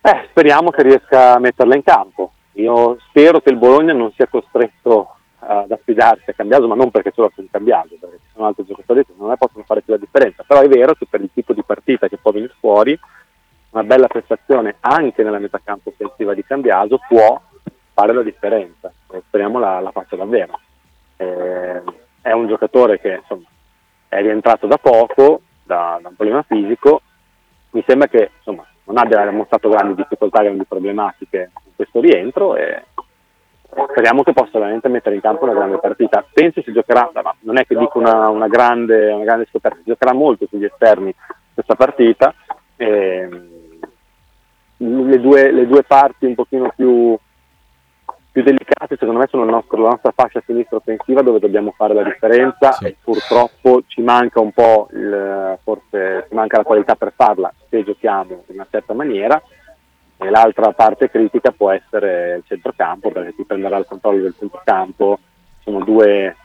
Eh, 0.05 0.27
speriamo 0.29 0.69
che 0.69 0.83
riesca 0.83 1.33
a 1.33 1.39
metterla 1.39 1.75
in 1.75 1.83
campo. 1.83 2.33
Io 2.53 2.97
spero 3.07 3.39
che 3.39 3.49
il 3.49 3.57
Bologna 3.57 3.93
non 3.93 4.11
sia 4.13 4.27
costretto 4.27 5.15
ad 5.39 5.71
affidarsi 5.71 6.29
a 6.29 6.33
Cambiaso, 6.33 6.67
ma 6.67 6.75
non 6.75 6.91
perché 6.91 7.11
l'ho 7.15 7.31
sul 7.33 7.49
Cambiaso, 7.51 7.95
perché 7.99 8.17
ci 8.17 8.29
sono 8.33 8.45
altri 8.45 8.65
giocatori 8.65 8.99
che 9.01 9.11
secondo 9.11 9.31
me 9.31 9.37
possono 9.37 9.63
fare 9.65 9.81
più 9.81 9.93
la 9.93 9.99
differenza. 9.99 10.43
Però 10.45 10.61
è 10.61 10.67
vero 10.67 10.93
che 10.93 11.07
per 11.09 11.21
il 11.21 11.29
tipo 11.33 11.53
di 11.53 11.63
partita 11.63 12.07
che 12.07 12.17
può 12.17 12.31
venire 12.31 12.53
fuori, 12.59 12.97
una 13.71 13.83
bella 13.83 14.07
prestazione 14.07 14.75
anche 14.81 15.23
nella 15.23 15.39
metà 15.39 15.59
campo 15.63 15.89
offensiva 15.89 16.33
di 16.33 16.43
Cambiaso 16.43 16.99
può 17.07 17.41
fare 17.93 18.13
la 18.13 18.23
differenza. 18.23 18.91
E 19.11 19.23
speriamo 19.27 19.59
la, 19.59 19.79
la 19.79 19.91
faccia 19.91 20.15
davvero. 20.15 20.59
Eh, 21.17 21.81
è 22.21 22.31
un 22.31 22.47
giocatore 22.47 22.99
che 22.99 23.19
insomma, 23.19 23.47
è 24.07 24.21
rientrato 24.21 24.67
da 24.67 24.77
poco, 24.77 25.41
da, 25.63 25.99
da 26.01 26.09
un 26.09 26.15
problema 26.15 26.43
fisico. 26.43 27.01
Mi 27.71 27.83
sembra 27.85 28.07
che 28.07 28.29
insomma, 28.37 28.65
non 28.85 28.97
abbia 28.97 29.29
mostrato 29.31 29.69
grandi 29.69 29.95
difficoltà, 29.95 30.43
grandi 30.43 30.65
problematiche 30.65 31.51
questo 31.75 31.99
rientro 31.99 32.55
e 32.55 32.83
speriamo 33.89 34.23
che 34.23 34.33
possa 34.33 34.59
veramente 34.59 34.87
mettere 34.87 35.15
in 35.15 35.21
campo 35.21 35.45
una 35.45 35.53
grande 35.53 35.79
partita. 35.79 36.25
Penso 36.31 36.61
si 36.61 36.71
giocherà, 36.71 37.09
ma 37.13 37.35
non 37.39 37.57
è 37.57 37.65
che 37.65 37.75
dico 37.75 37.99
una, 37.99 38.29
una 38.29 38.47
grande, 38.47 39.11
una 39.11 39.23
grande 39.23 39.47
scoperta, 39.49 39.77
si 39.77 39.89
giocherà 39.89 40.13
molto 40.13 40.45
sugli 40.47 40.65
esterni 40.65 41.13
questa 41.53 41.75
partita. 41.75 42.33
E, 42.75 43.29
le, 44.77 45.19
due, 45.19 45.51
le 45.51 45.67
due 45.67 45.83
parti 45.83 46.25
un 46.25 46.35
pochino 46.35 46.71
più, 46.75 47.17
più 48.31 48.43
delicate 48.43 48.97
secondo 48.97 49.19
me 49.19 49.27
sono 49.29 49.45
nostro- 49.45 49.81
la 49.81 49.89
nostra 49.89 50.11
fascia 50.13 50.41
sinistra 50.45 50.77
offensiva 50.77 51.21
dove 51.21 51.39
dobbiamo 51.39 51.73
fare 51.75 51.93
la 51.93 52.03
differenza 52.03 52.71
Sì. 52.73 52.87
e 52.87 52.95
purtroppo 53.01 53.83
ci 53.87 54.01
manca 54.01 54.39
un 54.41 54.51
po' 54.51 54.89
il, 54.91 55.57
forse 55.63 56.25
ci 56.27 56.35
manca 56.35 56.57
la 56.57 56.63
qualità 56.63 56.95
per 56.95 57.13
farla 57.15 57.53
se 57.69 57.83
giochiamo 57.83 58.43
in 58.47 58.55
una 58.55 58.67
certa 58.69 58.93
maniera 58.93 59.41
e 60.23 60.29
l'altra 60.29 60.71
parte 60.71 61.09
critica 61.09 61.51
può 61.51 61.71
essere 61.71 62.37
il 62.37 62.43
centrocampo 62.47 63.11
perché 63.11 63.33
si 63.35 63.43
prenderà 63.43 63.77
il 63.77 63.85
controllo 63.87 64.21
del 64.21 64.35
centrocampo 64.37 65.19
sono 65.63 65.83
due, 65.83 66.35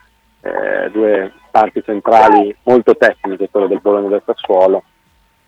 eh, 0.40 0.90
due 0.90 1.32
parti 1.50 1.82
centrali 1.82 2.54
molto 2.64 2.96
tecniche 2.96 3.48
quelle 3.50 3.68
del 3.68 3.80
Bologna 3.80 4.06
e 4.06 4.10
del 4.10 4.22
Sassuolo 4.24 4.82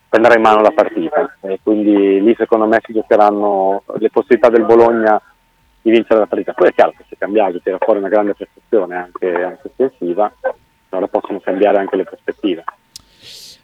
prenderà 0.09 0.35
in 0.35 0.43
mano 0.43 0.61
la 0.61 0.73
partita. 0.73 1.37
E 1.41 1.61
quindi 1.63 2.21
lì 2.21 2.35
secondo 2.37 2.67
me 2.67 2.81
si 2.85 2.93
giocheranno 2.93 3.85
le 3.99 4.11
possibilità 4.11 4.49
del 4.49 4.65
Bologna 4.65 5.21
di 5.83 5.91
vincere 5.91 6.21
la 6.21 6.27
partita. 6.27 6.53
Poi 6.53 6.69
è 6.69 6.75
chiaro 6.75 6.93
che 6.97 7.05
se 7.09 7.17
Cambiaso 7.17 7.61
tira 7.61 7.79
fuori 7.79 8.01
una 8.01 8.09
grande 8.09 8.35
prestazione 8.35 8.97
anche, 8.97 9.33
anche 9.33 9.69
offensiva 9.69 10.33
allora 10.91 11.07
possono 11.07 11.39
cambiare 11.39 11.79
anche 11.79 11.97
le 11.97 12.05
prospettive 12.05 12.65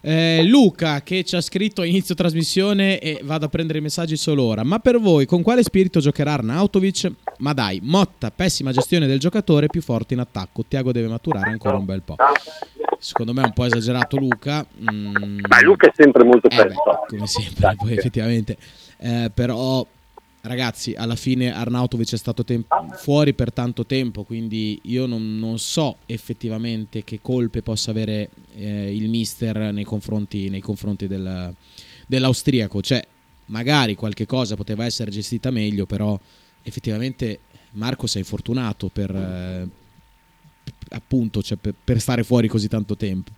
Eh, 0.09 0.45
Luca 0.45 1.03
che 1.03 1.25
ci 1.25 1.35
ha 1.35 1.41
scritto 1.41 1.81
a 1.81 1.85
inizio 1.85 2.15
trasmissione 2.15 3.01
e 3.01 3.21
vado 3.25 3.47
a 3.47 3.49
prendere 3.49 3.81
i 3.81 3.83
messaggi 3.83 4.17
solo 4.17 4.45
ora. 4.45 4.63
Ma 4.63 4.79
per 4.79 5.01
voi 5.01 5.27
con 5.27 5.43
quale 5.43 5.65
spirito 5.65 5.99
giocherà 5.99 6.35
Arnautovic? 6.35 7.11
Ma 7.39 7.53
dai, 7.53 7.81
Motta, 7.83 8.31
pessima 8.31 8.71
gestione 8.71 9.09
del 9.09 9.19
giocatore, 9.19 9.67
più 9.67 9.83
forte 9.83 10.15
in 10.15 10.21
attacco. 10.21 10.65
Tiago 10.69 10.93
deve 10.93 11.09
maturare 11.09 11.51
ancora 11.51 11.77
un 11.77 11.85
bel 11.85 12.03
po'. 12.03 12.15
Secondo 13.01 13.33
me 13.33 13.43
è 13.43 13.47
un 13.47 13.53
po' 13.53 13.65
esagerato 13.65 14.17
Luca. 14.17 14.65
Mm, 14.89 15.41
ma 15.49 15.61
Luca 15.63 15.89
è 15.89 15.93
sempre 15.93 16.23
molto 16.23 16.49
eh 16.51 16.55
beh, 16.55 16.75
come 17.09 17.27
sempre, 17.27 17.75
poi 17.77 17.93
effettivamente. 17.95 18.57
Eh, 18.99 19.33
però, 19.35 19.85
ragazzi, 20.47 20.95
alla 20.95 21.17
fine 21.17 21.53
Arnautovic 21.53 22.13
è 22.13 22.17
stato 22.17 22.45
tem- 22.45 22.65
fuori 22.95 23.35
per 23.35 23.53
tanto 23.53 23.87
tempo, 23.87 24.25
quindi 24.25 24.79
io 24.85 25.07
non, 25.07 25.39
non 25.39 25.59
so 25.59 25.97
effettivamente 26.07 27.05
che 27.05 27.21
colpe 27.23 27.63
possa 27.63 27.91
avere 27.91 28.31
eh, 28.55 28.95
il 28.95 29.09
mister 29.09 29.73
nei 29.73 29.85
confronti, 29.85 30.49
nei 30.49 30.61
confronti 30.61 31.07
del- 31.07 31.55
dell'austriaco. 32.07 32.81
Cioè, 32.81 33.05
magari 33.47 33.95
qualche 33.95 34.27
cosa 34.27 34.57
poteva 34.57 34.85
essere 34.85 35.11
gestita 35.11 35.51
meglio, 35.51 35.87
però 35.87 36.19
effettivamente 36.63 37.41
Marco 37.73 38.07
sei 38.07 38.23
fortunato 38.23 38.89
per... 38.89 39.15
eh, 39.15 39.69
appunto, 40.91 41.43
cioè, 41.43 41.57
per, 41.57 41.75
per 41.83 42.01
stare 42.01 42.23
fuori 42.23 42.49
così 42.49 42.69
tanto 42.69 42.97
tempo. 42.97 43.31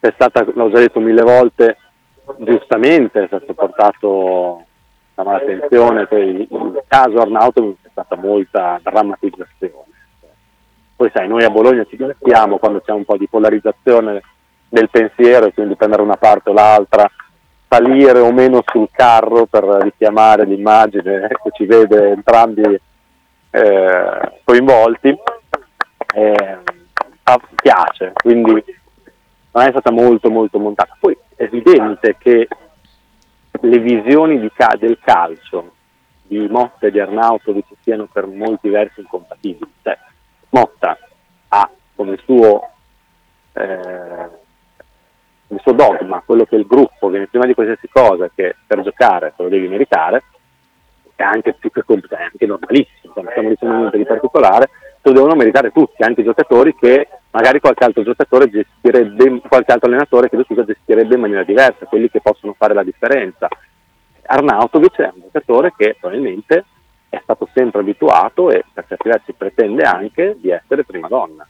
è 0.00 0.10
stata, 0.14 0.44
l'ho 0.54 0.70
già 0.70 0.78
detto 0.78 1.00
mille 1.00 1.22
volte, 1.22 1.76
giustamente 2.38 3.22
è 3.22 3.26
stato 3.26 3.54
portato 3.54 4.66
diciamo, 5.18 5.32
l'attenzione 5.32 6.06
per 6.06 6.22
il, 6.22 6.48
caso 6.86 7.20
Arnautovic 7.20 7.76
è 7.82 7.88
stata 7.90 8.16
molta 8.16 8.80
drammatizzazione. 8.82 9.86
Poi 10.96 11.10
sai, 11.12 11.28
noi 11.28 11.44
a 11.44 11.50
Bologna 11.50 11.84
ci 11.84 11.96
divertiamo 11.96 12.58
quando 12.58 12.80
c'è 12.80 12.92
un 12.92 13.04
po' 13.04 13.16
di 13.16 13.28
polarizzazione 13.28 14.22
del 14.68 14.90
pensiero 14.90 15.50
quindi 15.50 15.76
prendere 15.76 16.02
una 16.02 16.16
parte 16.16 16.50
o 16.50 16.52
l'altra, 16.52 17.10
salire 17.68 18.18
o 18.18 18.32
meno 18.32 18.62
sul 18.66 18.88
carro 18.90 19.46
per 19.46 19.64
richiamare 19.64 20.44
l'immagine 20.44 21.28
che 21.28 21.50
ci 21.52 21.66
vede 21.66 22.10
entrambi 22.10 22.80
eh, 23.50 24.40
coinvolti. 24.44 25.16
Eh, 26.14 26.58
piace, 27.60 28.12
quindi 28.14 28.64
non 29.52 29.64
è 29.64 29.70
stata 29.70 29.90
molto 29.90 30.30
molto 30.30 30.58
montata. 30.58 30.96
Poi 30.98 31.16
è 31.36 31.42
evidente 31.42 32.16
che 32.18 32.48
le 33.60 33.78
visioni 33.78 34.38
di, 34.38 34.50
del 34.78 34.98
calcio 35.00 35.72
di 36.22 36.46
Motta 36.48 36.86
e 36.86 36.90
di 36.90 37.00
Arnautovic 37.00 37.66
siano 37.82 38.06
per 38.06 38.26
molti 38.26 38.68
versi 38.68 39.00
incompatibili. 39.00 39.72
Cioè, 39.82 39.98
Motta 40.50 40.98
ha 41.48 41.70
come 41.94 42.18
suo, 42.24 42.70
eh, 43.54 44.28
il 45.48 45.60
suo 45.60 45.72
dogma, 45.72 46.22
quello 46.24 46.44
che 46.44 46.56
il 46.56 46.66
gruppo 46.66 47.08
viene 47.08 47.26
prima 47.26 47.46
di 47.46 47.54
qualsiasi 47.54 47.88
cosa, 47.88 48.30
che 48.34 48.56
per 48.66 48.82
giocare 48.82 49.32
te 49.36 49.42
lo 49.42 49.48
devi 49.48 49.68
meritare, 49.68 50.22
è 51.16 51.22
anche 51.22 51.54
più 51.54 51.70
che 51.70 51.82
competente, 51.84 52.22
è 52.22 52.28
anche 52.30 52.46
normalissimo, 52.46 53.12
non 53.16 53.26
stiamo 53.30 53.48
dicendo 53.48 53.76
niente 53.76 53.96
di 53.96 54.04
particolare, 54.04 54.68
lo 55.08 55.14
devono 55.14 55.34
meritare 55.34 55.70
tutti, 55.72 56.02
anche 56.02 56.20
i 56.20 56.24
giocatori 56.24 56.74
che 56.74 57.08
magari 57.30 57.60
qualche 57.60 57.84
altro 57.84 58.02
giocatore 58.02 58.48
gestirebbe, 58.48 59.40
qualche 59.48 59.72
altro 59.72 59.88
allenatore 59.88 60.28
che 60.28 60.42
scusa, 60.44 60.64
gestirebbe 60.64 61.14
in 61.14 61.20
maniera 61.20 61.44
diversa, 61.44 61.86
quelli 61.86 62.08
che 62.08 62.20
possono 62.20 62.54
fare 62.56 62.74
la 62.74 62.82
differenza. 62.82 63.48
Arnautovic 64.22 64.96
è 65.00 65.10
un 65.14 65.22
giocatore 65.22 65.72
che 65.76 65.96
probabilmente 65.98 66.64
è 67.08 67.18
stato 67.22 67.48
sempre 67.54 67.80
abituato 67.80 68.50
e 68.50 68.64
per 68.72 68.84
certi 68.86 69.08
versi 69.08 69.32
pretende 69.32 69.82
anche 69.82 70.36
di 70.38 70.50
essere 70.50 70.84
prima 70.84 71.08
donna. 71.08 71.46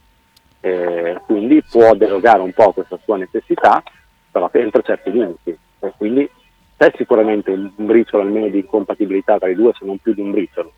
E 0.61 1.19
quindi 1.25 1.61
può 1.69 1.93
derogare 1.95 2.41
un 2.41 2.53
po' 2.53 2.71
questa 2.71 2.97
sua 3.03 3.17
necessità, 3.17 3.83
però 4.31 4.49
entro 4.53 4.81
certi 4.81 5.11
limiti. 5.11 5.57
E 5.79 5.93
quindi 5.97 6.29
c'è 6.77 6.91
sicuramente 6.95 7.51
un 7.51 7.71
briciolo 7.75 8.23
almeno 8.23 8.47
di 8.47 8.59
incompatibilità 8.59 9.37
tra 9.37 9.49
i 9.49 9.55
due, 9.55 9.73
se 9.77 9.85
non 9.85 9.97
più 9.97 10.13
di 10.13 10.21
un 10.21 10.31
briciolo. 10.31 10.71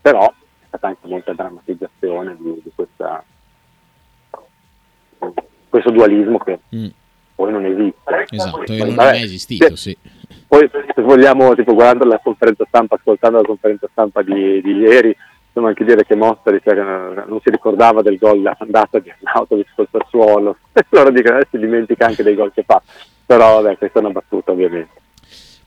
Però 0.00 0.30
stata 0.68 0.86
anche 0.86 1.06
molta 1.08 1.32
drammatizzazione 1.32 2.36
di, 2.38 2.60
di 2.62 2.70
questa, 2.74 3.24
questo 5.68 5.90
dualismo 5.90 6.38
che 6.38 6.60
mm. 6.74 6.86
poi 7.34 7.52
non 7.52 7.64
esiste. 7.64 8.26
Esatto, 8.30 8.62
poi, 8.64 8.78
non 8.78 8.94
vabbè, 8.94 9.18
è 9.18 9.22
esistito, 9.22 9.76
sì. 9.76 9.96
Poi 10.46 10.70
se 10.94 11.02
vogliamo, 11.02 11.54
tipo 11.54 11.74
guardando 11.74 12.04
la 12.04 12.20
conferenza 12.22 12.64
stampa, 12.68 12.94
ascoltando 12.94 13.38
la 13.38 13.46
conferenza 13.46 13.88
stampa 13.90 14.22
di, 14.22 14.62
di 14.62 14.72
ieri, 14.72 15.14
possiamo 15.44 15.68
anche 15.68 15.84
dire 15.84 16.04
che 16.04 16.14
Mostari 16.14 16.60
cioè, 16.62 16.74
non 16.74 17.40
si 17.42 17.50
ricordava 17.50 18.02
del 18.02 18.18
gol 18.18 18.50
andata 18.58 18.98
di 18.98 19.10
Arnautovic 19.10 19.68
col 19.74 19.88
Sassuolo, 19.90 20.56
loro 20.90 21.10
dicono 21.10 21.38
che 21.38 21.48
si 21.50 21.58
dimentica 21.58 22.06
anche 22.06 22.22
dei 22.22 22.34
gol 22.34 22.52
che 22.52 22.62
fa, 22.62 22.80
però 23.26 23.60
vabbè, 23.60 23.78
questa 23.78 23.98
è 23.98 24.02
una 24.02 24.12
battuta 24.12 24.52
ovviamente. 24.52 25.06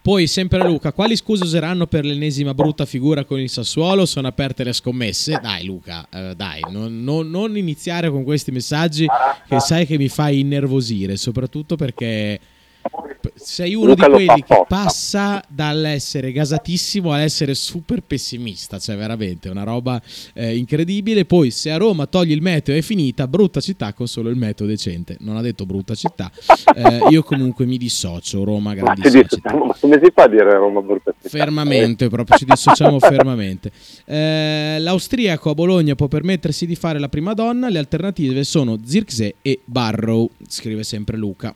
Poi, 0.04 0.26
sempre 0.26 0.64
Luca, 0.64 0.94
quali 0.94 1.16
scuse 1.16 1.44
useranno 1.44 1.86
per 1.86 2.06
l'ennesima 2.06 2.56
brutta 2.56 2.86
figura 2.86 3.24
con 3.24 3.40
il 3.40 3.50
Sassuolo? 3.50 4.08
Sono 4.08 4.28
aperte 4.28 4.64
le 4.64 4.74
scommesse? 4.74 5.38
Dai, 5.40 5.64
Luca, 5.64 6.08
eh, 6.10 6.34
dai, 6.36 6.62
non, 6.72 7.04
non, 7.04 7.30
non, 7.30 7.56
iniziare 7.56 8.10
con 8.10 8.24
questi 8.24 8.52
messaggi 8.52 9.06
che 9.48 9.60
sai 9.60 9.86
che 9.86 10.00
mi 10.00 10.10
fai 10.10 10.40
innervosire, 10.40 11.18
soprattutto 11.18 11.76
perché 11.76 12.40
sei 13.44 13.74
uno 13.74 13.88
Luca 13.88 14.08
di 14.08 14.14
quelli 14.14 14.44
che 14.44 14.66
passa 14.68 15.44
dall'essere 15.48 16.32
gasatissimo 16.32 17.12
all'essere 17.14 17.54
super 17.54 18.02
pessimista, 18.02 18.78
cioè 18.80 18.96
veramente 18.96 19.50
una 19.50 19.64
roba 19.64 20.02
eh, 20.34 20.56
incredibile. 20.56 21.26
Poi 21.26 21.52
se 21.52 21.72
a 21.72 21.78
Roma 21.78 22.06
togli 22.06 22.32
il 22.32 22.42
meteo 22.42 22.76
è 22.76 22.82
finita, 22.82 23.28
brutta 23.28 23.60
città 23.60 23.94
con 23.94 24.08
solo 24.08 24.30
il 24.30 24.36
meteo 24.36 24.66
decente. 24.66 25.18
Non 25.20 25.38
ha 25.38 25.42
detto 25.42 25.66
brutta 25.66 25.96
città, 25.96 26.32
eh, 26.76 27.02
io 27.10 27.24
comunque 27.24 27.66
mi 27.66 27.78
dissocio, 27.78 28.44
Roma 28.44 28.74
grandissima 28.74 29.24
città. 29.28 29.54
Ma 29.54 29.76
come 29.80 30.00
si 30.02 30.12
fa 30.14 30.24
a 30.24 30.28
dire 30.28 30.54
Roma 30.54 30.82
brutta 30.82 31.14
città? 31.16 31.30
Fermamente, 31.30 32.10
proprio 32.10 32.38
ci 32.38 32.46
dissociamo 32.46 33.00
fermamente. 33.00 33.72
Eh, 34.06 34.78
l'austriaco 34.80 35.50
a 35.50 35.54
Bologna 35.54 35.96
può 35.96 36.08
permettersi 36.08 36.66
di 36.66 36.76
fare 36.76 37.00
la 37.00 37.10
prima 37.10 37.34
donna, 37.34 37.70
le 37.70 37.80
alternative 37.80 38.44
sono 38.44 38.78
Zirkzee 38.84 39.36
e 39.42 39.60
Barrow, 39.66 40.30
scrive 40.48 40.84
sempre 40.84 41.18
Luca. 41.18 41.54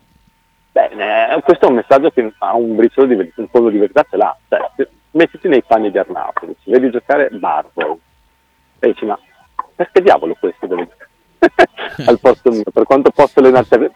Bene, 0.76 1.40
questo 1.42 1.64
è 1.64 1.68
un 1.70 1.76
messaggio 1.76 2.10
che 2.10 2.34
ha 2.36 2.54
un 2.54 2.76
briciolo 2.76 3.06
di 3.06 3.32
un 3.36 3.48
fondo 3.48 3.70
di 3.70 3.78
verità 3.78 4.04
ce 4.10 4.18
l'ha. 4.18 4.36
Cioè, 4.46 4.86
mettiti 5.12 5.48
nei 5.48 5.62
panni 5.62 5.90
di 5.90 5.96
Arnautovic, 5.96 6.58
vedi 6.64 6.90
giocare 6.90 7.30
Barrow 7.30 7.98
e 8.80 8.88
dici 8.88 9.06
ma 9.06 9.18
perché 9.74 10.02
diavolo 10.02 10.36
questo 10.38 10.66
deve 10.66 10.86
al 12.04 12.20
posto 12.20 12.50
mio? 12.50 12.64
Per 12.70 12.84
quanto 12.84 13.10
posso 13.10 13.38
allenarsi 13.38 13.90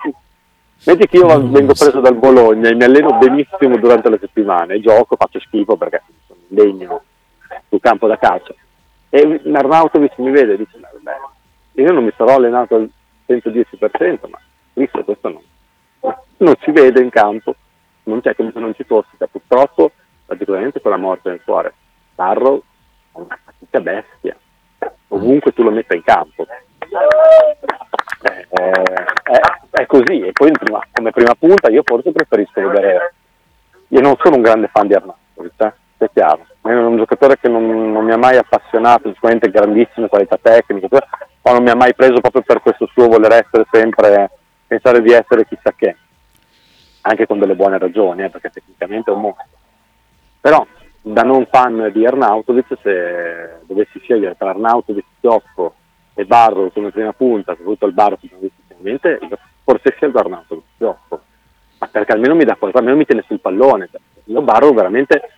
Vedi 0.84 1.06
che 1.06 1.18
io 1.18 1.26
vengo 1.50 1.74
preso 1.74 2.00
dal 2.00 2.16
Bologna 2.16 2.70
e 2.70 2.74
mi 2.74 2.84
alleno 2.84 3.18
benissimo 3.18 3.76
durante 3.76 4.08
la 4.08 4.16
settimana 4.18 4.72
e 4.72 4.80
gioco, 4.80 5.16
faccio 5.16 5.38
schifo 5.38 5.76
perché 5.76 6.02
sono 6.26 6.40
indegno 6.48 7.02
sul 7.68 7.80
campo 7.80 8.06
da 8.06 8.16
calcio. 8.16 8.54
E 9.10 9.42
Arnautovic 9.52 10.16
mi 10.16 10.30
vede 10.30 10.54
e 10.54 10.56
dice, 10.56 10.78
beh, 10.78 11.82
io 11.82 11.92
non 11.92 12.04
mi 12.04 12.12
sarò 12.16 12.36
allenato 12.36 12.76
al 12.76 12.90
110%, 13.28 14.30
ma 14.30 14.38
Cristo 14.72 15.04
questo 15.04 15.28
non, 15.28 15.42
non 16.38 16.54
si 16.60 16.70
vede 16.70 17.00
in 17.00 17.10
campo, 17.10 17.54
non 18.04 18.20
c'è 18.20 18.34
come 18.34 18.50
se 18.52 18.60
non 18.60 18.74
ci 18.74 18.84
fosse, 18.84 19.10
cioè, 19.18 19.28
purtroppo, 19.28 19.92
particolarmente 20.26 20.80
con 20.80 20.90
la 20.90 20.96
morte 20.96 21.30
nel 21.30 21.42
cuore. 21.44 21.74
Barrow 22.14 22.62
è 23.12 23.18
una 23.18 23.38
fatica 23.44 23.80
bestia, 23.80 24.36
ovunque 25.08 25.52
tu 25.52 25.62
lo 25.62 25.70
metta 25.70 25.94
in 25.94 26.02
campo. 26.02 26.46
Eh, 28.22 28.46
è, 28.48 29.40
è, 29.70 29.86
così, 29.86 30.20
e 30.20 30.32
poi 30.32 30.50
prima, 30.52 30.80
come 30.92 31.10
prima 31.10 31.34
punta 31.34 31.70
io 31.70 31.82
forse 31.84 32.12
preferisco 32.12 32.60
vedere, 32.60 33.14
io 33.88 34.00
non 34.00 34.16
sono 34.20 34.36
un 34.36 34.42
grande 34.42 34.68
fan 34.72 34.86
di 34.86 34.94
Arnautovic, 34.94 35.60
eh? 35.60 35.72
è 35.98 36.10
chiaro, 36.12 36.46
è 36.62 36.72
un 36.72 36.96
giocatore 36.96 37.38
che 37.38 37.48
non, 37.48 37.92
non 37.92 38.04
mi 38.04 38.12
ha 38.12 38.18
mai 38.18 38.36
appassionato, 38.36 39.12
sicuramente 39.12 39.50
grandissime 39.50 40.08
qualità 40.08 40.38
tecniche, 40.40 40.88
ma 40.90 41.52
non 41.52 41.62
mi 41.62 41.70
ha 41.70 41.76
mai 41.76 41.94
preso 41.94 42.20
proprio 42.20 42.42
per 42.42 42.60
questo 42.60 42.86
suo 42.92 43.08
voler 43.08 43.32
essere 43.32 43.66
sempre, 43.70 44.30
pensare 44.70 45.02
di 45.02 45.10
essere 45.10 45.48
chissà 45.48 45.72
che 45.74 45.96
anche 47.00 47.26
con 47.26 47.40
delle 47.40 47.56
buone 47.56 47.76
ragioni, 47.76 48.22
eh, 48.22 48.30
perché 48.30 48.50
tecnicamente 48.50 49.10
è 49.10 49.14
un 49.14 49.20
mostro. 49.20 49.46
Però 50.40 50.64
da 51.00 51.22
non 51.22 51.44
fan 51.50 51.90
di 51.92 52.06
Arnautovic, 52.06 52.78
se 52.80 53.58
dovessi 53.66 53.98
scegliere 53.98 54.36
tra 54.38 54.50
Arnautovic, 54.50 55.04
Chiocco 55.18 55.74
e 56.14 56.24
Barro 56.24 56.70
come 56.70 56.92
prima 56.92 57.12
punta, 57.12 57.56
soprattutto 57.56 57.86
il 57.86 57.94
Barro 57.94 58.18
sicuramente, 58.20 59.18
forse 59.64 59.92
scelgo 59.96 60.20
Arnautovic, 60.20 60.64
Chiocco, 60.76 61.20
ma 61.78 61.88
perché 61.88 62.12
almeno 62.12 62.36
mi 62.36 62.44
dà 62.44 62.54
qualcosa, 62.54 62.78
almeno 62.78 62.98
mi 62.98 63.06
tiene 63.06 63.24
sul 63.26 63.40
pallone. 63.40 63.90
Io 64.26 64.42
Barro 64.42 64.72
veramente 64.72 65.32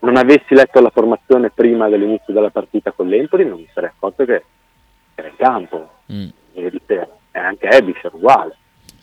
non 0.00 0.16
avessi 0.16 0.54
letto 0.54 0.80
la 0.80 0.90
formazione 0.90 1.50
prima 1.50 1.88
dell'inizio 1.88 2.34
della 2.34 2.50
partita 2.50 2.90
con 2.90 3.06
l'Empoli 3.06 3.44
non 3.44 3.60
mi 3.60 3.68
sarei 3.72 3.90
accorto 3.90 4.24
che 4.24 4.42
era 5.14 5.28
in 5.28 5.36
campo 5.36 5.90
mm. 6.12 6.28
E 7.36 7.44
anche 7.44 7.68
Ebisher 7.68 8.12
uguale 8.14 8.56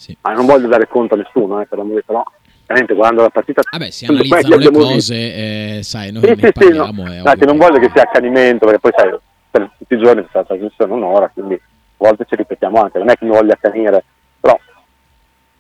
sì. 0.04 0.18
Ma 0.20 0.34
non 0.34 0.46
voglio 0.46 0.68
dare 0.68 0.86
conto 0.88 1.14
a 1.14 1.18
nessuno, 1.18 1.62
eh, 1.62 1.66
per 1.66 1.78
l'amore, 1.78 2.04
però 2.04 2.22
veramente 2.66 2.94
guardando 2.94 3.22
la 3.22 3.30
partita... 3.30 3.62
Vabbè, 3.72 3.90
si 3.90 4.06
analizzano 4.06 4.58
le 4.58 4.72
cose, 4.72 5.16
eh, 5.16 5.80
sai, 5.84 6.12
noi 6.12 6.24
sì, 6.24 6.30
ne 6.30 6.36
sì, 6.36 6.52
parliamo. 6.52 7.08
Sì, 7.08 7.16
no. 7.18 7.24
Dai, 7.24 7.38
non 7.46 7.58
voglio 7.58 7.80
che 7.80 7.90
sia 7.94 8.02
accanimento, 8.02 8.66
perché 8.66 8.80
poi 8.82 8.92
sai, 8.98 9.18
per 9.50 9.72
tutti 9.78 9.94
i 9.94 9.98
giorni 9.98 10.22
questa 10.22 10.40
la 10.40 10.46
trasmissione 10.46 10.94
un'ora, 10.94 11.30
quindi 11.30 11.54
a 11.54 11.60
volte 11.96 12.26
ci 12.28 12.36
ripetiamo 12.36 12.82
anche, 12.82 12.98
non 12.98 13.10
è 13.10 13.16
che 13.16 13.24
mi 13.24 13.32
voglia 13.32 13.54
accanire, 13.54 14.04
però 14.42 14.60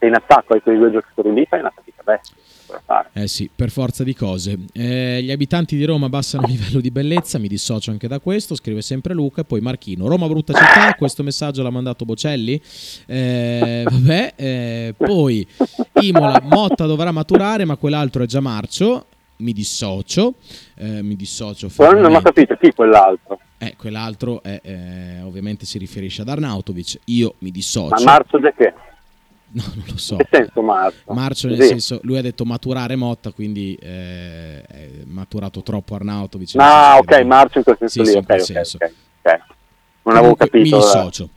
se 0.04 0.06
in 0.06 0.14
attacco 0.14 0.54
ai 0.54 0.62
quei 0.62 0.78
due 0.78 0.92
giocatori 0.92 1.34
lì 1.34 1.46
fai 1.46 1.62
una 1.62 1.72
fatica 1.74 2.02
bestia. 2.04 2.36
Eh 3.14 3.28
sì, 3.28 3.50
per 3.54 3.70
forza 3.70 4.04
di 4.04 4.16
cose. 4.16 4.58
Eh, 4.74 5.22
gli 5.22 5.32
abitanti 5.32 5.76
di 5.78 5.86
Roma 5.86 6.08
abbassano 6.08 6.46
il 6.48 6.54
livello 6.54 6.80
di 6.80 6.90
bellezza, 6.90 7.38
mi 7.38 7.48
dissocio 7.48 7.92
anche 7.92 8.08
da 8.08 8.20
questo, 8.20 8.56
scrive 8.56 8.82
sempre 8.82 9.14
Luca, 9.14 9.42
e 9.42 9.44
poi 9.44 9.62
Marchino. 9.62 10.08
Roma 10.08 10.28
brutta 10.28 10.54
città, 10.54 10.94
questo 10.98 11.22
messaggio 11.22 11.62
l'ha 11.62 11.70
mandato 11.70 12.04
Bocelli. 12.04 12.60
Eh, 13.06 13.84
vabbè, 13.86 14.34
eh, 14.36 14.96
poi 14.98 15.48
Imola, 16.02 16.42
Motta 16.44 16.86
dovrà 16.86 17.12
maturare, 17.12 17.64
ma 17.64 17.78
quell'altro 17.78 18.24
è 18.24 18.26
già 18.26 18.40
marcio. 18.40 19.06
Mi 19.36 19.52
dissocio, 19.52 20.36
eh, 20.76 21.04
mi 21.04 21.16
dissocio. 21.16 21.70
Non 21.78 22.16
ho 22.16 22.22
capito 22.22 22.56
chi 22.56 22.72
quell'altro. 22.74 23.40
Eh, 23.58 23.76
quell'altro 23.78 24.42
è, 24.42 24.60
eh, 24.64 25.22
ovviamente 25.22 25.66
si 25.66 25.78
riferisce 25.78 26.22
ad 26.22 26.30
Arnautovic. 26.30 27.00
Io 27.06 27.36
mi 27.40 27.52
dissocio. 27.52 28.04
Ma 28.04 28.12
marzo 28.12 28.38
di 28.38 28.52
che? 28.56 28.74
No, 29.56 29.64
non 29.76 29.86
lo 29.88 29.98
so. 29.98 30.16
Che 30.16 30.28
senso 30.32 30.62
marzo? 30.64 31.14
Marcio 31.14 31.48
nel 31.48 31.62
sì. 31.62 31.68
senso, 31.68 32.00
lui 32.04 32.18
ha 32.18 32.22
detto 32.22 32.44
maturare 32.44 32.96
Motta, 32.96 33.32
quindi 33.32 33.76
eh, 33.76 34.62
è 34.64 34.90
maturato 35.06 35.62
troppo 35.62 35.94
Arnautovic. 35.94 36.56
Ah, 36.58 36.98
ok, 36.98 37.22
marzo 37.22 37.60
in 37.60 37.64
quel 37.64 37.78
senso 37.78 38.04
sì, 38.04 38.10
lì, 38.10 38.12
sì, 38.12 38.18
ok, 38.18 38.24
okay, 38.24 38.42
okay, 38.42 38.94
ok. 39.22 39.40
Non 40.04 40.18
avevo 40.18 40.36
capito. 40.36 40.58
Mi 40.58 40.64
dissocio. 40.64 41.30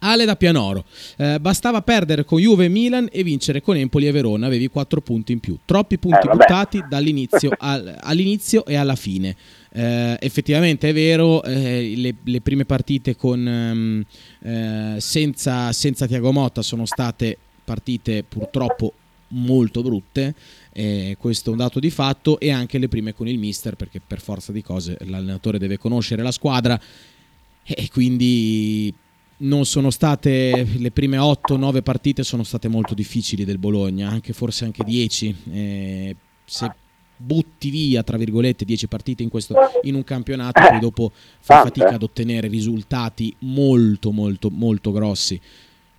Ale 0.00 0.24
da 0.24 0.36
Pianoro, 0.36 0.84
eh, 1.16 1.38
bastava 1.40 1.82
perdere 1.82 2.24
con 2.24 2.40
Juve 2.40 2.66
e 2.66 2.68
Milan 2.68 3.08
e 3.10 3.22
vincere 3.22 3.60
con 3.60 3.76
Empoli 3.76 4.06
e 4.06 4.12
Verona, 4.12 4.46
avevi 4.46 4.68
4 4.68 5.00
punti 5.00 5.32
in 5.32 5.40
più. 5.40 5.58
Troppi 5.64 5.98
punti 5.98 6.26
Eh, 6.26 6.30
buttati 6.30 6.84
dall'inizio 6.88 7.50
al- 7.58 7.96
all'inizio 8.00 8.64
e 8.64 8.76
alla 8.76 8.96
fine. 8.96 9.36
Eh, 9.72 10.16
effettivamente 10.20 10.88
è 10.88 10.92
vero, 10.92 11.42
eh, 11.42 11.92
le, 11.96 12.14
le 12.24 12.40
prime 12.40 12.64
partite 12.64 13.14
con, 13.14 13.46
ehm, 13.46 14.04
eh, 14.42 14.96
senza, 15.00 15.72
senza 15.72 16.06
Tiago 16.06 16.32
Motta 16.32 16.62
sono 16.62 16.86
state 16.86 17.36
partite 17.64 18.24
purtroppo 18.24 18.94
molto 19.32 19.82
brutte, 19.82 20.34
eh, 20.72 21.16
questo 21.18 21.50
è 21.50 21.52
un 21.52 21.58
dato 21.58 21.78
di 21.78 21.90
fatto, 21.90 22.40
e 22.40 22.50
anche 22.50 22.78
le 22.78 22.88
prime 22.88 23.14
con 23.14 23.28
il 23.28 23.38
mister, 23.38 23.76
perché 23.76 24.00
per 24.04 24.20
forza 24.20 24.50
di 24.50 24.62
cose 24.62 24.96
l'allenatore 25.02 25.58
deve 25.58 25.78
conoscere 25.78 26.22
la 26.22 26.32
squadra 26.32 26.80
e 27.62 27.88
quindi 27.92 28.92
non 29.40 29.64
sono 29.64 29.90
state 29.90 30.66
le 30.76 30.90
prime 30.90 31.16
8-9 31.16 31.82
partite 31.82 32.24
sono 32.24 32.42
state 32.42 32.68
molto 32.68 32.94
difficili 32.94 33.44
del 33.44 33.58
Bologna, 33.58 34.08
anche 34.08 34.32
forse 34.32 34.64
anche 34.64 34.84
10. 34.84 35.36
Eh, 35.52 36.16
se 36.44 36.74
butti 37.16 37.70
via, 37.70 38.02
tra 38.02 38.16
virgolette, 38.16 38.64
10 38.64 38.86
partite 38.88 39.22
in, 39.22 39.28
questo, 39.28 39.54
in 39.82 39.94
un 39.94 40.04
campionato, 40.04 40.60
poi 40.66 40.78
dopo 40.78 41.10
fai 41.12 41.62
Tante. 41.62 41.80
fatica 41.80 41.94
ad 41.94 42.02
ottenere 42.02 42.48
risultati 42.48 43.34
molto, 43.40 44.10
molto, 44.10 44.50
molto 44.50 44.90
grossi. 44.90 45.40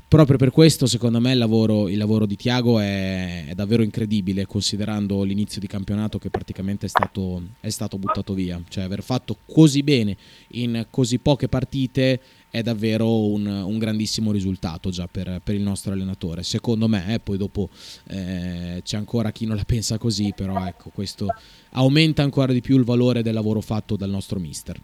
Proprio 0.07 0.37
per 0.37 0.51
questo, 0.51 0.87
secondo 0.87 1.21
me, 1.21 1.31
il 1.31 1.37
lavoro, 1.37 1.87
il 1.87 1.97
lavoro 1.97 2.25
di 2.25 2.35
Tiago 2.35 2.79
è, 2.79 3.45
è 3.47 3.55
davvero 3.55 3.81
incredibile, 3.81 4.45
considerando 4.45 5.23
l'inizio 5.23 5.61
di 5.61 5.67
campionato 5.67 6.19
che 6.19 6.29
praticamente 6.29 6.87
è 6.87 6.89
stato, 6.89 7.41
è 7.61 7.69
stato 7.69 7.97
buttato 7.97 8.33
via. 8.33 8.61
Cioè, 8.67 8.83
aver 8.83 9.03
fatto 9.03 9.37
così 9.45 9.83
bene 9.83 10.17
in 10.49 10.85
così 10.89 11.17
poche 11.17 11.47
partite 11.47 12.19
è 12.51 12.61
davvero 12.61 13.27
un, 13.27 13.47
un 13.47 13.77
grandissimo 13.79 14.31
risultato 14.31 14.89
già 14.89 15.07
per, 15.09 15.39
per 15.43 15.55
il 15.55 15.61
nostro 15.61 15.93
allenatore. 15.93 16.43
Secondo 16.43 16.87
me, 16.87 17.13
eh, 17.13 17.19
poi 17.19 17.37
dopo 17.37 17.69
eh, 18.09 18.81
c'è 18.83 18.97
ancora 18.97 19.31
chi 19.31 19.45
non 19.45 19.55
la 19.55 19.63
pensa 19.65 19.97
così, 19.97 20.33
però 20.35 20.63
ecco, 20.65 20.91
questo 20.93 21.27
aumenta 21.71 22.21
ancora 22.21 22.51
di 22.51 22.59
più 22.59 22.77
il 22.77 22.83
valore 22.83 23.23
del 23.23 23.33
lavoro 23.33 23.61
fatto 23.61 23.95
dal 23.95 24.09
nostro 24.09 24.37
mister. 24.37 24.77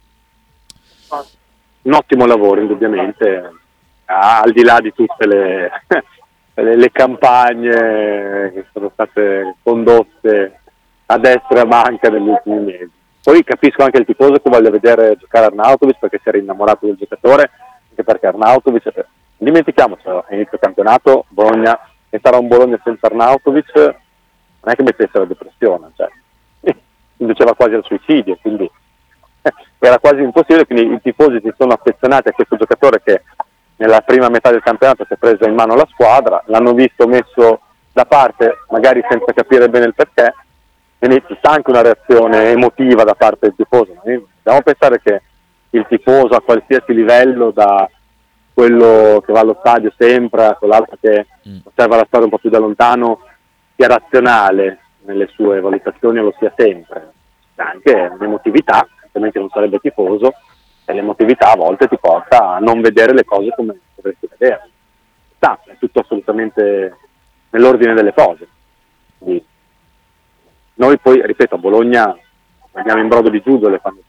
un 1.82 1.93
ottimo 1.93 2.26
lavoro 2.26 2.61
indubbiamente, 2.61 3.51
al 4.05 4.51
di 4.53 4.63
là 4.63 4.80
di 4.80 4.93
tutte 4.93 5.28
le- 5.28 6.76
le 6.76 6.91
campagne 6.91 8.51
che 8.53 8.65
sono 8.72 8.89
state 8.93 9.55
condotte 9.61 10.59
a 11.07 11.18
destra 11.18 11.57
e 11.57 11.59
a 11.59 11.65
manca 11.65 12.09
negli 12.09 12.30
ultimi 12.30 12.59
mesi. 12.59 12.91
Poi 13.28 13.43
capisco 13.43 13.84
anche 13.84 13.97
il 13.97 14.05
tifoso 14.05 14.39
che 14.39 14.49
voglia 14.49 14.69
vedere 14.69 15.17
giocare 15.17 15.47
Arnautovic 15.47 15.99
perché 15.99 16.17
si 16.23 16.30
era 16.30 16.38
innamorato 16.38 16.86
del 16.86 16.95
giocatore, 16.95 17.51
anche 17.89 18.01
perché 18.01 18.25
Arnautovic, 18.25 18.86
eh, 18.86 19.05
dimentichiamocelo, 19.36 20.23
a 20.30 20.34
inizio 20.34 20.57
campionato 20.57 21.25
Bologna, 21.28 21.78
e 22.09 22.21
sarà 22.23 22.38
un 22.38 22.47
Bologna 22.47 22.80
senza 22.86 23.07
Arnautovic, 23.07 23.75
non 23.75 23.93
è 24.61 24.75
che 24.75 24.84
mettesse 24.84 25.19
la 25.19 25.25
depressione, 25.25 25.91
cioè, 25.97 26.07
induceva 27.17 27.53
quasi 27.53 27.73
al 27.73 27.84
suicidio, 27.84 28.38
quindi 28.41 28.71
era 29.78 29.99
quasi 29.99 30.21
impossibile, 30.21 30.65
quindi 30.65 30.93
i 30.93 31.01
tifosi 31.01 31.41
si 31.43 31.53
sono 31.57 31.73
affezionati 31.73 32.30
a 32.30 32.32
questo 32.32 32.55
giocatore 32.55 33.01
che 33.03 33.23
nella 33.75 33.99
prima 33.99 34.30
metà 34.30 34.51
del 34.51 34.63
campionato 34.63 35.03
si 35.05 35.15
è 35.15 35.17
preso 35.17 35.45
in 35.45 35.53
mano 35.53 35.75
la 35.75 35.88
squadra, 35.91 36.41
l'hanno 36.45 36.71
visto 36.71 37.05
messo 37.05 37.59
da 37.91 38.05
parte, 38.05 38.59
magari 38.69 39.03
senza 39.09 39.34
capire 39.34 39.67
bene 39.67 39.88
il 39.88 39.95
perché, 39.95 40.34
sta 40.99 41.51
anche 41.51 41.69
una 41.69 41.81
reazione 41.81 42.51
emotiva 42.51 43.03
da 43.03 43.15
parte 43.15 43.47
del 43.47 43.55
tifoso. 43.55 43.93
Noi 44.03 44.25
Dobbiamo 44.47 44.61
pensare 44.63 45.01
che 45.01 45.21
il 45.71 45.85
tifoso 45.89 46.33
a 46.35 46.41
qualsiasi 46.41 46.93
livello, 46.93 47.51
da 47.51 47.89
quello 48.53 49.21
che 49.25 49.33
va 49.33 49.41
allo 49.41 49.57
stadio 49.59 49.91
sempre 49.97 50.45
a 50.45 50.55
quell'altro 50.55 50.97
che 50.99 51.27
Mm. 51.47 51.59
osserva 51.63 51.97
la 51.97 52.05
storia 52.07 52.25
un 52.25 52.31
po' 52.31 52.39
più 52.39 52.49
da 52.49 52.59
lontano, 52.59 53.19
sia 53.75 53.87
razionale 53.87 54.79
nelle 55.01 55.27
sue 55.33 55.59
valutazioni 55.61 56.19
lo 56.19 56.33
sia 56.39 56.51
sempre. 56.57 57.11
C'è 57.55 57.61
anche 57.63 58.11
un'emotività, 58.17 58.87
altrimenti 59.03 59.39
non 59.39 59.49
sarebbe 59.49 59.79
tifoso, 59.79 60.33
e 60.85 60.93
l'emotività 60.93 61.51
a 61.51 61.55
volte 61.55 61.87
ti 61.87 61.97
porta 61.97 62.55
a 62.55 62.59
non 62.59 62.81
vedere 62.81 63.13
le 63.13 63.23
cose 63.23 63.53
come 63.55 63.77
dovresti 63.95 64.27
vedere. 64.29 64.69
Sta, 65.35 65.59
è 65.65 65.75
tutto 65.77 65.99
assolutamente 65.99 66.97
nell'ordine 67.51 67.93
delle 67.93 68.13
cose. 68.13 68.47
Quindi 69.17 69.45
noi 70.78 70.97
poi, 70.99 71.21
ripeto, 71.25 71.55
a 71.55 71.59
Bologna 71.59 72.17
andiamo 72.73 73.01
in 73.01 73.07
brodo 73.07 73.30
di 73.30 73.41
giugole 73.43 73.80
quando 73.80 74.01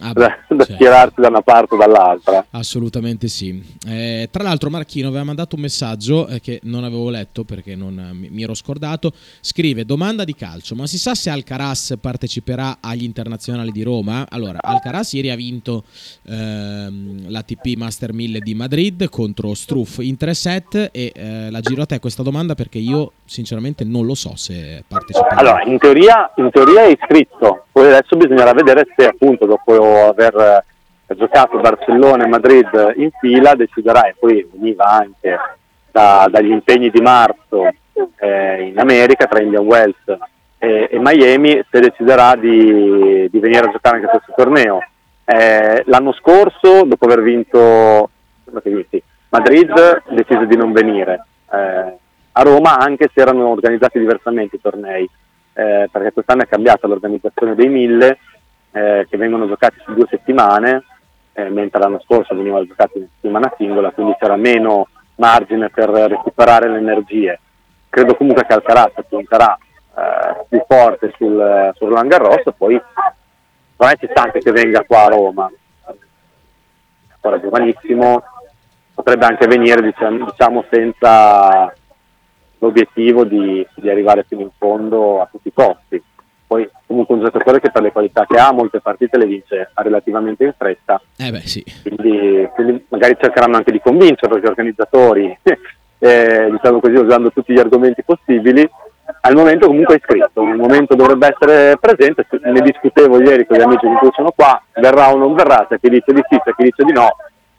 Ah, 0.00 0.12
da, 0.12 0.38
beh, 0.48 0.56
da 0.56 0.64
schierarsi 0.64 1.20
da 1.20 1.28
una 1.28 1.42
parte 1.42 1.74
o 1.74 1.78
dall'altra. 1.78 2.46
Assolutamente 2.50 3.26
sì. 3.26 3.60
Eh, 3.86 4.28
tra 4.30 4.44
l'altro 4.44 4.70
Marchino 4.70 5.08
aveva 5.08 5.24
mandato 5.24 5.56
un 5.56 5.62
messaggio 5.62 6.28
eh, 6.28 6.40
che 6.40 6.60
non 6.64 6.84
avevo 6.84 7.10
letto 7.10 7.42
perché 7.42 7.74
non, 7.74 7.98
eh, 7.98 8.14
mi, 8.14 8.28
mi 8.30 8.42
ero 8.42 8.54
scordato. 8.54 9.12
Scrive 9.40 9.84
domanda 9.84 10.22
di 10.24 10.34
calcio, 10.34 10.76
ma 10.76 10.86
si 10.86 10.98
sa 10.98 11.14
se 11.14 11.30
Alcaraz 11.30 11.96
parteciperà 12.00 12.76
agli 12.80 13.02
internazionali 13.02 13.72
di 13.72 13.82
Roma? 13.82 14.26
Allora, 14.28 14.58
Alcaraz 14.62 15.14
ieri 15.14 15.30
ha 15.30 15.36
vinto 15.36 15.82
ehm, 16.28 17.28
l'ATP 17.28 17.76
Master 17.76 18.12
1000 18.12 18.38
di 18.40 18.54
Madrid 18.54 19.08
contro 19.08 19.54
Struff 19.54 19.98
in 19.98 20.16
3 20.16 20.34
set 20.34 20.90
e 20.92 21.12
eh, 21.14 21.50
la 21.50 21.60
giro 21.60 21.82
a 21.82 21.86
te 21.86 21.98
questa 21.98 22.22
domanda 22.22 22.54
perché 22.54 22.78
io 22.78 23.12
sinceramente 23.24 23.84
non 23.84 24.06
lo 24.06 24.14
so 24.14 24.36
se 24.36 24.84
parteciperà. 24.86 25.36
Allora, 25.36 25.62
in 25.64 25.78
teoria, 25.78 26.32
in 26.36 26.50
teoria 26.50 26.84
è 26.84 26.90
iscritto, 26.90 27.66
poi 27.72 27.86
adesso 27.86 28.16
bisognerà 28.16 28.52
vedere 28.52 28.86
se 28.96 29.06
appunto 29.06 29.46
dopo 29.48 30.08
aver 30.08 30.64
eh, 31.06 31.14
giocato 31.16 31.58
Barcellona 31.58 32.24
e 32.24 32.28
Madrid 32.28 32.94
in 32.96 33.10
fila 33.18 33.54
deciderà 33.54 34.06
e 34.06 34.14
poi 34.18 34.48
veniva 34.52 34.84
anche 34.84 35.38
da- 35.90 36.28
dagli 36.30 36.50
impegni 36.50 36.90
di 36.90 37.00
marzo 37.00 37.68
eh, 38.16 38.62
in 38.62 38.78
America 38.78 39.26
tra 39.26 39.42
Indian 39.42 39.64
Wells 39.64 39.96
e, 40.58 40.88
e 40.90 40.98
Miami 40.98 41.64
se 41.70 41.80
deciderà 41.80 42.36
di, 42.36 43.28
di 43.30 43.38
venire 43.38 43.66
a 43.66 43.70
giocare 43.70 43.96
anche 43.96 44.08
questo 44.08 44.32
torneo. 44.36 44.80
Eh, 45.24 45.82
l'anno 45.86 46.12
scorso, 46.12 46.84
dopo 46.84 47.04
aver 47.04 47.22
vinto 47.22 48.10
Madrid, 49.30 50.02
decise 50.08 50.46
di 50.46 50.56
non 50.56 50.72
venire. 50.72 51.24
Eh, 51.50 51.96
a 52.32 52.42
Roma, 52.42 52.78
anche 52.78 53.10
se 53.12 53.20
erano 53.20 53.48
organizzati 53.48 53.98
diversamente 53.98 54.56
i 54.56 54.60
tornei, 54.60 55.08
eh, 55.54 55.88
perché 55.90 56.12
quest'anno 56.12 56.42
è 56.42 56.48
cambiata 56.48 56.86
l'organizzazione 56.86 57.54
dei 57.54 57.68
mille, 57.68 58.18
eh, 58.72 59.06
che 59.08 59.16
vengono 59.16 59.46
giocati 59.46 59.76
su 59.84 59.94
due 59.94 60.06
settimane, 60.08 60.84
eh, 61.32 61.48
mentre 61.48 61.80
l'anno 61.80 62.00
scorso 62.00 62.34
venivano 62.34 62.66
giocati 62.66 62.98
in 62.98 63.08
settimana 63.14 63.52
singola, 63.56 63.90
quindi 63.90 64.16
c'era 64.18 64.36
meno 64.36 64.88
margine 65.16 65.70
per 65.70 65.88
recuperare 65.88 66.68
le 66.68 66.78
energie. 66.78 67.40
Credo 67.88 68.14
comunque 68.14 68.44
che 68.46 68.52
Alcaraz 68.52 68.92
punterà 69.08 69.56
eh, 69.56 70.44
più 70.48 70.62
forte 70.66 71.12
sul, 71.16 71.70
sul 71.74 71.88
Roland 71.88 72.10
Garros, 72.10 72.42
poi 72.56 72.74
secondo 72.74 73.14
me 73.76 73.96
ci 73.98 74.08
sta 74.10 74.30
che 74.30 74.50
venga 74.52 74.84
qua 74.84 75.04
a 75.04 75.08
Roma, 75.08 75.50
è 75.86 75.92
ancora 77.12 77.40
giovanissimo, 77.40 78.22
potrebbe 78.94 79.26
anche 79.26 79.46
venire 79.46 79.80
diciamo, 79.80 80.24
diciamo, 80.24 80.64
senza 80.70 81.72
l'obiettivo 82.58 83.24
di, 83.24 83.64
di 83.76 83.88
arrivare 83.88 84.24
fino 84.28 84.42
in 84.42 84.50
fondo 84.58 85.20
a 85.20 85.28
tutti 85.30 85.48
i 85.48 85.52
costi. 85.52 86.02
Poi 86.48 86.66
comunque 86.86 87.14
un 87.14 87.24
giocatore 87.24 87.60
che 87.60 87.70
per 87.70 87.82
le 87.82 87.92
qualità 87.92 88.24
che 88.26 88.38
ha 88.38 88.50
molte 88.52 88.80
partite 88.80 89.18
le 89.18 89.26
vince 89.26 89.70
relativamente 89.74 90.44
in 90.44 90.54
fretta, 90.56 90.98
Eh 91.18 91.30
beh 91.30 91.40
sì, 91.40 91.62
quindi, 91.82 92.48
quindi 92.54 92.86
magari 92.88 93.18
cercheranno 93.20 93.56
anche 93.56 93.70
di 93.70 93.80
convincerlo 93.80 94.38
gli 94.38 94.46
organizzatori, 94.46 95.36
eh, 95.98 96.48
diciamo 96.50 96.80
così, 96.80 96.94
usando 96.94 97.30
tutti 97.30 97.52
gli 97.52 97.58
argomenti 97.58 98.02
possibili. 98.02 98.66
Al 99.20 99.34
momento 99.34 99.66
comunque 99.66 99.96
è 99.96 99.98
iscritto, 99.98 100.40
al 100.40 100.56
momento 100.56 100.94
dovrebbe 100.94 101.34
essere 101.34 101.76
presente, 101.78 102.26
ne 102.42 102.60
discutevo 102.60 103.20
ieri 103.20 103.46
con 103.46 103.58
gli 103.58 103.62
amici 103.62 103.86
cui 103.98 104.10
sono 104.12 104.32
qua, 104.34 104.62
verrà 104.74 105.12
o 105.12 105.16
non 105.16 105.34
verrà, 105.34 105.66
c'è 105.68 105.78
chi 105.78 105.90
dice 105.90 106.14
di 106.14 106.22
sì, 106.30 106.38
c'è 106.42 106.54
chi 106.54 106.62
dice 106.64 106.84
di 106.84 106.92
no, 106.92 107.08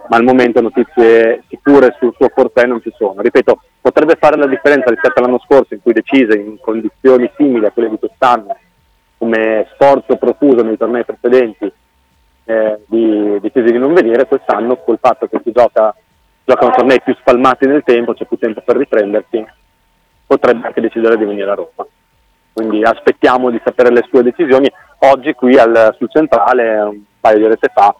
ma 0.09 0.17
al 0.17 0.23
momento 0.23 0.61
notizie 0.61 1.43
sicure 1.47 1.95
sul 1.99 2.13
suo 2.17 2.29
forte 2.33 2.65
non 2.65 2.81
ci 2.81 2.91
sono. 2.97 3.21
Ripeto, 3.21 3.61
potrebbe 3.81 4.15
fare 4.19 4.37
la 4.37 4.47
differenza 4.47 4.89
rispetto 4.89 5.19
all'anno 5.19 5.39
scorso 5.39 5.73
in 5.75 5.81
cui 5.81 5.93
decise 5.93 6.37
in 6.37 6.57
condizioni 6.59 7.29
simili 7.35 7.65
a 7.65 7.71
quelle 7.71 7.89
di 7.89 7.99
quest'anno, 7.99 8.55
come 9.19 9.67
sforzo 9.73 10.15
profuso 10.15 10.63
nei 10.63 10.77
tornei 10.77 11.03
precedenti, 11.03 11.71
eh, 12.45 12.79
di, 12.87 13.37
decise 13.41 13.71
di 13.71 13.77
non 13.77 13.93
venire, 13.93 14.25
quest'anno 14.25 14.77
col 14.77 14.97
fatto 14.99 15.27
che 15.27 15.41
si 15.43 15.51
gioca, 15.51 15.93
giocano 16.45 16.71
tornei 16.71 17.01
più 17.01 17.13
spalmati 17.15 17.67
nel 17.67 17.83
tempo, 17.83 18.13
c'è 18.13 18.25
più 18.25 18.37
tempo 18.37 18.61
per 18.61 18.77
riprendersi, 18.77 19.45
potrebbe 20.25 20.67
anche 20.67 20.81
decidere 20.81 21.17
di 21.17 21.25
venire 21.25 21.51
a 21.51 21.55
Roma. 21.55 21.85
Quindi 22.53 22.81
aspettiamo 22.81 23.49
di 23.49 23.61
sapere 23.63 23.91
le 23.91 24.05
sue 24.09 24.23
decisioni. 24.23 24.71
Oggi 24.99 25.33
qui 25.33 25.57
al- 25.57 25.93
sul 25.97 26.09
centrale, 26.09 26.79
un 26.79 27.01
paio 27.19 27.37
di 27.37 27.43
orette 27.43 27.69
fa, 27.73 27.93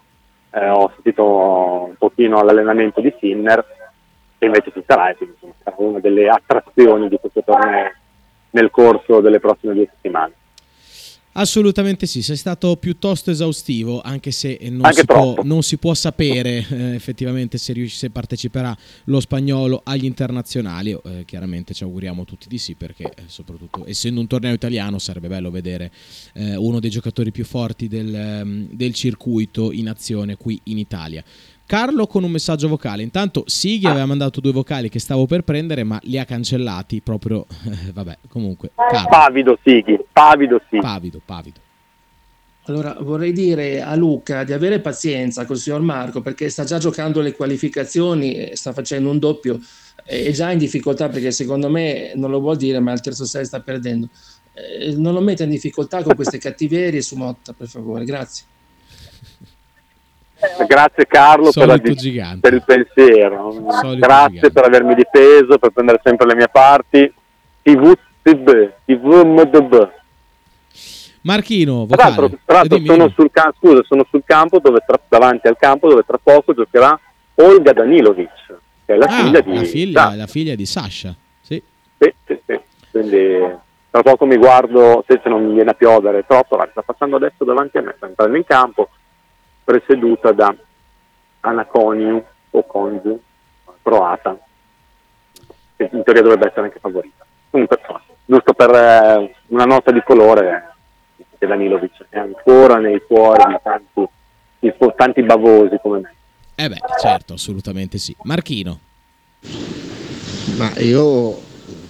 eh, 0.52 0.70
ho 0.70 0.90
sentito 0.94 1.26
un 1.26 1.96
pochino 1.98 2.40
all'allenamento 2.40 3.02
di 3.02 3.14
Sinner, 3.20 3.64
che 4.38 4.46
invece 4.46 4.72
ci 4.74 4.84
sarà, 4.88 5.10
e 5.10 5.18
quindi 5.18 5.36
sarà 5.64 5.76
una 5.80 6.00
delle 6.00 6.30
attrazioni 6.30 7.10
di 7.10 7.18
questo 7.20 7.44
torneo 7.44 7.92
nel 8.52 8.72
corso 8.72 9.20
delle 9.20 9.40
prossime 9.40 9.74
due 9.74 9.90
settimane. 9.92 10.34
Assolutamente 11.40 12.06
sì, 12.06 12.22
sei 12.22 12.36
stato 12.36 12.76
piuttosto 12.76 13.32
esaustivo, 13.32 14.02
anche 14.02 14.30
se 14.30 14.58
non, 14.64 14.84
anche 14.84 15.00
si, 15.00 15.06
può, 15.06 15.42
non 15.42 15.64
si, 15.64 15.78
può, 15.78 15.94
sapere 15.94 16.66
eh, 16.70 16.96
effettivamente 16.96 17.58
se, 17.58 17.72
rius- 17.72 17.96
se, 17.96 18.10
parteciperà 18.10 18.78
lo 19.06 19.22
spagnolo 19.22 19.80
agli 19.86 20.04
internazionali. 20.04 20.92
Eh, 21.02 21.24
chiaramente 21.26 21.74
ci 21.74 21.84
auguriamo 21.84 22.26
tutti 22.26 22.50
di 22.50 22.58
sì, 22.58 22.76
perché 22.76 23.06
eh, 23.06 23.24
soprattutto 23.28 23.86
essendo 23.88 24.20
un 24.20 24.28
torneo 24.28 24.54
italiano 24.54 25.00
sarebbe 25.00 25.30
bello 25.30 25.50
vedere 25.50 25.94
eh, 26.34 26.58
uno 26.58 26.82
dei 26.82 26.90
giocatori 26.90 27.32
più 27.32 27.46
forti 27.46 27.88
del, 27.88 28.42
um, 28.44 28.68
del 28.70 28.94
circuito 28.94 29.72
in 29.72 29.88
azione 29.88 30.36
qui 30.36 30.60
in 30.64 30.78
Italia. 30.78 31.24
Carlo 31.70 32.08
con 32.08 32.24
un 32.24 32.32
messaggio 32.32 32.68
vocale. 32.68 33.04
Intanto 33.04 33.44
Sighi 33.46 33.86
aveva 33.86 34.08
mandato 34.08 34.42
due 34.42 34.52
vocali 34.52 34.90
che 34.90 34.98
stavo 34.98 35.28
per 35.28 35.44
prendere, 35.44 35.84
ma 35.84 36.00
li 36.02 36.18
ha 36.18 36.26
cancellati 36.26 37.00
proprio. 37.00 37.46
vabbè, 37.94 38.18
comunque. 38.28 38.72
Carlo. 38.76 39.08
Pavido 39.08 39.60
Sighi, 39.64 40.00
pavido 40.12 40.60
Sighi. 40.68 40.82
Pavido, 40.82 41.22
pavido. 41.24 41.60
Allora, 42.64 42.98
vorrei 43.00 43.32
dire 43.34 43.84
a 43.84 43.94
Luca 43.94 44.44
di 44.44 44.52
avere 44.52 44.80
pazienza 44.80 45.46
col 45.46 45.58
signor 45.58 45.82
Marco 45.82 46.22
perché 46.22 46.50
sta 46.50 46.64
già 46.64 46.80
giocando 46.80 47.22
le 47.22 47.34
qualificazioni, 47.34 48.50
sta 48.54 48.74
facendo 48.74 49.12
un 49.12 49.20
doppio, 49.20 49.60
è 50.04 50.32
già 50.32 50.50
in 50.50 50.58
difficoltà 50.58 51.08
perché 51.08 51.30
secondo 51.30 51.70
me 51.70 52.14
non 52.16 52.32
lo 52.32 52.40
vuol 52.40 52.58
dire, 52.58 52.80
ma 52.80 52.94
al 52.94 53.02
terzo 53.02 53.26
set 53.26 53.44
sta 53.44 53.60
perdendo. 53.60 54.10
Eh, 54.54 54.96
non 54.96 55.14
lo 55.14 55.22
metta 55.22 55.44
in 55.44 55.52
difficoltà 55.52 56.02
con 56.02 56.16
queste 56.16 56.40
cattiverie 56.42 57.04
su 57.04 57.16
Motta, 57.16 57.54
per 57.54 57.68
favore, 57.68 58.06
grazie. 58.06 58.46
Grazie 60.68 61.06
Carlo 61.06 61.52
per, 61.52 61.68
la, 61.68 61.78
per, 61.78 62.54
il 62.54 62.64
pensiero, 62.66 63.52
Solito 63.82 63.98
grazie 63.98 64.30
gigante. 64.30 64.52
per 64.52 64.64
avermi 64.64 64.96
difeso, 64.96 65.58
per 65.58 65.72
prendere 65.72 66.00
sempre 66.02 66.28
le 66.28 66.36
mie 66.36 66.48
parti. 66.48 67.14
TVTB, 67.62 68.72
TVMDB. 68.86 69.92
Marchino. 71.22 71.86
Tra 71.88 72.04
l'altro, 72.06 72.30
tra 72.46 72.56
l'altro 72.56 72.80
sono, 72.86 73.10
sul 73.10 73.30
campo, 73.32 73.58
scusa, 73.60 73.84
sono 73.84 74.06
sul 74.10 74.24
campo 74.26 74.60
dove 74.60 74.82
tra, 74.86 74.98
davanti 75.10 75.48
al 75.48 75.58
campo 75.58 75.90
dove 75.90 76.04
tra 76.08 76.18
poco 76.22 76.54
giocherà 76.54 76.98
Olga 77.36 77.74
Danilovic, 77.74 78.30
che 78.86 78.94
è 78.94 78.96
la, 78.96 79.06
ah, 79.06 79.10
figlia, 79.10 79.42
di 79.42 79.54
la, 79.56 79.64
figlia, 79.64 80.16
la 80.16 80.28
figlia 80.28 80.56
di 80.56 80.66
Sasha. 80.66 81.14
Sì. 81.42 81.62
Sì, 81.98 82.14
sì, 82.26 82.40
sì. 82.46 82.60
Quindi 82.92 83.58
tra 83.90 84.04
poco 84.04 84.26
mi 84.26 84.38
guardo, 84.38 85.04
se 85.06 85.20
non 85.26 85.46
mi 85.46 85.54
viene 85.56 85.72
a 85.72 85.74
piovere 85.74 86.24
troppo, 86.26 86.56
la 86.56 86.68
sta 86.72 86.82
passando 86.82 87.18
adesso 87.18 87.44
davanti 87.44 87.78
a 87.78 87.82
me, 87.82 87.94
sta 87.98 88.08
entrando 88.08 88.38
in 88.38 88.46
campo 88.46 88.90
presieduta 89.70 90.32
da 90.32 90.56
Anaconiu 91.42 92.26
o 92.50 92.66
Congiu, 92.66 93.22
croata, 93.84 94.36
che 95.76 95.90
in 95.92 96.02
teoria 96.02 96.24
dovrebbe 96.24 96.48
essere 96.48 96.66
anche 96.66 96.80
favorita. 96.80 97.24
Comunque, 97.52 97.80
giusto 98.26 98.54
per 98.54 98.72
eh, 98.72 99.36
una 99.50 99.66
nota 99.66 99.92
di 99.92 100.02
colore, 100.04 100.74
che 101.38 101.46
Danilovic 101.46 102.08
è 102.10 102.18
ancora 102.18 102.78
nei 102.78 103.00
cuori 103.06 103.44
di 103.46 103.60
tanti, 103.62 104.08
di 104.58 104.74
tanti 104.96 105.22
bavosi 105.22 105.78
come 105.80 106.00
me. 106.00 106.16
Eh 106.56 106.68
beh, 106.68 106.80
certo, 107.00 107.34
assolutamente 107.34 108.00
sì. 108.00 108.16
Marchino. 108.24 108.80
Ma 110.58 110.72
io 110.80 111.49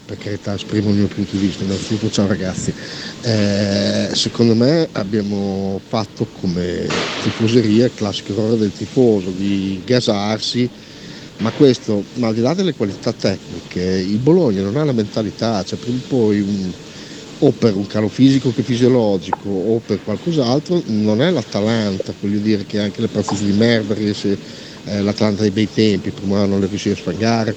per 0.10 0.18
carità 0.18 0.56
esprimo 0.56 0.90
il 0.90 0.96
mio 0.96 1.08
punto 1.08 1.38
di 1.38 1.46
vista, 1.46 1.64
innanzitutto. 1.64 2.10
Ciao 2.10 2.26
ragazzi, 2.26 2.74
eh, 3.22 4.10
secondo 4.14 4.56
me 4.56 4.90
abbiamo 4.94 5.80
fatto 5.88 6.26
come 6.32 6.88
tifoseria 7.20 7.86
il 7.86 7.94
classico 7.94 8.32
errore 8.32 8.58
del 8.58 8.72
tifoso 8.72 9.30
di 9.30 9.80
gasarsi, 9.86 10.68
ma 11.38 11.52
questo, 11.52 12.04
ma 12.16 12.28
al 12.30 12.34
di 12.34 12.42
là 12.42 12.56
delle 12.56 12.74
qualità 12.74 13.14
tecniche, 13.14 13.82
il 13.82 14.18
Bologna 14.18 14.64
non 14.64 14.78
ha 14.78 14.84
la 14.84 14.94
mentalità, 14.94 15.62
cioè 15.62 15.78
prima 15.78 16.00
o 16.00 16.02
poi 16.08 16.40
un, 16.40 16.74
o 17.42 17.52
per 17.52 17.76
un 17.76 17.86
calo 17.86 18.10
fisico 18.10 18.52
che 18.52 18.64
fisiologico 18.64 19.48
o 19.48 19.80
per 19.80 20.02
qualcos'altro, 20.02 20.82
non 20.88 21.22
è 21.22 21.30
l'Atalanta, 21.30 22.16
voglio 22.20 22.40
dire 22.40 22.66
che 22.66 22.80
anche 22.80 23.02
le 23.02 23.10
partite 23.10 23.44
di 23.46 23.54
Merveris, 23.54 24.26
eh, 24.26 25.02
l'Atalanta 25.02 25.44
dei 25.44 25.52
bei 25.52 25.70
tempi, 25.70 26.12
prima 26.12 26.46
non 26.46 26.60
le 26.60 26.66
riusciva 26.66 26.96
a 26.96 26.98
sfangare, 26.98 27.54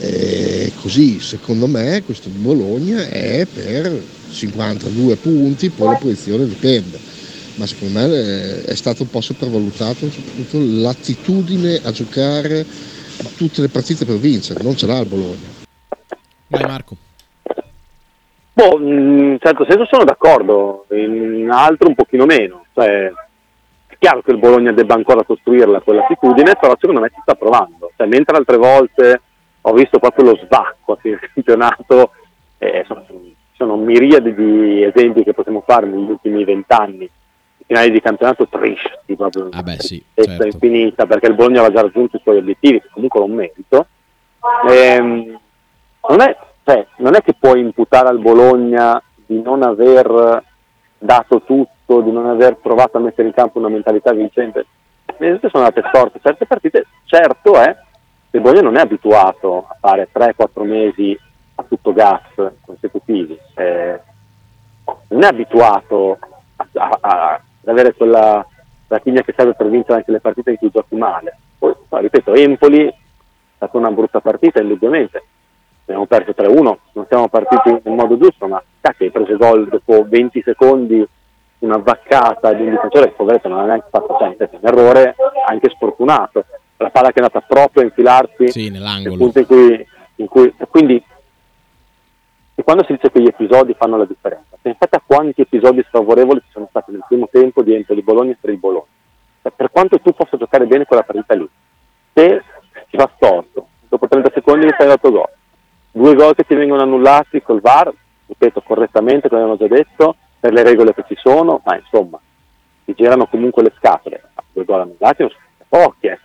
eh, 0.00 0.72
così 0.80 1.20
secondo 1.20 1.66
me 1.66 2.02
questo 2.04 2.30
di 2.30 2.38
Bologna 2.38 3.06
è 3.08 3.46
per 3.46 4.02
52 4.30 5.16
punti, 5.16 5.68
poi 5.68 5.88
la 5.88 5.98
posizione 5.98 6.46
dipende, 6.46 6.98
ma 7.56 7.66
secondo 7.66 7.98
me 7.98 8.06
eh, 8.06 8.64
è 8.64 8.74
stato 8.74 9.02
un 9.02 9.10
po' 9.10 9.20
sopravvalutato 9.20 10.10
soprattutto 10.10 10.58
l'attitudine 10.58 11.80
a 11.82 11.90
giocare 11.90 12.64
tutte 13.36 13.60
le 13.60 13.68
partite 13.68 14.06
per 14.06 14.16
vincere, 14.16 14.62
non 14.62 14.76
ce 14.76 14.86
l'ha 14.86 15.00
il 15.00 15.06
Bologna. 15.06 15.58
Vai 16.46 16.62
Marco. 16.62 16.96
Boh, 18.52 18.78
in 18.80 19.36
certo 19.40 19.66
senso 19.68 19.86
sono 19.90 20.04
d'accordo, 20.04 20.86
in 20.90 21.48
altro 21.52 21.88
un 21.88 21.94
pochino 21.94 22.24
meno. 22.24 22.64
Cioè, 22.74 23.12
è 23.86 23.96
chiaro 23.98 24.22
che 24.22 24.30
il 24.30 24.38
Bologna 24.38 24.72
debba 24.72 24.94
ancora 24.94 25.24
costruirla 25.24 25.80
quell'attitudine, 25.80 26.56
però 26.58 26.74
secondo 26.78 27.00
me 27.00 27.08
ci 27.08 27.20
sta 27.22 27.34
provando. 27.34 27.92
Cioè, 27.96 28.06
mentre 28.06 28.36
altre 28.36 28.56
volte 28.56 29.20
ho 29.62 29.72
visto 29.72 29.98
proprio 29.98 30.30
lo 30.30 30.38
svacco 30.42 30.98
del 31.02 31.18
campionato, 31.18 32.12
eh, 32.58 32.84
sono, 32.86 33.04
sono 33.52 33.76
miriadi 33.76 34.34
di 34.34 34.82
esempi 34.82 35.22
che 35.22 35.34
possiamo 35.34 35.62
fare 35.66 35.86
negli 35.86 36.10
ultimi 36.10 36.44
vent'anni, 36.44 37.08
finali 37.66 37.90
di 37.90 38.00
campionato 38.00 38.48
tristi, 38.48 39.16
proprio 39.16 39.48
ah 39.52 39.62
beh, 39.62 39.78
sì, 39.78 40.02
certo. 40.14 40.46
infinita, 40.46 41.06
perché 41.06 41.26
il 41.26 41.34
Bologna 41.34 41.60
aveva 41.60 41.74
già 41.74 41.82
raggiunto 41.82 42.16
i 42.16 42.20
suoi 42.22 42.38
obiettivi, 42.38 42.80
che 42.80 42.88
comunque 42.90 43.20
non 43.20 43.32
merito. 43.32 43.86
Ehm, 44.68 45.38
non, 46.08 46.20
è, 46.20 46.36
cioè, 46.64 46.86
non 46.96 47.14
è 47.14 47.20
che 47.20 47.34
puoi 47.38 47.60
imputare 47.60 48.08
al 48.08 48.18
Bologna 48.18 49.00
di 49.26 49.40
non 49.40 49.62
aver 49.62 50.42
dato 50.98 51.42
tutto, 51.42 52.00
di 52.00 52.10
non 52.10 52.26
aver 52.26 52.56
provato 52.56 52.96
a 52.96 53.00
mettere 53.00 53.28
in 53.28 53.34
campo 53.34 53.58
una 53.58 53.68
mentalità 53.68 54.12
vincente. 54.12 54.66
Le 55.18 55.38
sono 55.50 55.64
andate 55.64 55.82
storte, 55.88 56.20
certe 56.22 56.46
partite, 56.46 56.86
certo 57.04 57.54
è, 57.60 57.76
il 58.32 58.40
Bologna 58.40 58.62
non 58.62 58.76
è 58.76 58.80
abituato 58.80 59.66
a 59.68 59.76
fare 59.80 60.08
3-4 60.12 60.62
mesi 60.64 61.18
a 61.56 61.64
tutto 61.64 61.92
gas 61.92 62.22
consecutivi, 62.64 63.36
eh, 63.56 64.00
non 65.08 65.22
è 65.24 65.26
abituato 65.26 66.18
a, 66.56 66.66
a, 66.74 66.98
a, 67.00 67.32
ad 67.32 67.68
avere 67.68 67.92
quella 67.94 68.46
ratigna 68.86 69.22
che 69.22 69.34
serve 69.36 69.54
per 69.54 69.68
vincere 69.68 69.98
anche 69.98 70.12
le 70.12 70.20
partite 70.20 70.50
in 70.50 70.56
cui 70.56 70.70
giochi 70.70 70.94
male. 70.94 71.38
Poi, 71.58 71.74
ripeto, 71.88 72.34
Empoli 72.34 72.86
è 72.86 72.94
stata 73.56 73.76
una 73.76 73.90
brutta 73.90 74.20
partita, 74.20 74.60
indubbiamente. 74.60 75.22
Abbiamo 75.82 76.06
perso 76.06 76.32
3-1, 76.36 76.76
non 76.92 77.06
siamo 77.08 77.28
partiti 77.28 77.80
nel 77.82 77.94
modo 77.94 78.16
giusto, 78.16 78.46
ma 78.46 78.62
cacchio, 78.80 79.06
hai 79.06 79.12
preso 79.12 79.36
gol 79.36 79.68
dopo 79.68 80.04
20 80.06 80.42
secondi, 80.42 81.06
una 81.58 81.78
vaccata 81.78 82.52
di 82.52 82.62
un 82.62 82.70
difensore 82.70 83.06
che 83.06 83.16
poveretto 83.16 83.48
non 83.48 83.58
ha 83.58 83.64
neanche 83.64 83.88
fatto 83.90 84.16
sempre, 84.18 84.48
un 84.52 84.60
errore 84.62 85.16
anche 85.46 85.68
sfortunato 85.70 86.44
la 86.82 86.90
palla 86.90 87.12
che 87.12 87.20
è 87.20 87.22
andata 87.22 87.40
proprio 87.40 87.82
a 87.82 87.86
infilarsi 87.86 88.48
sì, 88.48 88.70
nell'angolo. 88.70 89.16
punto 89.16 89.38
in 89.38 89.46
cui, 89.46 89.86
in 90.16 90.26
cui 90.26 90.54
quindi 90.68 91.02
e 92.54 92.62
quando 92.62 92.84
si 92.84 92.92
dice 92.92 93.10
che 93.10 93.20
gli 93.20 93.26
episodi 93.26 93.74
fanno 93.74 93.98
la 93.98 94.06
differenza 94.06 94.56
pensate 94.60 94.96
a 94.96 95.02
quanti 95.04 95.42
episodi 95.42 95.84
sfavorevoli 95.86 96.40
ci 96.40 96.52
sono 96.52 96.66
stati 96.70 96.92
nel 96.92 97.04
primo 97.06 97.28
tempo 97.30 97.62
di 97.62 97.74
Empoli 97.74 98.02
Bologna 98.02 98.36
per 98.40 98.50
il 98.50 98.58
Bologna 98.58 98.86
cioè, 99.42 99.52
per 99.54 99.70
quanto 99.70 99.98
tu 100.00 100.12
possa 100.12 100.38
giocare 100.38 100.66
bene 100.66 100.86
quella 100.86 101.02
partita 101.02 101.34
lì 101.34 101.48
se 102.14 102.42
ti 102.88 102.96
fa 102.96 103.10
storto 103.14 103.68
dopo 103.88 104.08
30 104.08 104.30
secondi 104.32 104.64
mi 104.64 104.72
fai 104.72 104.86
dato 104.86 105.10
gol 105.10 105.28
due 105.92 106.14
gol 106.14 106.34
che 106.34 106.44
ti 106.44 106.54
vengono 106.54 106.82
annullati 106.82 107.42
col 107.42 107.60
VAR 107.60 107.92
ripeto 108.26 108.62
correttamente 108.62 109.28
come 109.28 109.42
abbiamo 109.42 109.58
già 109.58 109.68
detto 109.68 110.16
per 110.40 110.54
le 110.54 110.62
regole 110.62 110.94
che 110.94 111.04
ci 111.06 111.16
sono 111.18 111.60
ma 111.62 111.76
insomma 111.76 112.18
ti 112.86 112.94
girano 112.94 113.26
comunque 113.26 113.62
le 113.64 113.72
scatole 113.76 114.30
due 114.52 114.64
gol 114.64 114.80
annullati 114.80 115.22
non 115.22 115.30
sono 115.30 115.44
pochi 115.68 116.06
eh 116.06 116.18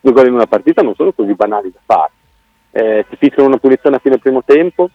due 0.00 0.12
gol 0.12 0.26
in 0.26 0.34
una 0.34 0.46
partita 0.46 0.82
non 0.82 0.94
sono 0.94 1.12
così 1.12 1.34
banali 1.34 1.72
da 1.72 1.80
fare. 1.84 2.10
Eh, 2.70 3.06
ti 3.08 3.16
fiscano 3.16 3.48
una 3.48 3.56
punizione 3.56 3.96
a 3.96 4.00
fine 4.00 4.18
primo 4.18 4.42
tempo 4.44 4.90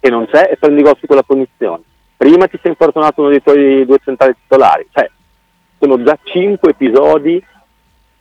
che 0.00 0.10
non 0.10 0.26
c'è 0.26 0.50
e 0.50 0.56
prendi 0.56 0.82
gol 0.82 0.96
su 0.98 1.06
quella 1.06 1.22
punizione. 1.22 1.82
Prima 2.16 2.46
ti 2.48 2.58
sei 2.60 2.72
infortunato 2.72 3.20
uno 3.20 3.30
dei 3.30 3.42
tuoi 3.42 3.86
due 3.86 3.98
centrali 4.02 4.34
titolari, 4.40 4.86
cioè 4.90 5.08
sono 5.78 6.02
già 6.02 6.18
cinque 6.24 6.70
episodi 6.70 7.42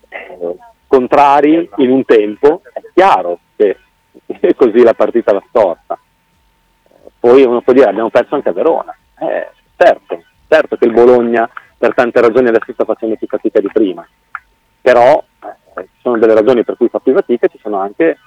eh, 0.10 0.56
contrari 0.86 1.70
in 1.78 1.92
un 1.92 2.06
tempo, 2.06 2.62
è 2.74 2.82
chiaro 2.94 3.40
che 3.56 3.78
così 4.56 4.84
la 4.84 4.94
partita 4.94 5.34
va 5.34 5.44
storta. 5.50 6.00
Poi 7.20 7.44
uno 7.44 7.62
può 7.62 7.74
dire 7.74 7.90
abbiamo 7.90 8.10
perso 8.10 8.36
anche 8.36 8.50
a 8.50 8.54
Verona, 8.54 8.96
eh, 9.20 9.50
certo, 9.76 10.24
certo 10.48 10.78
che 10.78 10.86
il 10.86 10.94
Bologna 10.94 11.50
per 11.78 11.94
tante 11.94 12.22
ragioni 12.22 12.48
adesso 12.48 12.74
sta 12.74 12.86
facendo 12.86 13.16
più 13.16 13.28
fatica 13.28 13.60
di 13.60 13.70
prima, 13.72 14.08
però 14.82 15.24
sono 16.18 16.20
delle 16.20 16.34
ragioni 16.34 16.64
per 16.64 16.76
cui 16.76 16.90
fa 16.90 17.00
più 17.00 17.14
fatica, 17.14 17.48
ci 17.48 17.60
sono 17.62 17.78
anche 17.78 18.18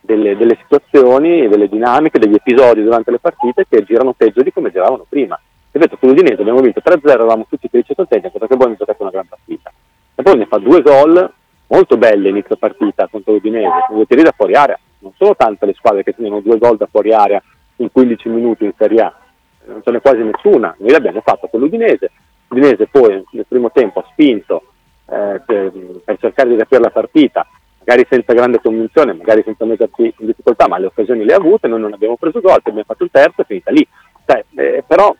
delle, 0.00 0.36
delle, 0.36 0.58
situazioni, 0.60 1.48
delle 1.48 1.68
dinamiche, 1.68 2.18
degli 2.18 2.34
episodi 2.34 2.82
durante 2.82 3.10
le 3.10 3.18
partite 3.18 3.66
che 3.68 3.84
girano 3.84 4.12
peggio 4.12 4.42
di 4.42 4.52
come 4.52 4.70
giravano 4.70 5.06
prima. 5.08 5.38
Ripeto, 5.70 5.96
con 5.98 6.10
l'Udinese 6.10 6.40
abbiamo 6.40 6.60
vinto 6.60 6.80
3-0, 6.84 7.08
eravamo 7.08 7.46
tutti 7.48 7.68
felici 7.68 7.92
e 7.92 7.94
contenti 7.94 8.28
perché 8.30 8.46
poi 8.46 8.56
abbiamo 8.56 8.76
giocato 8.76 9.02
una 9.02 9.10
gran 9.10 9.26
partita. 9.26 9.72
E 10.14 10.22
poi 10.22 10.36
ne 10.36 10.46
fa 10.46 10.58
due 10.58 10.82
gol 10.82 11.32
molto 11.68 11.96
belle 11.96 12.30
inizio 12.30 12.56
partita 12.56 13.06
contro 13.08 13.34
l'Udinese, 13.34 13.86
due 13.90 14.06
tiri 14.06 14.22
da 14.22 14.32
fuori 14.34 14.54
area. 14.54 14.78
Non 15.00 15.12
sono 15.16 15.36
tante 15.36 15.66
le 15.66 15.74
squadre 15.74 16.02
che 16.02 16.14
segnano 16.16 16.40
due 16.40 16.58
gol 16.58 16.76
da 16.76 16.88
fuori 16.90 17.12
area 17.12 17.40
in 17.76 17.92
15 17.92 18.28
minuti 18.28 18.64
in 18.64 18.72
Serie 18.76 19.00
A. 19.00 19.14
non 19.66 19.82
ce 19.84 19.90
n'è 19.92 20.00
quasi 20.00 20.22
nessuna, 20.22 20.74
noi 20.78 20.90
l'abbiamo 20.90 21.20
fatto 21.20 21.46
con 21.46 21.60
l'Udinese, 21.60 22.10
l'Udinese 22.48 22.88
poi 22.88 23.22
nel 23.30 23.46
primo 23.46 23.70
tempo 23.70 24.00
ha 24.00 24.06
spinto 24.10 24.62
eh, 25.10 25.40
per, 25.44 25.72
per 26.04 26.18
cercare 26.18 26.50
di 26.50 26.56
capire 26.56 26.82
la 26.82 26.90
partita, 26.90 27.46
magari 27.78 28.06
senza 28.08 28.32
grande 28.34 28.60
convinzione, 28.60 29.14
magari 29.14 29.42
senza 29.44 29.64
mettersi 29.64 30.12
in 30.18 30.26
difficoltà, 30.26 30.68
ma 30.68 30.78
le 30.78 30.86
occasioni 30.86 31.24
le 31.24 31.32
ha 31.32 31.36
avute, 31.36 31.68
noi 31.68 31.80
non 31.80 31.92
abbiamo 31.92 32.16
preso 32.16 32.40
gol, 32.40 32.58
abbiamo 32.58 32.82
fatto 32.84 33.04
il 33.04 33.10
terzo 33.10 33.40
e 33.40 33.44
finita 33.44 33.70
lì. 33.70 33.86
Cioè, 34.26 34.44
eh, 34.56 34.84
però 34.86 35.14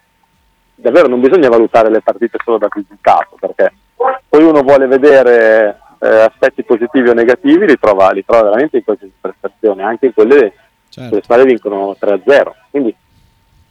davvero 0.75 1.09
non 1.09 1.21
bisogna 1.21 1.49
valutare 1.49 1.91
le 1.91 2.03
partite 2.03 2.39
solo 2.45 2.59
dal 2.59 2.71
risultato, 2.73 3.37
perché 3.41 3.73
poi 4.29 4.45
uno 4.45 4.63
vuole 4.63 4.87
vedere 4.87 5.79
eh, 5.99 6.09
aspetti 6.09 6.63
positivi 6.63 7.09
o 7.09 7.15
negativi, 7.15 7.67
li 7.67 7.79
trova, 7.79 8.11
li 8.11 8.25
trova 8.25 8.45
veramente 8.45 8.77
in 8.77 8.85
queste 8.85 9.11
prestazioni, 9.21 9.83
anche 9.83 10.07
in 10.07 10.13
quelle 10.13 10.53
certo. 10.89 11.15
le 11.15 11.23
squadre 11.23 11.47
vincono 11.47 11.97
3-0. 11.99 12.51
Quindi 12.71 12.95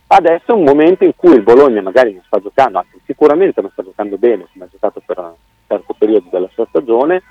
adesso 0.07 0.51
è 0.51 0.55
un 0.55 0.63
momento 0.63 1.03
in 1.03 1.15
cui 1.15 1.35
il 1.35 1.43
Bologna 1.43 1.81
magari 1.81 2.13
non 2.13 2.23
sta 2.25 2.39
giocando, 2.39 2.79
anche 2.79 2.99
sicuramente 3.05 3.61
non 3.61 3.69
sta 3.71 3.83
giocando 3.83 4.17
bene, 4.17 4.47
come 4.51 4.65
ha 4.65 4.69
giocato 4.69 5.01
per 5.05 5.35
certo 5.67 5.95
periodo 5.97 6.27
della 6.31 6.49
sua 6.53 6.65
stagione, 6.69 7.21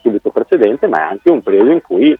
subito 0.00 0.30
precedente, 0.30 0.86
ma 0.86 0.98
è 0.98 1.02
anche 1.02 1.30
un 1.30 1.42
periodo 1.42 1.70
in 1.70 1.82
cui 1.82 2.08
le 2.08 2.18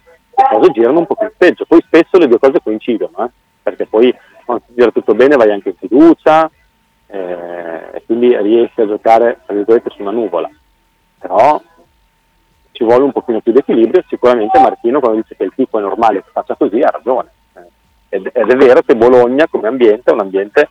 cose 0.51 0.71
girano 0.71 1.01
un 1.01 1.07
po' 1.07 1.17
più 1.17 1.33
peggio. 1.37 1.65
Poi 1.67 1.83
spesso 1.85 2.19
le 2.19 2.29
due 2.29 2.39
cose 2.39 2.61
coincidono, 2.63 3.25
eh? 3.25 3.31
perché 3.63 3.87
poi 3.87 4.15
quando 4.45 4.65
si 4.67 4.75
gira 4.75 4.91
tutto 4.91 5.15
bene 5.15 5.37
vai 5.37 5.51
anche 5.51 5.71
in 5.71 5.77
fiducia 5.77 6.49
eh, 7.09 7.91
e 7.93 8.03
quindi 8.07 8.37
riesci 8.37 8.81
a 8.81 8.87
giocare 8.87 9.41
su 9.47 10.03
una 10.03 10.13
nuvola. 10.13 10.49
Però 11.19 11.61
ci 12.73 12.85
vuole 12.85 13.05
un 13.05 13.13
pochino 13.13 13.41
più 13.41 13.53
di 13.53 13.59
equilibrio, 13.59 14.05
sicuramente 14.07 14.61
Martino 14.61 15.01
quando 15.01 15.21
dice 15.21 15.35
che 15.35 15.45
il 15.45 15.53
tipo 15.57 15.79
è 15.79 15.83
normale 15.83 16.23
che 16.23 16.31
faccia 16.31 16.55
così 16.55 16.81
ha 16.81 16.91
ragione. 16.91 17.31
Eh, 17.55 18.17
ed, 18.17 18.31
ed, 18.33 18.51
è 18.51 18.57
vero 18.57 18.83
che 18.83 18.95
Bologna 18.95 19.49
come 19.49 19.69
ambiente 19.69 20.11
è 20.11 20.15
un 20.15 20.21
ambiente 20.21 20.69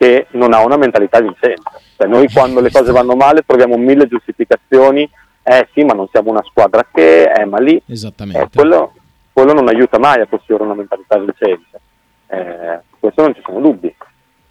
che 0.00 0.28
non 0.30 0.54
ha 0.54 0.64
una 0.64 0.78
mentalità 0.78 1.20
vincente. 1.20 1.60
Cioè, 1.94 2.08
noi 2.08 2.26
quando 2.32 2.60
le 2.60 2.70
cose 2.70 2.90
vanno 2.90 3.14
male 3.16 3.42
troviamo 3.44 3.76
mille 3.76 4.06
giustificazioni 4.06 5.06
eh 5.42 5.68
sì, 5.74 5.84
ma 5.84 5.92
non 5.92 6.08
siamo 6.10 6.30
una 6.30 6.42
squadra 6.42 6.86
che, 6.90 7.24
eh 7.24 7.44
ma 7.44 7.58
lì, 7.58 7.82
Esattamente. 7.84 8.40
Eh, 8.40 8.48
quello, 8.54 8.94
quello, 9.30 9.52
non 9.52 9.68
aiuta 9.68 9.98
mai 9.98 10.22
a 10.22 10.26
costruire 10.26 10.64
una 10.64 10.72
mentalità 10.72 11.18
vincente, 11.18 11.80
eh, 12.28 12.80
questo 12.98 13.20
non 13.20 13.34
ci 13.34 13.42
sono 13.44 13.60
dubbi. 13.60 13.94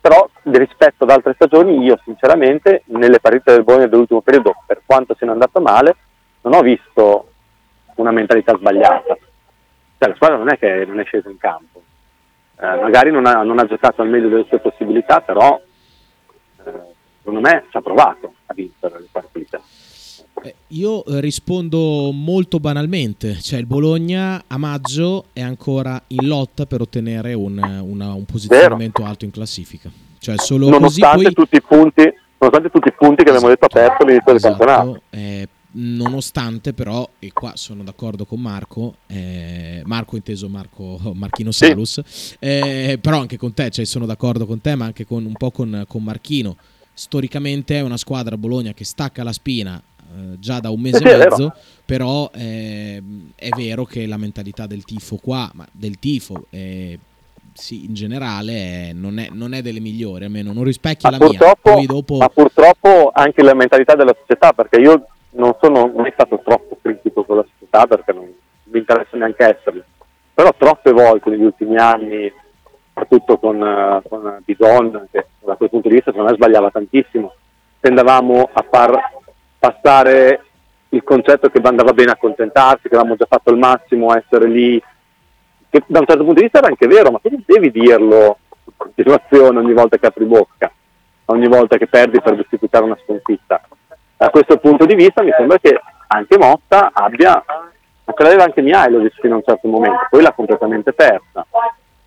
Però 0.02 0.30
rispetto 0.43 1.06
ad 1.06 1.10
altre 1.10 1.34
stagioni 1.34 1.84
io 1.84 2.00
sinceramente 2.04 2.84
nelle 2.86 3.20
partite 3.20 3.54
del 3.54 3.64
Bologna 3.64 3.88
dell'ultimo 3.88 4.22
periodo, 4.22 4.54
per 4.68 4.82
quanto 4.86 5.16
sia 5.18 5.32
andata 5.32 5.60
male, 5.60 5.95
non 6.41 6.54
ho 6.54 6.62
visto 6.62 7.32
una 7.95 8.12
mentalità 8.12 8.56
sbagliata. 8.56 9.18
Cioè, 9.97 10.10
la 10.10 10.16
squadra 10.16 10.38
non 10.38 10.52
è 10.52 10.60
che 10.60 10.86
non 10.86 11.00
è 11.00 11.06
scesa 11.06 11.28
in 11.28 11.38
campo, 11.38 11.79
eh, 12.62 12.82
magari 12.82 13.10
non 13.12 13.26
ha, 13.26 13.43
non 13.43 13.57
ha, 13.57 13.66
giocato 13.66 14.01
al 14.01 14.10
meglio 14.10 14.28
delle 14.28 14.45
sue 14.49 14.60
possibilità, 14.60 15.22
però 15.22 15.60
eh, 16.66 16.72
secondo 17.18 17.39
me 17.39 17.66
ci 17.70 17.78
ha 17.78 17.82
provato 17.82 18.34
a 18.47 18.53
vincere 18.53 18.99
le 18.99 19.07
partite. 19.10 19.62
Eh, 20.43 20.55
io 20.68 21.05
eh, 21.05 21.22
rispondo 21.22 22.12
molto 22.12 22.60
banalmente, 22.60 23.36
cioè 23.36 23.60
il 23.60 23.66
Bologna 23.66 24.43
a 24.45 24.57
maggio 24.57 25.26
è 25.32 25.41
ancora 25.41 26.01
in 26.07 26.28
lotta 26.28 26.66
per 26.66 26.82
ottenere 26.82 27.34
un, 27.34 27.57
una, 27.57 28.14
un 28.14 28.26
posizionamento 28.26 28.99
Vero. 28.99 29.12
alto 29.12 29.26
in 29.26 29.32
classifica. 29.32 29.89
Cioè 30.20 30.38
solo 30.38 30.70
nonostante, 30.70 31.24
poi... 31.24 31.34
tutti 31.34 31.55
i 31.55 31.62
punti, 31.62 32.14
nonostante 32.38 32.70
tutti 32.70 32.89
i 32.89 32.93
punti 32.93 33.24
che 33.24 33.30
esatto, 33.30 33.45
abbiamo 33.45 33.47
detto 33.47 33.66
aperto 33.66 34.03
all'inizio 34.03 34.34
esatto, 34.34 34.55
del 34.57 34.68
campionato. 34.68 35.01
Eh, 35.12 35.47
nonostante 35.72 36.74
però, 36.74 37.07
e 37.20 37.32
qua 37.32 37.53
sono 37.55 37.84
d'accordo 37.84 38.26
con 38.26 38.41
Marco, 38.41 38.95
eh, 39.07 39.82
Marco 39.86 40.15
inteso 40.15 40.49
Marco 40.49 40.99
Marchino 41.13 41.51
Salus, 41.51 42.01
eh, 42.39 42.97
però 43.01 43.20
anche 43.20 43.38
con 43.38 43.53
te, 43.53 43.70
cioè 43.70 43.86
sono 43.86 44.05
d'accordo 44.05 44.45
con 44.45 44.61
te, 44.61 44.76
ma 44.76 44.86
anche 44.86 45.05
con, 45.05 45.26
un 45.26 45.34
po' 45.34 45.51
con, 45.51 45.84
con 45.88 46.03
Marchino. 46.03 46.55
Storicamente 46.93 47.78
è 47.78 47.82
una 47.82 47.97
squadra 47.97 48.38
Bologna 48.38 48.74
che 48.74 48.84
stacca 48.84 49.24
la 49.24 49.32
spina 49.32 49.82
eh, 50.11 50.39
già 50.39 50.59
da 50.59 50.70
un 50.70 50.82
mese 50.82 51.03
e 51.03 51.17
mezzo, 51.17 51.53
però 51.86 52.30
eh, 52.34 53.01
è 53.36 53.49
vero 53.55 53.86
che 53.86 54.05
la 54.05 54.17
mentalità 54.17 54.67
del 54.67 54.84
tifo 54.84 55.15
qua, 55.17 55.49
ma 55.53 55.65
del 55.72 55.97
tifo 55.97 56.47
eh, 56.49 56.99
sì, 57.53 57.86
in 57.86 57.93
generale 57.93 58.91
non, 58.93 59.20
è, 59.20 59.30
non, 59.32 59.53
è, 59.53 59.61
delle 59.61 59.80
migliori, 59.80 60.26
almeno 60.26 60.51
non 60.51 60.63
rispecchia 60.63 61.09
ma 61.09 61.17
la 61.17 61.30
mia. 61.30 61.39
Dopo... 61.86 62.17
Ma 62.17 62.30
purtroppo 62.30 63.11
anche 63.13 63.43
la 63.43 63.53
mentalità 63.53 63.95
della 63.95 64.15
società, 64.20 64.51
perché 64.53 64.80
io 64.80 65.07
non 65.32 65.56
sono 65.62 65.92
mai 65.96 66.12
stato 66.14 66.42
troppo 66.44 66.78
critico 66.82 67.24
con 67.24 67.38
la 67.38 67.46
società 67.54 67.86
perché 67.86 68.14
non 68.14 68.34
mi 68.64 68.78
interessa 68.78 69.18
neanche 69.18 69.44
esserlo, 69.44 69.84
però 70.34 70.54
troppe 70.58 70.92
volte 70.92 71.30
negli 71.30 71.44
ultimi 71.44 71.78
anni, 71.78 72.32
soprattutto 72.88 73.38
con, 73.38 73.62
uh, 73.62 74.08
con 74.08 74.40
Bison, 74.46 75.08
che 75.12 75.28
da 75.40 75.56
quel 75.56 75.70
punto 75.70 75.88
di 75.88 75.96
vista 75.96 76.12
secondo 76.12 76.32
me 76.32 76.36
sbagliava 76.36 76.72
tantissimo, 76.72 77.34
tendevamo 77.80 78.50
a 78.52 78.66
far 78.70 79.12
passare 79.58 80.44
il 80.90 81.04
concetto 81.04 81.50
che 81.50 81.62
andava 81.64 81.94
bene 81.94 82.12
accontentarsi, 82.12 82.88
che 82.88 82.96
avevamo 82.96 83.16
già 83.16 83.26
fatto 83.28 83.52
il 83.52 83.58
massimo, 83.58 84.16
essere 84.16 84.48
lì, 84.48 84.82
che 85.70 85.84
da 85.86 86.00
un 86.00 86.06
certo 86.06 86.24
punto 86.24 86.40
di 86.40 86.44
vista 86.44 86.58
era 86.58 86.68
anche 86.68 86.88
vero, 86.88 87.12
ma 87.12 87.20
tu 87.20 87.30
non 87.30 87.44
devi 87.46 87.70
dirlo 87.72 88.38
in 88.66 88.74
continuazione 88.76 89.60
ogni 89.60 89.74
volta 89.74 89.98
che 89.98 90.08
apri 90.08 90.26
bocca, 90.26 90.72
ogni 91.26 91.48
volta 91.48 91.78
che 91.78 91.88
perdi 91.88 92.22
per 92.22 92.36
giustificare 92.36 92.86
una 92.86 92.98
sconfitta. 93.04 93.62
Da 94.20 94.30
questo 94.32 94.57
punto 94.57 94.86
di 94.86 94.95
vista 94.95 95.24
mi 95.24 95.32
sembra 95.34 95.57
che 95.59 95.80
anche 96.07 96.38
Motta 96.38 96.91
abbia, 96.91 97.41
l'aveva 98.03 98.43
anche 98.43 98.61
Mihailovic 98.61 99.13
fino 99.17 99.36
a 99.36 99.38
un 99.38 99.43
certo 99.45 99.70
momento, 99.70 100.07
poi 100.09 100.22
l'ha 100.22 100.34
completamente 100.34 100.91
persa, 100.91 101.45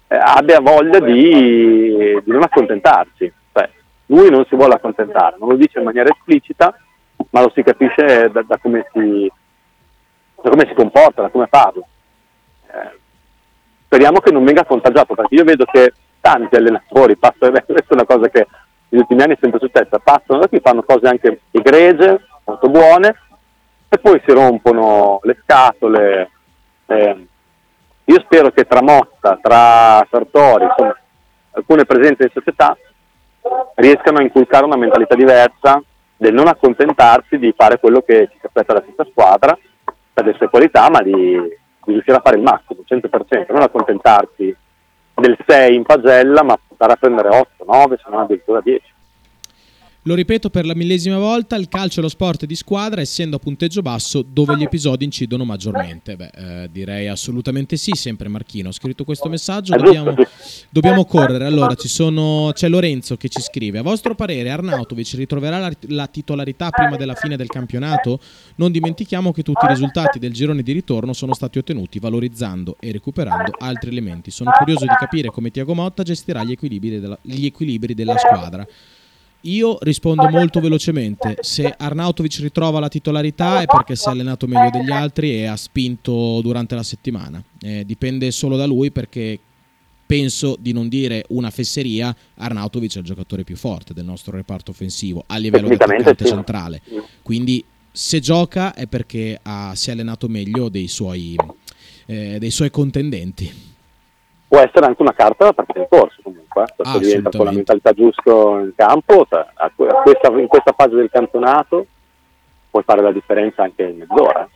eh, 0.08 0.20
abbia 0.22 0.60
voglia 0.60 1.00
di, 1.00 2.20
di 2.22 2.30
non 2.30 2.42
accontentarsi. 2.42 3.32
Cioè, 3.50 3.70
lui 4.08 4.28
non 4.28 4.44
si 4.44 4.56
vuole 4.56 4.74
accontentare, 4.74 5.36
non 5.38 5.48
lo 5.48 5.56
dice 5.56 5.78
in 5.78 5.86
maniera 5.86 6.10
esplicita, 6.10 6.76
ma 7.30 7.40
lo 7.40 7.50
si 7.54 7.62
capisce 7.62 8.28
da, 8.30 8.42
da, 8.42 8.58
come, 8.58 8.86
si, 8.92 9.32
da 10.42 10.50
come, 10.50 10.66
si, 10.66 10.74
comporta, 10.74 11.22
da 11.22 11.28
come 11.30 11.46
parla. 11.46 11.82
Eh, 12.66 12.98
speriamo 13.86 14.20
che 14.20 14.32
non 14.32 14.44
venga 14.44 14.66
contagiato, 14.66 15.14
perché 15.14 15.34
io 15.34 15.44
vedo 15.44 15.64
che 15.64 15.94
tanti 16.20 16.56
allenatori 16.56 17.16
questa 17.16 17.46
è 17.46 17.94
una 17.94 18.04
cosa 18.04 18.28
che 18.28 18.46
negli 18.92 19.00
ultimi 19.00 19.22
anni 19.22 19.34
è 19.34 19.38
sempre 19.40 19.58
successa, 19.58 19.98
passano 19.98 20.40
da 20.40 20.48
qui, 20.48 20.60
fanno 20.60 20.82
cose 20.82 21.08
anche 21.08 21.40
egregie, 21.50 22.20
molto 22.44 22.68
buone, 22.68 23.16
e 23.88 23.98
poi 23.98 24.20
si 24.24 24.32
rompono 24.32 25.18
le 25.22 25.38
scatole. 25.42 26.30
Eh, 26.86 27.26
io 28.04 28.20
spero 28.20 28.50
che 28.50 28.66
tra 28.66 28.82
Motta, 28.82 29.38
tra 29.40 30.06
Sartori, 30.10 30.64
insomma, 30.64 30.94
alcune 31.52 31.86
presenze 31.86 32.24
in 32.24 32.30
società 32.32 32.76
riescano 33.76 34.18
a 34.18 34.22
inculcare 34.22 34.66
una 34.66 34.76
mentalità 34.76 35.14
diversa 35.14 35.82
del 36.18 36.34
non 36.34 36.46
accontentarsi 36.46 37.38
di 37.38 37.52
fare 37.56 37.80
quello 37.80 38.02
che 38.02 38.28
ci 38.30 38.46
aspetta 38.46 38.74
la 38.74 38.84
stessa 38.86 39.08
squadra 39.10 39.58
per 40.12 40.26
le 40.26 40.34
sue 40.34 40.50
qualità, 40.50 40.90
ma 40.90 41.00
di, 41.00 41.10
di 41.12 41.92
riuscire 41.92 42.18
a 42.18 42.22
fare 42.22 42.36
il 42.36 42.42
massimo, 42.42 42.82
100%, 42.86 43.52
non 43.52 43.62
accontentarsi 43.62 44.54
del 45.22 45.38
6 45.46 45.74
in 45.74 45.84
pagella, 45.84 46.42
ma 46.42 46.58
andare 46.68 46.92
a 46.92 46.96
prendere 46.96 47.28
8, 47.28 47.64
9, 47.64 47.96
se 47.96 48.10
non 48.10 48.20
addirittura 48.20 48.60
10. 48.60 48.91
Lo 50.04 50.16
ripeto 50.16 50.50
per 50.50 50.66
la 50.66 50.74
millesima 50.74 51.18
volta, 51.18 51.54
il 51.54 51.68
calcio 51.68 52.00
è 52.00 52.02
lo 52.02 52.08
sport 52.08 52.44
di 52.44 52.56
squadra, 52.56 53.00
essendo 53.00 53.36
a 53.36 53.38
punteggio 53.38 53.82
basso 53.82 54.22
dove 54.28 54.56
gli 54.56 54.64
episodi 54.64 55.04
incidono 55.04 55.44
maggiormente. 55.44 56.16
Beh, 56.16 56.30
eh, 56.34 56.68
direi 56.72 57.06
assolutamente 57.06 57.76
sì, 57.76 57.92
sempre 57.94 58.28
Marchino. 58.28 58.70
Ho 58.70 58.72
scritto 58.72 59.04
questo 59.04 59.28
messaggio, 59.28 59.76
dobbiamo, 59.76 60.12
dobbiamo 60.70 61.04
correre. 61.04 61.44
Allora, 61.44 61.76
sono, 61.76 62.50
c'è 62.52 62.68
Lorenzo 62.68 63.16
che 63.16 63.28
ci 63.28 63.40
scrive, 63.40 63.78
a 63.78 63.82
vostro 63.82 64.16
parere 64.16 64.50
Arnautovic 64.50 65.12
ritroverà 65.12 65.58
la, 65.58 65.72
la 65.88 66.08
titolarità 66.08 66.70
prima 66.70 66.96
della 66.96 67.14
fine 67.14 67.36
del 67.36 67.46
campionato? 67.46 68.18
Non 68.56 68.72
dimentichiamo 68.72 69.30
che 69.30 69.44
tutti 69.44 69.64
i 69.64 69.68
risultati 69.68 70.18
del 70.18 70.32
girone 70.32 70.64
di 70.64 70.72
ritorno 70.72 71.12
sono 71.12 71.32
stati 71.32 71.58
ottenuti 71.58 72.00
valorizzando 72.00 72.76
e 72.80 72.90
recuperando 72.90 73.52
altri 73.60 73.90
elementi. 73.90 74.32
Sono 74.32 74.50
curioso 74.50 74.84
di 74.84 74.94
capire 74.98 75.28
come 75.28 75.52
Tiago 75.52 75.74
Motta 75.74 76.02
gestirà 76.02 76.42
gli 76.42 76.50
equilibri 76.50 76.98
della, 76.98 77.16
gli 77.22 77.46
equilibri 77.46 77.94
della 77.94 78.16
squadra. 78.18 78.66
Io 79.42 79.78
rispondo 79.80 80.28
molto 80.28 80.60
velocemente. 80.60 81.38
Se 81.40 81.74
Arnautovic 81.76 82.38
ritrova 82.40 82.78
la 82.78 82.88
titolarità 82.88 83.62
è 83.62 83.66
perché 83.66 83.96
si 83.96 84.08
è 84.08 84.12
allenato 84.12 84.46
meglio 84.46 84.70
degli 84.70 84.90
altri 84.90 85.34
e 85.34 85.46
ha 85.46 85.56
spinto 85.56 86.40
durante 86.42 86.74
la 86.74 86.82
settimana. 86.82 87.42
Eh, 87.60 87.84
dipende 87.84 88.30
solo 88.30 88.56
da 88.56 88.66
lui 88.66 88.92
perché 88.92 89.38
penso 90.06 90.56
di 90.60 90.72
non 90.72 90.88
dire 90.88 91.24
una 91.28 91.50
fesseria, 91.50 92.14
Arnautovic 92.36 92.96
è 92.96 92.98
il 92.98 93.04
giocatore 93.04 93.44
più 93.44 93.56
forte 93.56 93.94
del 93.94 94.04
nostro 94.04 94.36
reparto 94.36 94.70
offensivo 94.70 95.24
a 95.26 95.36
livello 95.38 95.68
di 95.68 95.74
attaccante 95.74 96.24
sì. 96.24 96.30
centrale. 96.30 96.82
Quindi 97.22 97.64
se 97.90 98.20
gioca 98.20 98.74
è 98.74 98.86
perché 98.86 99.38
ha, 99.42 99.72
si 99.74 99.88
è 99.88 99.92
allenato 99.92 100.28
meglio 100.28 100.68
dei 100.68 100.86
suoi, 100.86 101.34
eh, 102.06 102.38
dei 102.38 102.50
suoi 102.50 102.70
contendenti 102.70 103.70
può 104.52 104.60
essere 104.60 104.84
anche 104.84 105.00
una 105.00 105.14
carta 105.14 105.46
da 105.46 105.54
partita 105.54 105.78
in 105.78 105.86
corso 105.88 106.20
comunque, 106.22 106.64
eh? 106.64 106.84
se 106.84 106.98
diventa 106.98 107.30
con 107.30 107.46
la 107.46 107.52
mentalità 107.52 107.92
giusta 107.94 108.30
in 108.30 108.72
campo, 108.76 109.26
cioè, 109.26 109.46
questa, 109.74 110.30
in 110.38 110.46
questa 110.46 110.74
fase 110.76 110.94
del 110.94 111.08
campionato 111.10 111.86
puoi 112.68 112.82
fare 112.82 113.00
la 113.00 113.12
differenza 113.12 113.62
anche 113.62 113.82
in 113.82 113.96
mezz'ora. 113.96 114.46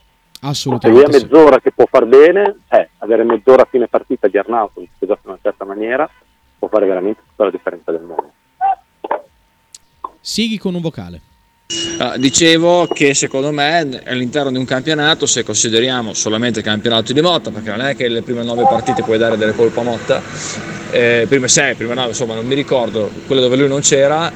Assolutamente. 0.41 1.11
Se 1.11 1.17
hai 1.17 1.23
mezz'ora 1.23 1.59
che 1.59 1.71
può 1.71 1.85
far 1.89 2.05
bene, 2.05 2.57
eh, 2.69 2.89
avere 2.99 3.23
mezz'ora 3.23 3.63
a 3.63 3.67
fine 3.67 3.87
partita 3.87 4.27
di 4.27 4.37
Arnauto, 4.37 4.81
che 4.81 5.07
gioca 5.07 5.21
in 5.23 5.29
una 5.31 5.39
certa 5.41 5.65
maniera, 5.65 6.07
può 6.59 6.67
fare 6.67 6.85
veramente 6.85 7.21
tutta 7.29 7.45
la 7.45 7.49
differenza 7.49 7.91
del 7.91 8.01
mondo. 8.01 8.31
Sighi 10.19 10.59
con 10.59 10.75
un 10.75 10.81
vocale. 10.81 11.21
Uh, 11.69 12.17
dicevo 12.17 12.87
che 12.87 13.13
secondo 13.13 13.51
me 13.51 14.01
all'interno 14.05 14.51
di 14.51 14.57
un 14.57 14.63
campionato, 14.63 15.25
se 15.25 15.43
consideriamo 15.43 16.13
solamente 16.13 16.59
il 16.59 16.65
campionato 16.65 17.11
di 17.11 17.19
Motta, 17.19 17.51
perché 17.51 17.71
non 17.71 17.81
è 17.81 17.93
che 17.93 18.07
le 18.07 18.21
prime 18.21 18.41
nove 18.43 18.63
partite 18.63 19.03
puoi 19.03 19.17
dare 19.17 19.35
delle 19.35 19.53
colpe 19.53 19.81
a 19.81 19.83
Motta, 19.83 20.21
eh, 20.91 21.25
prime 21.27 21.49
sei, 21.49 21.75
prime 21.75 21.93
nove, 21.93 22.09
insomma 22.09 22.35
non 22.35 22.45
mi 22.45 22.55
ricordo, 22.55 23.11
quelle 23.25 23.41
dove 23.41 23.57
lui 23.57 23.67
non 23.67 23.81
c'era, 23.81 24.31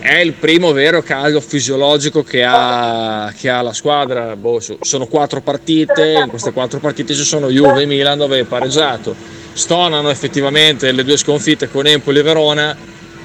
è 0.00 0.18
il 0.18 0.34
primo 0.34 0.72
vero 0.72 1.00
caso 1.00 1.40
fisiologico 1.40 2.22
che 2.22 2.44
ha, 2.44 3.32
che 3.34 3.48
ha 3.48 3.62
la 3.62 3.72
squadra. 3.72 4.36
Boh, 4.36 4.60
sono 4.80 5.06
quattro 5.06 5.40
partite, 5.40 6.20
in 6.22 6.28
queste 6.28 6.52
quattro 6.52 6.78
partite 6.78 7.14
ci 7.14 7.24
sono 7.24 7.48
Juve 7.48 7.82
e 7.82 7.86
Milan 7.86 8.18
dove 8.18 8.40
è 8.40 8.44
pareggiato. 8.44 9.14
Stonano 9.52 10.10
effettivamente 10.10 10.92
le 10.92 11.04
due 11.04 11.16
sconfitte 11.16 11.70
con 11.70 11.86
Empoli 11.86 12.18
e 12.18 12.22
Verona 12.22 12.76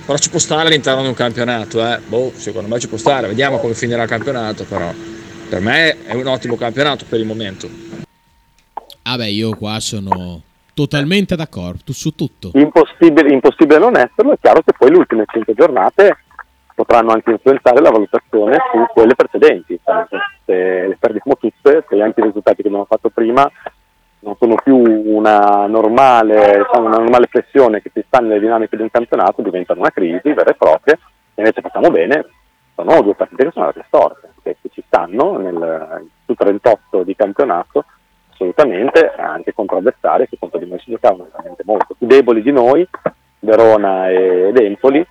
però 0.05 0.17
ci 0.17 0.29
può 0.29 0.39
stare 0.39 0.67
all'interno 0.67 1.01
di 1.01 1.07
un 1.07 1.15
campionato, 1.15 1.83
eh. 1.83 1.99
boh, 2.05 2.31
secondo 2.35 2.69
me 2.69 2.79
ci 2.79 2.87
può 2.87 2.97
stare, 2.97 3.27
vediamo 3.27 3.57
come 3.57 3.73
finirà 3.73 4.03
il 4.03 4.09
campionato, 4.09 4.63
però 4.63 4.91
per 5.49 5.59
me 5.61 6.03
è 6.05 6.13
un 6.13 6.27
ottimo 6.27 6.55
campionato 6.55 7.05
per 7.09 7.19
il 7.19 7.25
momento. 7.25 7.67
Ah 9.03 9.17
beh, 9.17 9.29
io 9.29 9.55
qua 9.55 9.79
sono 9.79 10.41
totalmente 10.73 11.35
d'accordo 11.35 11.91
su 11.91 12.13
tutto. 12.13 12.51
Impossibile, 12.53 13.33
impossibile 13.33 13.79
non 13.79 13.97
esserlo, 13.97 14.33
è 14.33 14.37
chiaro 14.39 14.61
che 14.61 14.73
poi 14.77 14.91
le 14.91 14.97
ultime 14.97 15.25
5 15.25 15.53
giornate 15.55 16.17
potranno 16.75 17.11
anche 17.11 17.31
influenzare 17.31 17.81
la 17.81 17.89
valutazione 17.89 18.57
su 18.71 18.85
quelle 18.93 19.15
precedenti, 19.15 19.79
se 20.45 20.53
le 20.87 20.97
perdiamo 20.99 21.37
tutte, 21.39 21.85
se 21.87 22.01
anche 22.01 22.19
i 22.19 22.23
risultati 22.25 22.61
che 22.61 22.67
abbiamo 22.67 22.85
fatto 22.87 23.09
prima 23.09 23.49
non 24.25 24.35
sono 24.39 24.55
più 24.55 24.75
una 24.75 25.67
normale, 25.67 26.65
diciamo, 26.65 26.87
una 26.87 26.97
normale 26.97 27.27
flessione 27.27 27.79
che 27.81 27.91
si 27.93 28.03
sta 28.07 28.17
nelle 28.17 28.39
dinamiche 28.39 28.75
di 28.75 28.81
un 28.81 28.89
campionato, 28.89 29.43
diventano 29.43 29.81
una 29.81 29.91
crisi 29.91 30.33
vera 30.33 30.49
e 30.49 30.55
propria, 30.55 30.95
e 30.95 31.41
invece 31.41 31.61
facciamo 31.61 31.91
bene, 31.91 32.25
sono 32.73 33.01
due 33.01 33.13
partite 33.13 33.45
che 33.45 33.51
sono 33.51 33.65
andate 33.65 33.85
storte, 33.87 34.33
che 34.41 34.57
ci 34.71 34.83
stanno 34.87 35.37
nel, 35.37 36.07
su 36.25 36.33
38 36.33 37.03
di 37.03 37.15
campionato, 37.15 37.85
assolutamente, 38.31 39.13
anche 39.15 39.53
contro 39.53 39.77
avversari 39.77 40.27
che 40.27 40.37
contro 40.39 40.57
di 40.57 40.67
noi 40.67 40.79
si 40.79 40.89
giocavano 40.89 41.27
veramente 41.31 41.61
molto 41.63 41.93
più 41.95 42.07
deboli 42.07 42.41
di 42.41 42.51
noi, 42.51 42.87
Verona 43.39 44.09
ed 44.09 44.57
Empoli, 44.57 45.05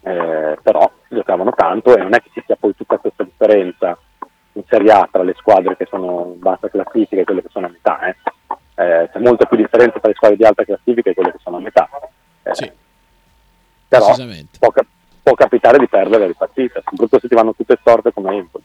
eh, 0.00 0.58
però 0.60 0.90
giocavano 1.08 1.52
tanto 1.52 1.96
e 1.96 2.02
non 2.02 2.12
è 2.12 2.20
che 2.20 2.30
ci 2.32 2.42
sia 2.44 2.56
poi 2.58 2.74
tutta 2.74 2.98
questa 2.98 3.22
differenza 3.22 3.96
in 4.54 4.64
Serie 4.66 4.90
A 4.90 5.08
tra 5.10 5.22
le 5.22 5.34
squadre 5.38 5.76
che 5.76 5.86
sono 5.88 6.32
in 6.34 6.40
bassa 6.40 6.68
classifica 6.68 7.20
e 7.20 7.24
quelle 7.24 7.42
che 7.42 7.50
sono 7.50 7.66
a 7.66 7.70
metà. 7.70 8.00
Eh. 8.00 8.16
Eh, 8.78 9.10
c'è 9.12 9.18
molta 9.18 9.44
più 9.46 9.56
differenza 9.56 9.98
tra 9.98 10.08
le 10.08 10.14
squadre 10.14 10.36
di 10.36 10.44
alta 10.44 10.62
classifica 10.62 11.10
e 11.10 11.14
quelle 11.14 11.32
che 11.32 11.38
sono 11.42 11.56
a 11.56 11.60
metà. 11.60 11.88
Eh, 12.44 12.54
sì. 12.54 12.70
Però 13.88 14.14
può, 14.58 14.72
può, 15.20 15.34
capitare 15.34 15.78
di 15.78 15.88
perdere 15.88 16.28
le 16.28 16.34
partite, 16.38 16.80
soprattutto 16.84 17.18
se 17.18 17.26
ti 17.26 17.34
vanno 17.34 17.54
tutte 17.54 17.76
storte 17.80 18.12
come 18.12 18.36
Empoli. 18.36 18.62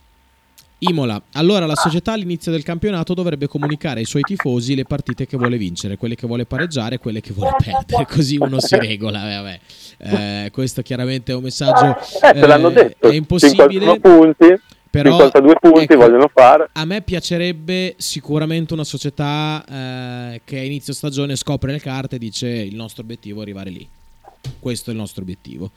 Imola, 0.79 1.19
allora 1.33 1.65
la 1.65 1.75
società 1.75 2.11
all'inizio 2.11 2.51
del 2.51 2.61
campionato 2.61 3.13
dovrebbe 3.13 3.47
comunicare 3.47 4.01
ai 4.01 4.05
suoi 4.05 4.21
tifosi 4.21 4.75
le 4.75 4.83
partite 4.83 5.25
che 5.25 5.37
vuole 5.37 5.57
vincere, 5.57 5.97
quelle 5.97 6.15
che 6.15 6.27
vuole 6.27 6.45
pareggiare 6.45 6.95
e 6.95 6.97
quelle 6.99 7.21
che 7.21 7.33
vuole 7.33 7.55
perdere, 7.57 8.05
così 8.05 8.37
uno 8.37 8.59
si 8.59 8.77
regola. 8.77 9.57
Eh, 9.97 10.49
questo 10.51 10.83
chiaramente 10.83 11.31
è 11.31 11.35
un 11.35 11.43
messaggio... 11.43 11.97
Eh, 12.21 12.33
te 12.33 12.45
l'hanno 12.45 12.69
detto, 12.69 13.09
è 13.09 13.13
impossibile. 13.15 13.99
punti 13.99 14.59
però, 14.93 15.09
52 15.09 15.55
punti 15.59 15.81
ecco, 15.81 15.95
vogliono 15.95 16.29
fare. 16.31 16.69
A 16.71 16.85
me 16.85 17.01
piacerebbe 17.01 17.95
sicuramente 17.97 18.75
una 18.75 18.83
società 18.83 19.65
eh, 19.67 20.41
che 20.45 20.59
a 20.59 20.63
inizio 20.63 20.93
stagione 20.93 21.35
scopre 21.35 21.71
le 21.71 21.79
carte 21.79 22.17
e 22.17 22.19
dice 22.19 22.47
il 22.47 22.75
nostro 22.75 23.01
obiettivo 23.01 23.39
è 23.39 23.41
arrivare 23.41 23.71
lì. 23.71 23.89
Questo 24.59 24.91
è 24.91 24.93
il 24.93 24.99
nostro 24.99 25.23
obiettivo. 25.23 25.71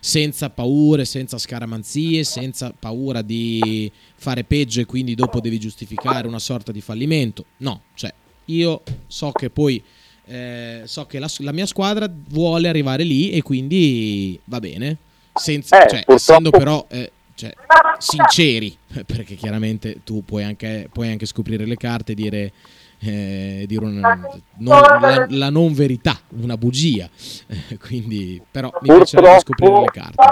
Senza 0.00 0.50
paure, 0.50 1.04
senza 1.04 1.38
scaramanzie, 1.38 2.24
senza 2.24 2.74
paura 2.76 3.22
di 3.22 3.88
fare 4.16 4.42
peggio 4.42 4.80
e 4.80 4.86
quindi 4.86 5.14
dopo 5.14 5.38
devi 5.38 5.60
giustificare 5.60 6.26
una 6.26 6.40
sorta 6.40 6.72
di 6.72 6.80
fallimento. 6.80 7.44
No, 7.58 7.82
cioè 7.94 8.12
io 8.46 8.82
so 9.06 9.30
che 9.30 9.50
poi 9.50 9.80
eh, 10.24 10.82
so 10.84 11.06
che 11.06 11.20
la, 11.20 11.30
la, 11.38 11.52
mia 11.52 11.66
squadra 11.66 12.10
vuole 12.12 12.66
arrivare 12.66 13.04
lì 13.04 13.30
e 13.30 13.40
quindi 13.42 14.36
va 14.46 14.58
bene. 14.58 14.96
Senza, 15.32 15.84
eh, 15.84 15.88
cioè, 15.88 16.04
essendo 16.08 16.50
però 16.50 16.84
eh, 16.90 17.12
cioè, 17.38 17.52
sinceri, 17.98 18.76
perché 19.06 19.36
chiaramente 19.36 20.02
tu 20.02 20.24
puoi 20.24 20.42
anche, 20.42 20.88
puoi 20.92 21.08
anche 21.08 21.24
scoprire 21.24 21.64
le 21.66 21.76
carte 21.76 22.12
e 22.12 22.14
dire, 22.16 22.52
eh, 22.98 23.64
dire 23.68 23.84
una, 23.84 24.18
non, 24.56 24.80
la, 24.80 25.26
la, 25.28 25.50
non 25.50 25.72
verità, 25.72 26.16
una 26.40 26.56
bugia. 26.56 27.08
Eh, 27.46 27.78
quindi, 27.78 28.42
però 28.50 28.72
mi 28.80 28.88
piacerebbe 28.92 29.38
scoprire 29.38 29.80
le 29.80 29.90
carte. 29.92 30.24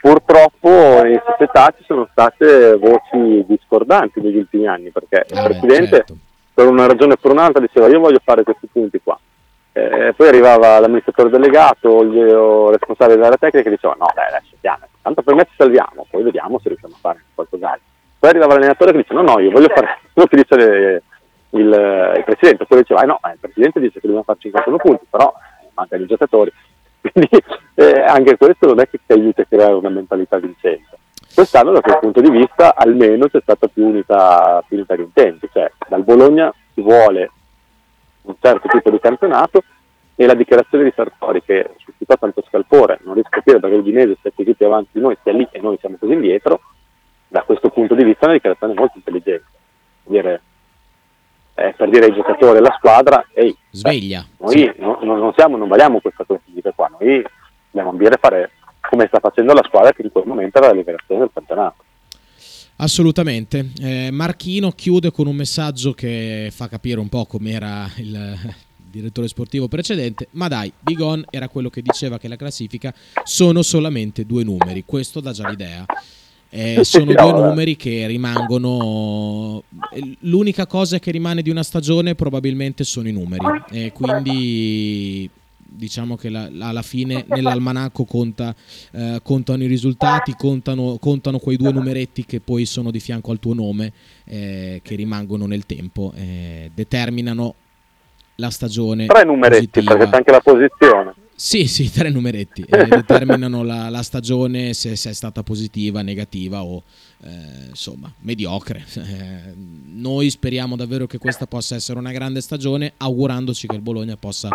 Purtroppo 0.00 1.04
in 1.04 1.20
società 1.26 1.74
ci 1.76 1.84
sono 1.86 2.08
state 2.10 2.76
voci 2.76 3.44
discordanti 3.46 4.20
negli 4.20 4.38
ultimi 4.38 4.66
anni, 4.66 4.90
perché 4.90 5.26
ah 5.30 5.42
il 5.42 5.48
Presidente, 5.48 5.96
certo. 5.96 6.16
per 6.54 6.66
una 6.66 6.86
ragione 6.86 7.12
o 7.12 7.16
per 7.16 7.32
un'altra, 7.32 7.60
diceva 7.60 7.88
io 7.88 8.00
voglio 8.00 8.20
fare 8.24 8.42
questi 8.42 8.68
punti 8.72 8.98
qua. 9.02 9.18
Eh, 9.78 10.12
poi 10.14 10.28
arrivava 10.28 10.80
l'amministratore 10.80 11.30
delegato, 11.30 12.02
il 12.02 12.70
responsabile 12.70 13.20
della 13.20 13.36
tecnica 13.36 13.68
e 13.68 13.70
diceva 13.70 13.94
no, 13.96 14.06
beh, 14.12 14.26
adesso 14.26 14.56
piano, 14.60 14.86
tanto 15.02 15.22
per 15.22 15.34
me 15.36 15.44
ci 15.44 15.54
salviamo, 15.56 16.04
poi 16.10 16.24
vediamo 16.24 16.58
se 16.58 16.68
riusciamo 16.68 16.94
a 16.94 16.98
fare 17.00 17.24
qualcos'altro. 17.32 17.86
Poi 18.18 18.30
arrivava 18.30 18.54
l'allenatore 18.54 18.90
che 18.90 18.98
dice 18.98 19.14
no, 19.14 19.22
no, 19.22 19.38
io 19.38 19.50
voglio 19.50 19.68
fare 19.68 19.98
quello 20.12 20.26
che 20.28 20.36
dice 20.36 21.02
il, 21.50 22.12
il, 22.16 22.24
presidente, 22.24 22.66
poi 22.66 22.78
diceva 22.78 23.02
eh, 23.02 23.06
no, 23.06 23.20
eh, 23.24 23.32
il 23.32 23.38
presidente 23.38 23.78
dice 23.78 23.94
che 23.94 24.00
dobbiamo 24.08 24.24
fare 24.24 24.38
51 24.40 24.76
punti, 24.78 25.06
però 25.08 25.32
mancano 25.74 26.02
i 26.02 26.06
giocatori. 26.06 26.52
Quindi 27.00 27.42
eh, 27.74 28.00
anche 28.00 28.36
questo 28.36 28.66
non 28.66 28.80
è 28.80 28.88
che 28.88 28.98
ti 29.06 29.12
aiuta 29.12 29.42
a 29.42 29.46
creare 29.48 29.74
una 29.74 29.90
mentalità 29.90 30.38
vincente. 30.38 30.98
Quest'anno 31.32 31.70
da 31.70 31.80
quel 31.80 31.98
punto 32.00 32.20
di 32.20 32.30
vista 32.30 32.74
almeno 32.74 33.28
c'è 33.28 33.40
stata 33.40 33.68
più 33.68 33.86
unità, 33.86 34.60
più 34.66 34.76
unità 34.76 34.96
di 34.96 35.02
intenti, 35.02 35.48
cioè 35.52 35.70
dal 35.86 36.02
Bologna 36.02 36.52
si 36.74 36.82
vuole 36.82 37.30
un 38.22 38.34
certo 38.40 38.68
tipo 38.68 38.90
di 38.90 38.98
campionato 39.00 39.62
e 40.14 40.26
la 40.26 40.34
dichiarazione 40.34 40.84
di 40.84 40.92
Sartori 40.94 41.42
che 41.42 41.70
suscitò 41.78 42.16
tanto 42.18 42.42
scalpore, 42.48 42.98
non 43.04 43.14
riesco 43.14 43.28
a 43.30 43.36
capire 43.36 43.60
perché 43.60 43.76
l'Udinese 43.76 44.16
sia 44.20 44.32
così 44.34 44.52
più 44.54 44.66
avanti 44.66 44.90
di 44.92 45.00
noi, 45.00 45.16
sia 45.22 45.32
lì 45.32 45.46
e 45.50 45.60
noi 45.60 45.76
siamo 45.78 45.96
così 45.96 46.12
indietro, 46.12 46.60
da 47.28 47.42
questo 47.42 47.68
punto 47.68 47.94
di 47.94 48.02
vista 48.02 48.22
è 48.22 48.24
una 48.24 48.34
dichiarazione 48.34 48.74
molto 48.74 48.96
intelligente. 48.96 49.46
Dire, 50.04 50.42
eh, 51.54 51.74
per 51.76 51.88
dire 51.88 52.06
ai 52.06 52.14
giocatori 52.14 52.56
e 52.56 52.58
alla 52.58 52.74
squadra, 52.76 53.26
ehi, 53.32 53.56
sveglia. 53.70 54.20
Eh, 54.20 54.26
noi 54.38 54.52
sì. 54.52 54.72
no, 54.78 54.98
no, 55.02 55.16
non, 55.16 55.32
siamo, 55.34 55.56
non 55.56 55.68
valiamo 55.68 56.00
questa 56.00 56.24
classifica 56.24 56.72
qua, 56.74 56.90
noi 56.98 57.24
dobbiamo 57.70 57.90
ambire 57.90 58.14
a 58.14 58.18
fare 58.20 58.50
come 58.88 59.06
sta 59.06 59.20
facendo 59.20 59.52
la 59.52 59.62
squadra 59.64 59.92
che 59.92 60.02
in 60.02 60.10
quel 60.10 60.26
momento 60.26 60.58
era 60.58 60.68
la 60.68 60.74
liberazione 60.74 61.20
del 61.20 61.30
campionato. 61.32 61.84
Assolutamente. 62.80 63.70
Eh, 63.80 64.10
Marchino 64.10 64.70
chiude 64.72 65.10
con 65.10 65.26
un 65.26 65.34
messaggio 65.34 65.92
che 65.94 66.50
fa 66.52 66.68
capire 66.68 67.00
un 67.00 67.08
po' 67.08 67.26
com'era 67.26 67.90
il 67.96 68.36
direttore 68.90 69.28
sportivo 69.28 69.68
precedente, 69.68 70.28
ma 70.32 70.48
dai, 70.48 70.72
Bigon 70.80 71.24
era 71.30 71.48
quello 71.48 71.70
che 71.70 71.82
diceva 71.82 72.18
che 72.18 72.28
la 72.28 72.36
classifica 72.36 72.94
sono 73.24 73.62
solamente 73.62 74.24
due 74.24 74.44
numeri, 74.44 74.84
questo 74.86 75.20
dà 75.20 75.32
già 75.32 75.48
l'idea. 75.48 75.84
Eh, 76.50 76.82
sono 76.84 77.12
due 77.12 77.32
numeri 77.32 77.76
che 77.76 78.06
rimangono. 78.06 79.64
L'unica 80.20 80.66
cosa 80.66 81.00
che 81.00 81.10
rimane 81.10 81.42
di 81.42 81.50
una 81.50 81.64
stagione 81.64 82.14
probabilmente 82.14 82.84
sono 82.84 83.08
i 83.08 83.12
numeri. 83.12 83.44
E 83.70 83.92
quindi 83.92 85.28
diciamo 85.68 86.16
che 86.16 86.30
la, 86.30 86.48
alla 86.60 86.82
fine 86.82 87.24
nell'almanacco 87.28 88.04
conta, 88.04 88.54
eh, 88.92 89.20
contano 89.22 89.62
i 89.62 89.66
risultati, 89.66 90.34
contano, 90.36 90.96
contano, 90.98 91.38
quei 91.38 91.56
due 91.56 91.72
numeretti 91.72 92.24
che 92.24 92.40
poi 92.40 92.64
sono 92.64 92.90
di 92.90 93.00
fianco 93.00 93.30
al 93.30 93.38
tuo 93.38 93.54
nome, 93.54 93.92
eh, 94.24 94.80
che 94.82 94.94
rimangono 94.94 95.46
nel 95.46 95.66
tempo, 95.66 96.12
eh, 96.16 96.70
determinano 96.74 97.54
la 98.36 98.50
stagione. 98.50 99.06
Tre 99.06 99.24
numeretti, 99.24 99.82
positiva. 99.82 99.94
perché 99.94 100.10
c'è 100.10 100.16
anche 100.16 100.30
la 100.30 100.40
posizione. 100.40 101.14
Sì, 101.40 101.68
sì, 101.68 101.88
tre 101.94 102.10
numeretti. 102.10 102.64
Eh, 102.68 102.86
determinano 102.90 103.62
la, 103.62 103.88
la 103.90 104.02
stagione 104.02 104.74
se, 104.74 104.96
se, 104.96 105.10
è 105.10 105.12
stata 105.12 105.44
positiva, 105.44 106.02
negativa 106.02 106.64
o 106.64 106.82
eh, 107.22 107.68
insomma 107.68 108.12
mediocre. 108.20 108.84
Eh, 109.08 109.54
noi 109.94 110.28
speriamo 110.28 110.76
davvero 110.76 111.06
che 111.06 111.18
questa 111.18 111.46
possa 111.46 111.74
essere 111.74 111.98
una 111.98 112.12
grande 112.12 112.40
stagione, 112.40 112.92
augurandoci 112.96 113.66
che 113.66 113.76
il 113.76 113.80
Bologna 113.80 114.16
possa, 114.16 114.50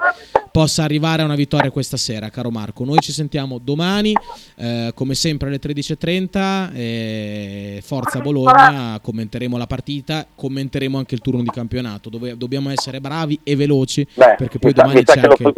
possa 0.51 0.83
arrivare 0.83 1.21
a 1.21 1.25
una 1.25 1.35
vittoria 1.35 1.71
questa 1.71 1.97
sera, 1.97 2.29
caro 2.29 2.51
Marco. 2.51 2.83
Noi 2.83 2.99
ci 2.99 3.11
sentiamo 3.11 3.57
domani, 3.57 4.13
eh, 4.55 4.91
come 4.93 5.15
sempre 5.15 5.47
alle 5.47 5.59
13.30. 5.59 7.81
Forza 7.81 8.19
Bologna, 8.19 8.99
commenteremo 9.01 9.57
la 9.57 9.67
partita, 9.67 10.27
commenteremo 10.35 10.97
anche 10.97 11.15
il 11.15 11.21
turno 11.21 11.41
di 11.41 11.49
campionato, 11.49 12.09
dove 12.09 12.37
dobbiamo 12.37 12.69
essere 12.69 13.01
bravi 13.01 13.39
e 13.43 13.55
veloci, 13.55 14.05
Beh, 14.13 14.35
perché 14.37 14.59
poi 14.59 14.73
domani 14.73 15.03
c'è 15.03 15.19
anche 15.19 15.53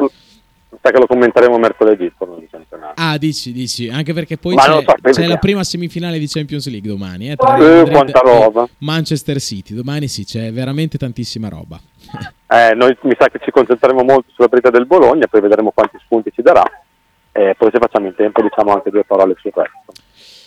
sa 0.86 0.91
che 0.91 0.99
lo 0.99 1.07
commenteremo 1.07 1.57
mercoledì 1.57 2.03
il 2.03 2.13
torneo 2.17 2.38
di 2.38 2.47
campionato. 2.47 2.93
Ah, 3.01 3.17
dici, 3.17 3.51
dici, 3.51 3.89
anche 3.89 4.13
perché 4.13 4.38
poi 4.38 4.55
c'è, 4.55 4.83
so, 4.83 4.83
c'è 5.11 5.25
la 5.25 5.38
prima 5.38 5.63
semifinale 5.63 6.19
di 6.19 6.27
Champions 6.27 6.69
League 6.69 6.88
domani, 6.88 7.31
eh, 7.31 7.36
tra 7.36 7.57
Eh, 7.57 7.89
quanta 7.89 8.19
roba. 8.19 8.67
Manchester 8.79 9.39
City. 9.39 9.73
Domani 9.73 10.07
sì, 10.07 10.25
c'è 10.25 10.51
veramente 10.51 10.97
tantissima 10.97 11.49
roba. 11.49 11.79
Eh, 12.47 12.75
noi 12.75 12.95
mi 13.01 13.15
sa 13.19 13.27
che 13.27 13.39
ci 13.43 13.49
concentreremo 13.49 14.03
molto 14.03 14.29
sulla 14.31 14.47
partita 14.47 14.69
del 14.69 14.86
Bologna, 14.86 15.25
poi 15.25 15.41
vedremo 15.41 15.71
quanti 15.71 15.97
spunti 15.99 16.31
ci 16.31 16.43
darà. 16.43 16.63
E 17.31 17.55
poi 17.57 17.69
se 17.73 17.79
facciamo 17.79 18.05
in 18.05 18.13
tempo 18.15 18.41
diciamo 18.43 18.71
anche 18.71 18.91
due 18.91 19.03
parole 19.03 19.33
sul 19.39 19.51
resto. 19.53 19.91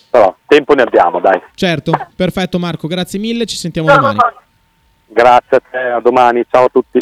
Però 0.09 0.35
tempo 0.47 0.75
ne 0.75 0.83
abbiamo, 0.83 1.19
dai. 1.19 1.43
Certo, 1.57 1.91
perfetto 2.15 2.59
Marco, 2.61 2.87
grazie 2.87 3.19
mille, 3.19 3.47
ci 3.47 3.57
sentiamo 3.57 3.93
domani. 3.93 4.19
Grazie 5.07 5.57
a 5.57 5.61
te, 5.71 5.79
a 5.79 6.01
domani, 6.01 6.47
ciao 6.49 6.67
a 6.67 6.69
tutti. 6.69 7.01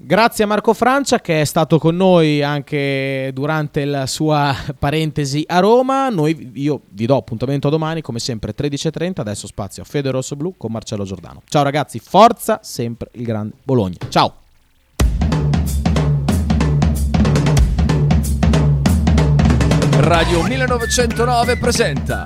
Grazie 0.00 0.44
a 0.44 0.46
Marco 0.46 0.74
Francia 0.74 1.18
che 1.18 1.40
è 1.40 1.44
stato 1.44 1.80
con 1.80 1.96
noi 1.96 2.40
anche 2.40 3.32
durante 3.34 3.84
la 3.84 4.06
sua 4.06 4.54
parentesi 4.78 5.42
a 5.48 5.58
Roma. 5.58 6.08
Noi, 6.08 6.52
io 6.54 6.82
vi 6.90 7.04
do 7.04 7.16
appuntamento 7.16 7.66
a 7.66 7.70
domani, 7.72 8.00
come 8.00 8.20
sempre 8.20 8.54
13.30. 8.56 9.14
Adesso 9.16 9.48
spazio 9.48 9.82
a 9.82 9.84
Fede 9.84 10.12
Rosso 10.12 10.36
Blu 10.36 10.54
con 10.56 10.70
Marcello 10.70 11.02
Giordano. 11.02 11.42
Ciao 11.48 11.64
ragazzi, 11.64 11.98
forza 11.98 12.60
sempre 12.62 13.08
il 13.14 13.24
grande 13.24 13.54
Bologna. 13.64 13.96
Ciao. 14.08 14.34
Radio 19.98 20.42
1909 20.44 21.58
presenta 21.58 22.24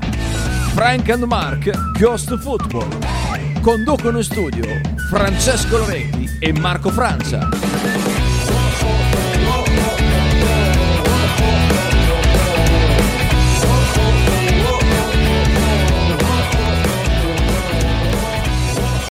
Frank 0.75 1.11
and 1.11 1.25
Mark 1.25 1.71
Ghost 1.99 2.35
Football. 2.39 2.89
Conducono 3.61 4.19
in 4.19 4.25
studio 4.25 4.65
Francesco 5.11 5.77
Loretti 5.77 6.39
e 6.41 6.53
Marco 6.53 6.91
Francia. 6.91 8.02